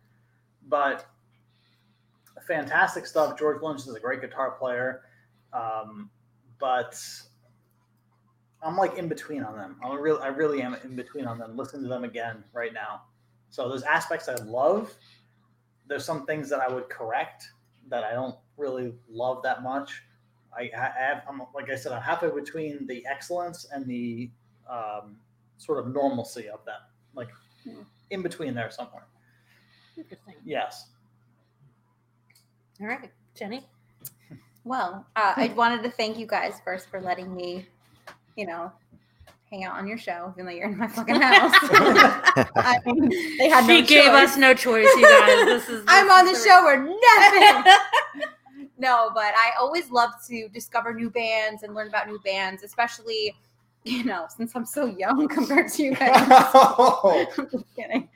[0.67, 1.07] But
[2.47, 3.39] fantastic stuff.
[3.39, 5.03] George Lynch is a great guitar player.
[5.53, 6.11] Um,
[6.59, 7.01] but
[8.63, 9.77] I'm like in between on them.
[9.83, 10.19] I'm real.
[10.23, 11.57] I really am in between on them.
[11.57, 13.03] Listen to them again right now.
[13.49, 14.95] So there's aspects I love.
[15.89, 17.51] There's some things that I would correct
[17.89, 20.03] that I don't really love that much.
[20.57, 24.31] I, I have, I'm like I said, I'm halfway between the excellence and the
[24.69, 25.17] um,
[25.59, 26.81] sort of normalcy of them.
[27.15, 27.29] Like
[28.11, 29.07] in between there somewhere.
[29.97, 30.35] Interesting.
[30.45, 30.89] Yes.
[32.81, 33.11] All right.
[33.35, 33.67] Jenny?
[34.63, 37.67] Well, uh, I wanted to thank you guys first for letting me,
[38.37, 38.73] you know,
[39.51, 41.53] hang out on your show, even though you're in my fucking house.
[42.57, 43.09] I mean,
[43.39, 44.31] they had no she gave choice.
[44.31, 45.45] us no choice, you guys.
[45.47, 47.73] This is I'm on the is show or nothing.
[48.79, 53.35] no, but I always love to discover new bands and learn about new bands, especially,
[53.85, 56.11] you know, since I'm so young compared to you guys.
[56.15, 58.09] I'm just kidding.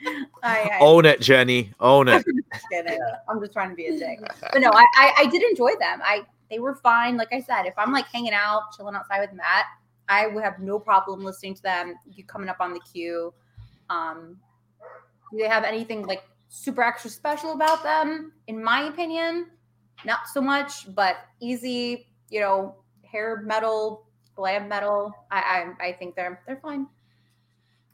[0.42, 1.72] I, I Own it, Jenny.
[1.80, 2.24] Own it.
[2.52, 3.00] just kidding.
[3.28, 4.20] I'm just trying to be a dick.
[4.40, 6.00] But no, I, I I did enjoy them.
[6.04, 7.16] I they were fine.
[7.16, 9.64] Like I said, if I'm like hanging out, chilling outside with Matt,
[10.08, 11.94] I would have no problem listening to them.
[12.10, 13.32] You coming up on the queue.
[13.90, 14.38] Um,
[15.30, 18.32] do they have anything like super extra special about them?
[18.46, 19.48] In my opinion,
[20.04, 20.94] not so much.
[20.94, 25.12] But easy, you know, hair metal, glam metal.
[25.30, 26.86] I I, I think they're they're fine.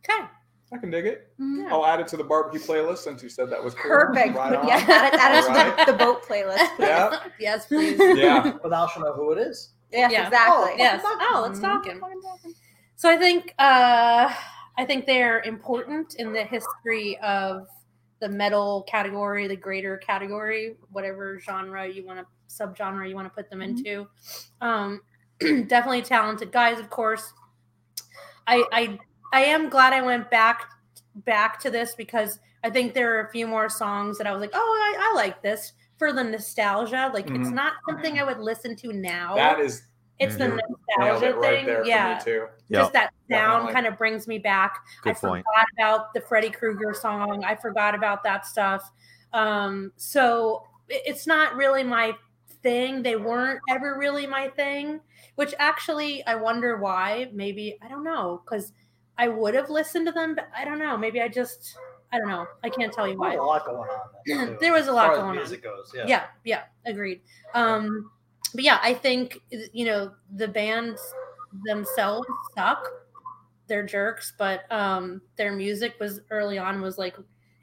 [0.04, 0.26] Okay.
[0.72, 1.32] I can dig it.
[1.40, 1.68] Mhm.
[1.68, 3.90] I'll add it to the barbecue playlist since you said that was cool.
[3.90, 4.36] Perfect.
[4.36, 6.76] Right yeah, add it, add it to the, the boat playlist.
[6.76, 6.86] please.
[6.86, 7.20] Yeah.
[7.40, 7.98] yes, please.
[7.98, 8.52] Yeah.
[8.62, 9.70] But now she'll know who it is.
[9.92, 10.26] Yes, Yeah.
[10.26, 10.72] exactly.
[10.78, 11.02] yes.
[11.04, 12.02] Oh, let's talk him.
[12.96, 14.32] So I think uh,
[14.78, 17.66] I think they're important in the history of
[18.20, 23.34] the metal category, the greater category, whatever genre you want to subgenre you want to
[23.34, 23.64] put them Mhm.
[23.70, 24.08] into.
[24.60, 25.00] Um,
[25.40, 27.32] definitely talented guys, of course.
[28.46, 28.98] I I
[29.32, 30.68] I am glad I went back
[31.14, 34.40] back to this because I think there are a few more songs that I was
[34.40, 34.58] like, oh,
[34.98, 37.10] I, I like this for the nostalgia.
[37.12, 37.52] Like it's Mhm.
[37.52, 39.34] not something I would listen to now.
[39.36, 39.82] That is
[40.18, 41.66] it's the you nailed nostalgia it right thing.
[41.66, 42.46] there yeah too.
[42.68, 42.80] Yep.
[42.80, 43.72] just that sound Definitely.
[43.74, 44.78] kind of brings me back.
[45.02, 45.44] Good I point.
[45.46, 47.44] forgot about the Freddy Krueger song.
[47.44, 48.90] I forgot about that stuff.
[49.34, 52.16] Um, so it's not really my
[52.62, 53.02] thing.
[53.02, 55.00] They weren't ever really my thing,
[55.34, 57.30] which actually I wonder why.
[57.32, 58.72] Maybe I don't know because
[59.18, 60.96] I would have listened to them, but I don't know.
[60.96, 61.76] Maybe I just
[62.12, 62.46] I don't know.
[62.64, 63.34] I can't tell you There's why.
[63.34, 63.98] a lot going on.
[64.26, 65.36] There, There was a lot far as going on.
[65.36, 65.92] music goes.
[65.94, 66.04] Yeah.
[66.06, 67.20] yeah yeah agreed
[67.54, 68.10] um
[68.54, 69.38] but yeah i think
[69.72, 71.00] you know the bands
[71.66, 72.26] themselves
[72.56, 72.88] suck
[73.68, 77.16] they're jerks but um their music was early on was like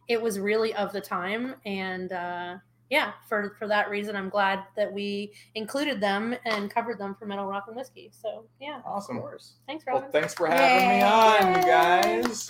[0.08, 2.56] it was really of the time and uh
[2.90, 7.26] yeah for for that reason i'm glad that we included them and covered them for
[7.26, 9.20] metal rock and whiskey so yeah Awesome.
[9.20, 9.56] course.
[9.68, 12.48] thanks Well, thanks for having me on, you guys.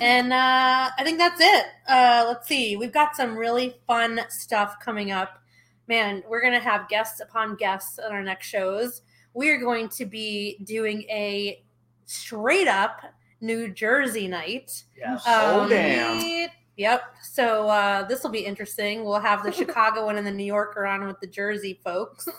[0.00, 1.66] And uh, I think that's it.
[1.88, 2.76] Uh, let's see.
[2.76, 5.40] We've got some really fun stuff coming up.
[5.88, 9.02] Man, we're going to have guests upon guests on our next shows.
[9.34, 11.62] We are going to be doing a
[12.06, 13.00] straight up
[13.40, 14.84] New Jersey night.
[14.96, 15.22] Yes.
[15.26, 16.48] Oh, Um, damn.
[16.76, 17.02] Yep.
[17.22, 19.04] So uh, this will be interesting.
[19.04, 22.28] We'll have the Chicago one and the New Yorker on with the Jersey folks.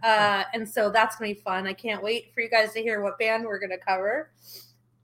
[0.00, 1.66] Uh, and so that's going to be fun.
[1.66, 4.30] I can't wait for you guys to hear what band we're going to cover.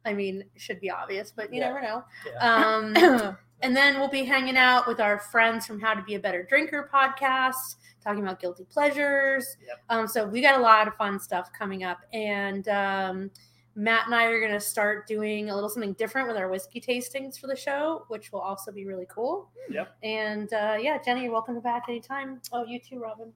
[0.04, 1.68] I mean, should be obvious, but you Yeah.
[1.68, 2.04] never know.
[2.26, 2.38] Yeah.
[2.38, 6.20] Um, and then we'll be hanging out with our friends from How to Be a
[6.20, 9.56] Better Drinker podcast, talking about guilty pleasures.
[9.66, 9.78] Yep.
[9.88, 13.30] Um, so we got a lot of fun stuff coming up, and um,
[13.76, 16.80] Matt and I are going to start doing a little something different with our whiskey
[16.80, 19.48] tastings for the show, which will also be really cool.
[19.70, 19.96] Yep.
[20.02, 22.40] And uh, yeah, Jenny, you're welcome back anytime.
[22.52, 23.32] Oh, you too, Robin.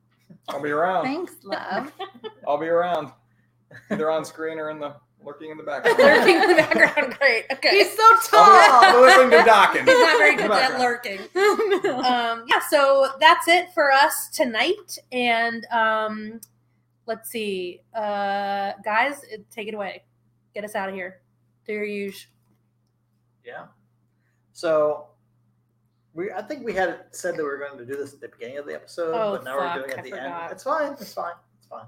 [0.48, 1.04] I'll be around.
[1.04, 1.90] Thanks, love.
[2.46, 3.10] I'll be around.
[3.90, 5.98] Either on screen or in the lurking in the background.
[5.98, 7.16] Lurking in the background.
[7.18, 7.44] Great.
[7.52, 7.70] Okay.
[7.78, 8.92] He's so I'll tall.
[8.94, 9.78] be listening to Dokken.
[9.78, 11.18] He's not very good at lurking.
[12.04, 14.98] um, yeah, so that's it for us tonight.
[15.12, 16.40] And um,
[17.06, 20.02] let's see, uh, guys, take it away.
[20.54, 21.20] Get us out of here.
[21.66, 22.30] Do your usual.
[23.44, 23.66] Yeah.
[24.52, 25.08] So
[26.14, 28.28] we I think we had said that we were going to do this at the
[28.28, 30.42] beginning of the episode, Oh, but now fuck, we're doing it I at the forgot.
[30.44, 30.52] end.
[30.52, 30.92] It's fine.
[30.92, 31.32] It's fine.
[31.58, 31.84] It's fine.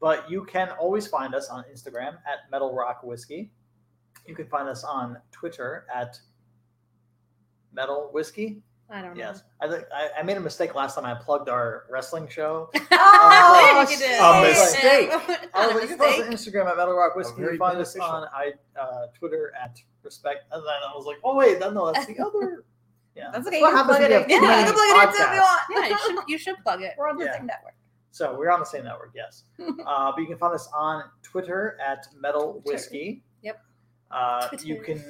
[0.00, 3.50] But you can always find us on Instagram at Metal Rock Whiskey.
[4.26, 6.18] You can find us on Twitter at
[7.72, 8.62] Metal Whiskey.
[8.90, 9.18] I don't know.
[9.22, 11.04] Yes, I think I, I made a mistake last time.
[11.04, 12.70] I plugged our wrestling show.
[13.00, 14.18] Oh, You did.
[14.20, 15.10] a mistake.
[15.12, 16.54] I Not was a like, you can find us mistake.
[16.56, 17.42] on Instagram at Metal Rock Whiskey.
[17.42, 20.44] You can find us on I uh, Twitter at Respect.
[20.52, 22.64] And then I was like, oh wait, no, no, that's the other.
[23.16, 23.60] Yeah, That's okay.
[23.60, 24.44] what you can happens plug when it you in.
[24.44, 25.60] have too Yeah, you can plug it in if you want.
[25.74, 26.92] Yeah, you should, you should plug it.
[26.96, 27.36] We're on the Yeah.
[27.36, 27.74] same network.
[28.10, 29.44] So we're on the same network, yes.
[29.86, 33.22] uh, but you can find us on Twitter at Metal Whiskey.
[33.42, 33.60] Yep.
[34.10, 35.02] Uh, you can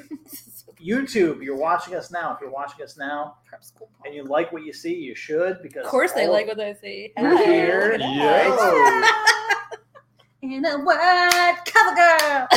[0.85, 1.43] YouTube.
[1.43, 2.35] You're watching us now.
[2.35, 3.89] If you're watching us now Prep school.
[4.05, 6.57] and you like what you see, you should because Of course, they all like what
[6.57, 7.13] they see.
[7.17, 7.93] We're here.
[7.93, 9.13] look at that.
[10.43, 10.49] Yo.
[10.55, 12.49] In a word, cover girl.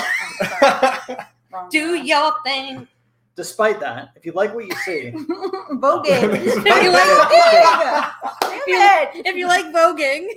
[0.60, 1.18] Sorry.
[1.52, 2.88] Wrong Do your thing.
[3.36, 5.12] Despite that, if you like what you see,
[5.72, 6.32] Voguing.
[6.66, 7.08] If you like
[8.68, 9.26] Damn it.
[9.26, 10.28] if you like voguing,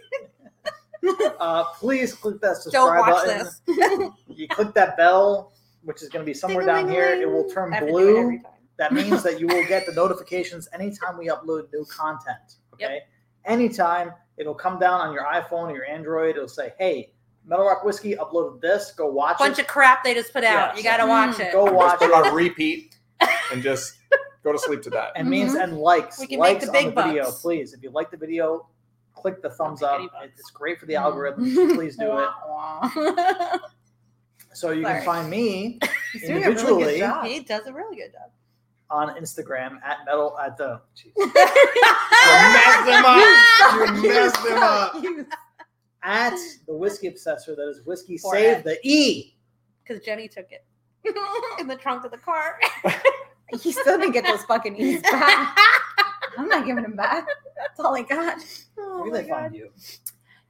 [1.40, 3.38] uh, please click that don't subscribe watch button.
[3.38, 4.08] this.
[4.28, 5.52] You click that bell,
[5.82, 7.08] which is going to be somewhere down here.
[7.20, 8.20] It will turn I have to do it blue.
[8.20, 8.42] every.
[8.78, 12.56] That means that you will get the notifications anytime we upload new content.
[12.78, 12.90] Yep.
[12.90, 13.00] Okay.
[13.44, 17.12] Anytime it'll come down on your iPhone or your Android, it'll say, "Hey,
[17.46, 18.92] Metal Rock Whiskey uploaded this.
[18.92, 19.62] Go watch a Bunch it.
[19.62, 20.70] of crap they just put out.
[20.74, 20.78] Yes.
[20.78, 21.52] You got to watch it.
[21.52, 22.96] Go Just watch put it." it on repeat
[23.52, 23.96] and just
[24.42, 25.12] go to sleep to that.
[25.16, 26.18] And means and likes.
[26.20, 27.40] We can make likes the big on the video, bucks.
[27.42, 27.72] please.
[27.74, 28.66] If you like the video,
[29.14, 29.98] click the thumbs up.
[30.00, 30.28] bucks.
[30.38, 31.00] It's great for the Mm.
[31.02, 31.54] algorithm.
[31.76, 33.60] please do it.
[34.52, 34.94] So you Sorry.
[34.98, 35.80] can find me
[36.12, 36.84] He's doing a really Individually.
[36.92, 37.24] good job.
[37.26, 38.30] He does a really good job.
[38.88, 40.80] on Instagram at metal at the.
[40.96, 41.10] Jeez.
[42.24, 44.02] You messed him up.
[44.02, 44.94] You messed him up.
[46.04, 46.36] At
[46.66, 47.56] the whiskey obsessor.
[47.56, 48.64] That is whiskey Four save Fs.
[48.64, 49.34] the E.
[49.82, 50.64] Because Jenny took it
[51.58, 52.58] in the trunk of the car.
[53.62, 55.56] He still didn't get those fucking E's back.
[56.36, 57.26] I'm not giving them back.
[57.56, 58.38] That's all I got.
[58.78, 59.70] oh Where do my they find you?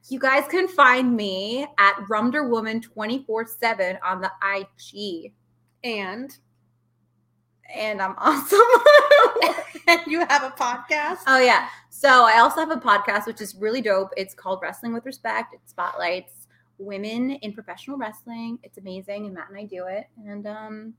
[0.07, 5.33] You guys can find me at Rumderwoman 24 7 on the IG.
[5.83, 6.35] And
[7.73, 8.59] And I'm awesome.
[9.87, 11.19] and you have a podcast.
[11.27, 11.69] oh, yeah.
[11.89, 14.09] So I also have a podcast, which is really dope.
[14.17, 15.53] It's called Wrestling with Respect.
[15.53, 16.47] It spotlights
[16.77, 18.59] women in professional wrestling.
[18.63, 19.25] It's amazing.
[19.25, 20.07] And Matt and I do it.
[20.25, 20.93] And um,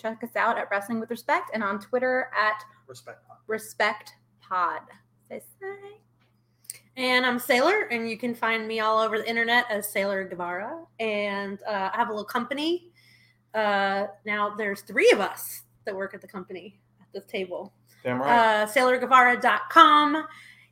[0.00, 3.26] check us out at Wrestling with Respect and on Twitter at Respect.
[3.26, 3.36] Pod.
[3.46, 4.80] Respect Pod.
[5.28, 5.98] Say, say.
[6.96, 10.82] And I'm Sailor, and you can find me all over the internet as Sailor Guevara.
[10.98, 12.90] And uh, I have a little company.
[13.54, 17.72] Uh, now there's three of us that work at the company at the table.
[18.04, 18.62] Damn right.
[18.62, 20.26] Uh, SailorGuevara.com.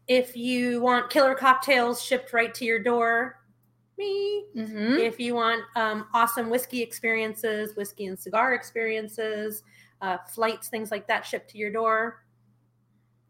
[0.07, 3.41] If you want killer cocktails shipped right to your door,
[3.99, 4.45] me.
[4.55, 4.99] Mhm.
[4.99, 9.63] If you want um, awesome whiskey experiences, whiskey and cigar experiences,
[10.03, 12.23] uh, flights, things like that shipped to your door,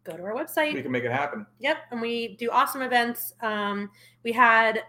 [0.04, 0.74] go to our website.
[0.74, 1.46] we can make it happen.
[1.60, 3.32] Yep, and we do awesome events.
[3.40, 3.90] Um,
[4.24, 4.82] we had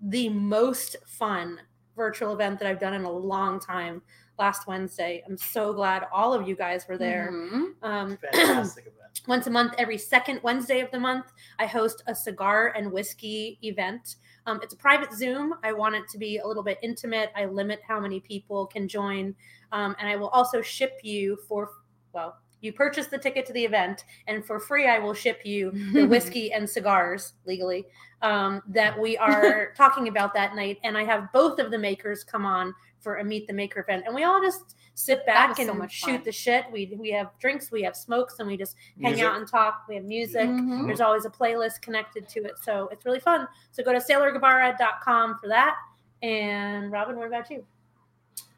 [0.00, 1.60] the most fun
[1.96, 4.02] virtual event that I've done in a long time
[4.38, 5.22] last Wednesday.
[5.26, 7.30] I'm so glad all of you guys were there.
[7.32, 7.74] Mhm.
[7.82, 9.20] Um, Fantastic event.
[9.28, 13.58] once a month, every second Wednesday of the month, I host a cigar and whiskey
[13.62, 14.16] event.
[14.46, 15.54] Um, it's a private Zoom.
[15.62, 17.30] I want it to be a little bit intimate.
[17.34, 19.34] I limit how many people can join.
[19.72, 21.70] Um, and I will also ship you for,
[22.12, 25.70] well, you purchase the ticket to the event, and for free, I will ship you
[25.92, 27.84] the whiskey and cigars legally
[28.22, 30.78] um, that we are talking about that night.
[30.82, 32.74] And I have both of the makers come on
[33.04, 35.92] for a meet the maker event, and we all just sit back and so much
[35.92, 36.22] shoot fun.
[36.24, 36.64] the shit.
[36.72, 39.24] We we have drinks, we have smokes, and we just hang Music.
[39.26, 39.84] out and talk.
[39.88, 40.48] We have music.
[40.48, 40.86] Mhm.
[40.86, 43.46] There's always a playlist connected to it, so it's really fun.
[43.70, 45.76] So go to sailorguevara.com for that.
[46.22, 47.64] And Robin, what about you?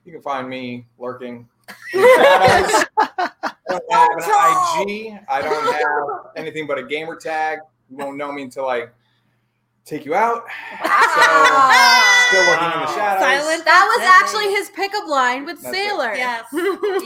[0.05, 1.48] You can find me lurking.
[1.93, 2.01] in.
[2.01, 3.31] I
[3.68, 4.09] don't have
[4.82, 5.18] an IG.
[5.28, 7.59] I don't have anything but a gamer tag.
[7.90, 8.86] You won't know me until I
[9.86, 10.44] take you out.
[10.84, 12.26] Wow.
[12.28, 13.22] Still lurking in the shadows.
[13.22, 13.64] Silent.
[13.64, 15.88] That was That's actually his pickup line with That's it.
[15.88, 16.14] Sailor.
[16.14, 16.44] Yes.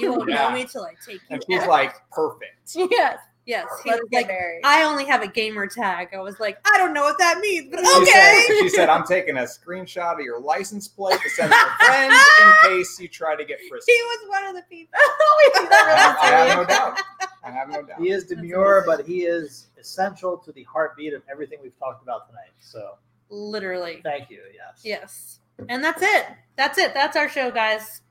[0.00, 0.48] You won't Yeah.
[0.48, 1.20] know me till I take you.
[1.30, 1.68] And she's out.
[1.68, 2.74] like, perfect.
[2.90, 3.18] yes.
[3.46, 4.60] Yes, he Let's was get like, married.
[4.64, 6.10] I only have a gamer tag.
[6.14, 8.44] I was like, I don't know what that means, but She okay.
[8.46, 11.68] said, she said, I'm taking a screenshot of your license plate to send to your
[11.88, 13.90] friends in case you try to get frisky.
[13.92, 14.92] He was one of the people.
[14.94, 17.00] I, I have no doubt.
[17.44, 18.00] I have no doubt.
[18.00, 22.28] He is demure, but he is essential to the heartbeat of everything we've talked about
[22.28, 22.50] tonight.
[22.60, 22.96] So
[23.30, 24.00] Literally.
[24.02, 24.40] thank you.
[24.54, 24.80] Yes.
[24.84, 25.38] Yes.
[25.68, 26.26] And that's it.
[26.56, 26.92] That's it.
[26.94, 28.02] That's our show, guys.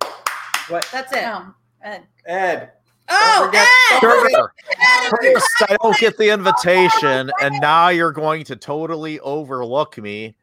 [0.69, 0.87] What?
[0.91, 1.23] That's it.
[1.23, 2.71] Um, Ed, Ed,
[3.11, 3.99] Oh, forget- Ed!
[4.01, 4.53] don't Sure.
[5.09, 10.35] First, I don't get the invitation, and now you're going to totally overlook me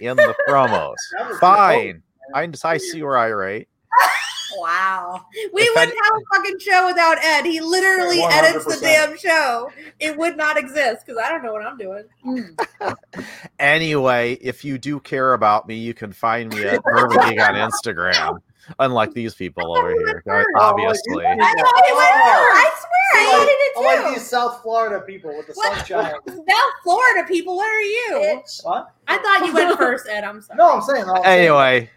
[0.00, 0.94] in the promos.
[1.18, 2.02] That was Fine.
[2.34, 3.68] I, I see where I rate.
[4.58, 5.24] wow.
[5.52, 7.44] We If wouldn't any- have a fucking show without Ed.
[7.44, 9.70] He literally Yeah, edits the damn show.
[10.00, 12.04] It would not exist because I don't know what I'm doing.
[12.24, 12.94] Mm.
[13.58, 17.54] Anyway, if you do care about me, you can find me at Bourbon Gig on
[17.54, 18.38] Instagram.
[18.78, 21.24] Unlike these people over here, uh, Oh, obviously.
[21.26, 22.52] I thought he went Oh.
[22.54, 24.14] I swear I like- edited I it like too.
[24.20, 25.76] these South Florida people with the What?
[25.76, 26.14] sunshine.
[26.26, 28.42] South Florida people, what are you?
[28.62, 28.90] What?
[29.06, 30.24] I thought you went first, Ed.
[30.24, 30.56] I'm sorry.
[30.56, 31.04] No, I'm saying.
[31.08, 31.90] I'm saying- Anyway,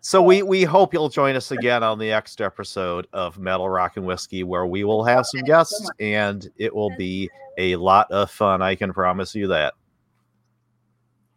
[0.00, 3.96] so we we hope you'll join us again on the next episode of Metal Rock
[3.96, 7.28] and Whiskey, where we will have some guests, and it will be
[7.58, 8.62] a lot of fun.
[8.62, 9.74] I can promise you that.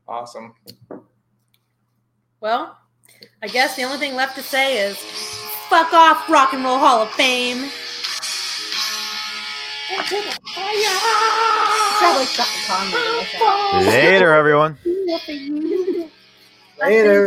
[0.07, 0.53] awesome.
[2.39, 2.77] Well,
[3.41, 4.97] I guess the only thing left to say is
[5.69, 7.69] fuck off, Rock and Roll Hall of Fame.
[11.99, 13.87] Probably Chaka Khan movie, I think.
[13.87, 14.77] Later, everyone.
[16.79, 17.25] Later.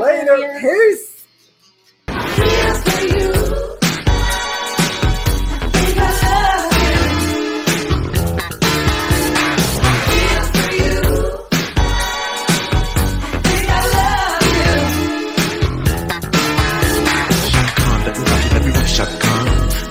[0.00, 0.58] Later.
[0.60, 1.26] Peace.
[17.76, 19.16] Khan, let me rock it, let me rock it, Chaka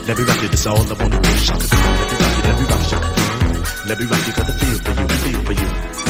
[0.07, 1.95] Let me rock it, it's all I wanna do, Chaka Khan.
[1.99, 3.87] Let me rock it, let me rock it, Chaka Khan.
[3.87, 6.04] Let me rock it, got the feel for you, feel for you.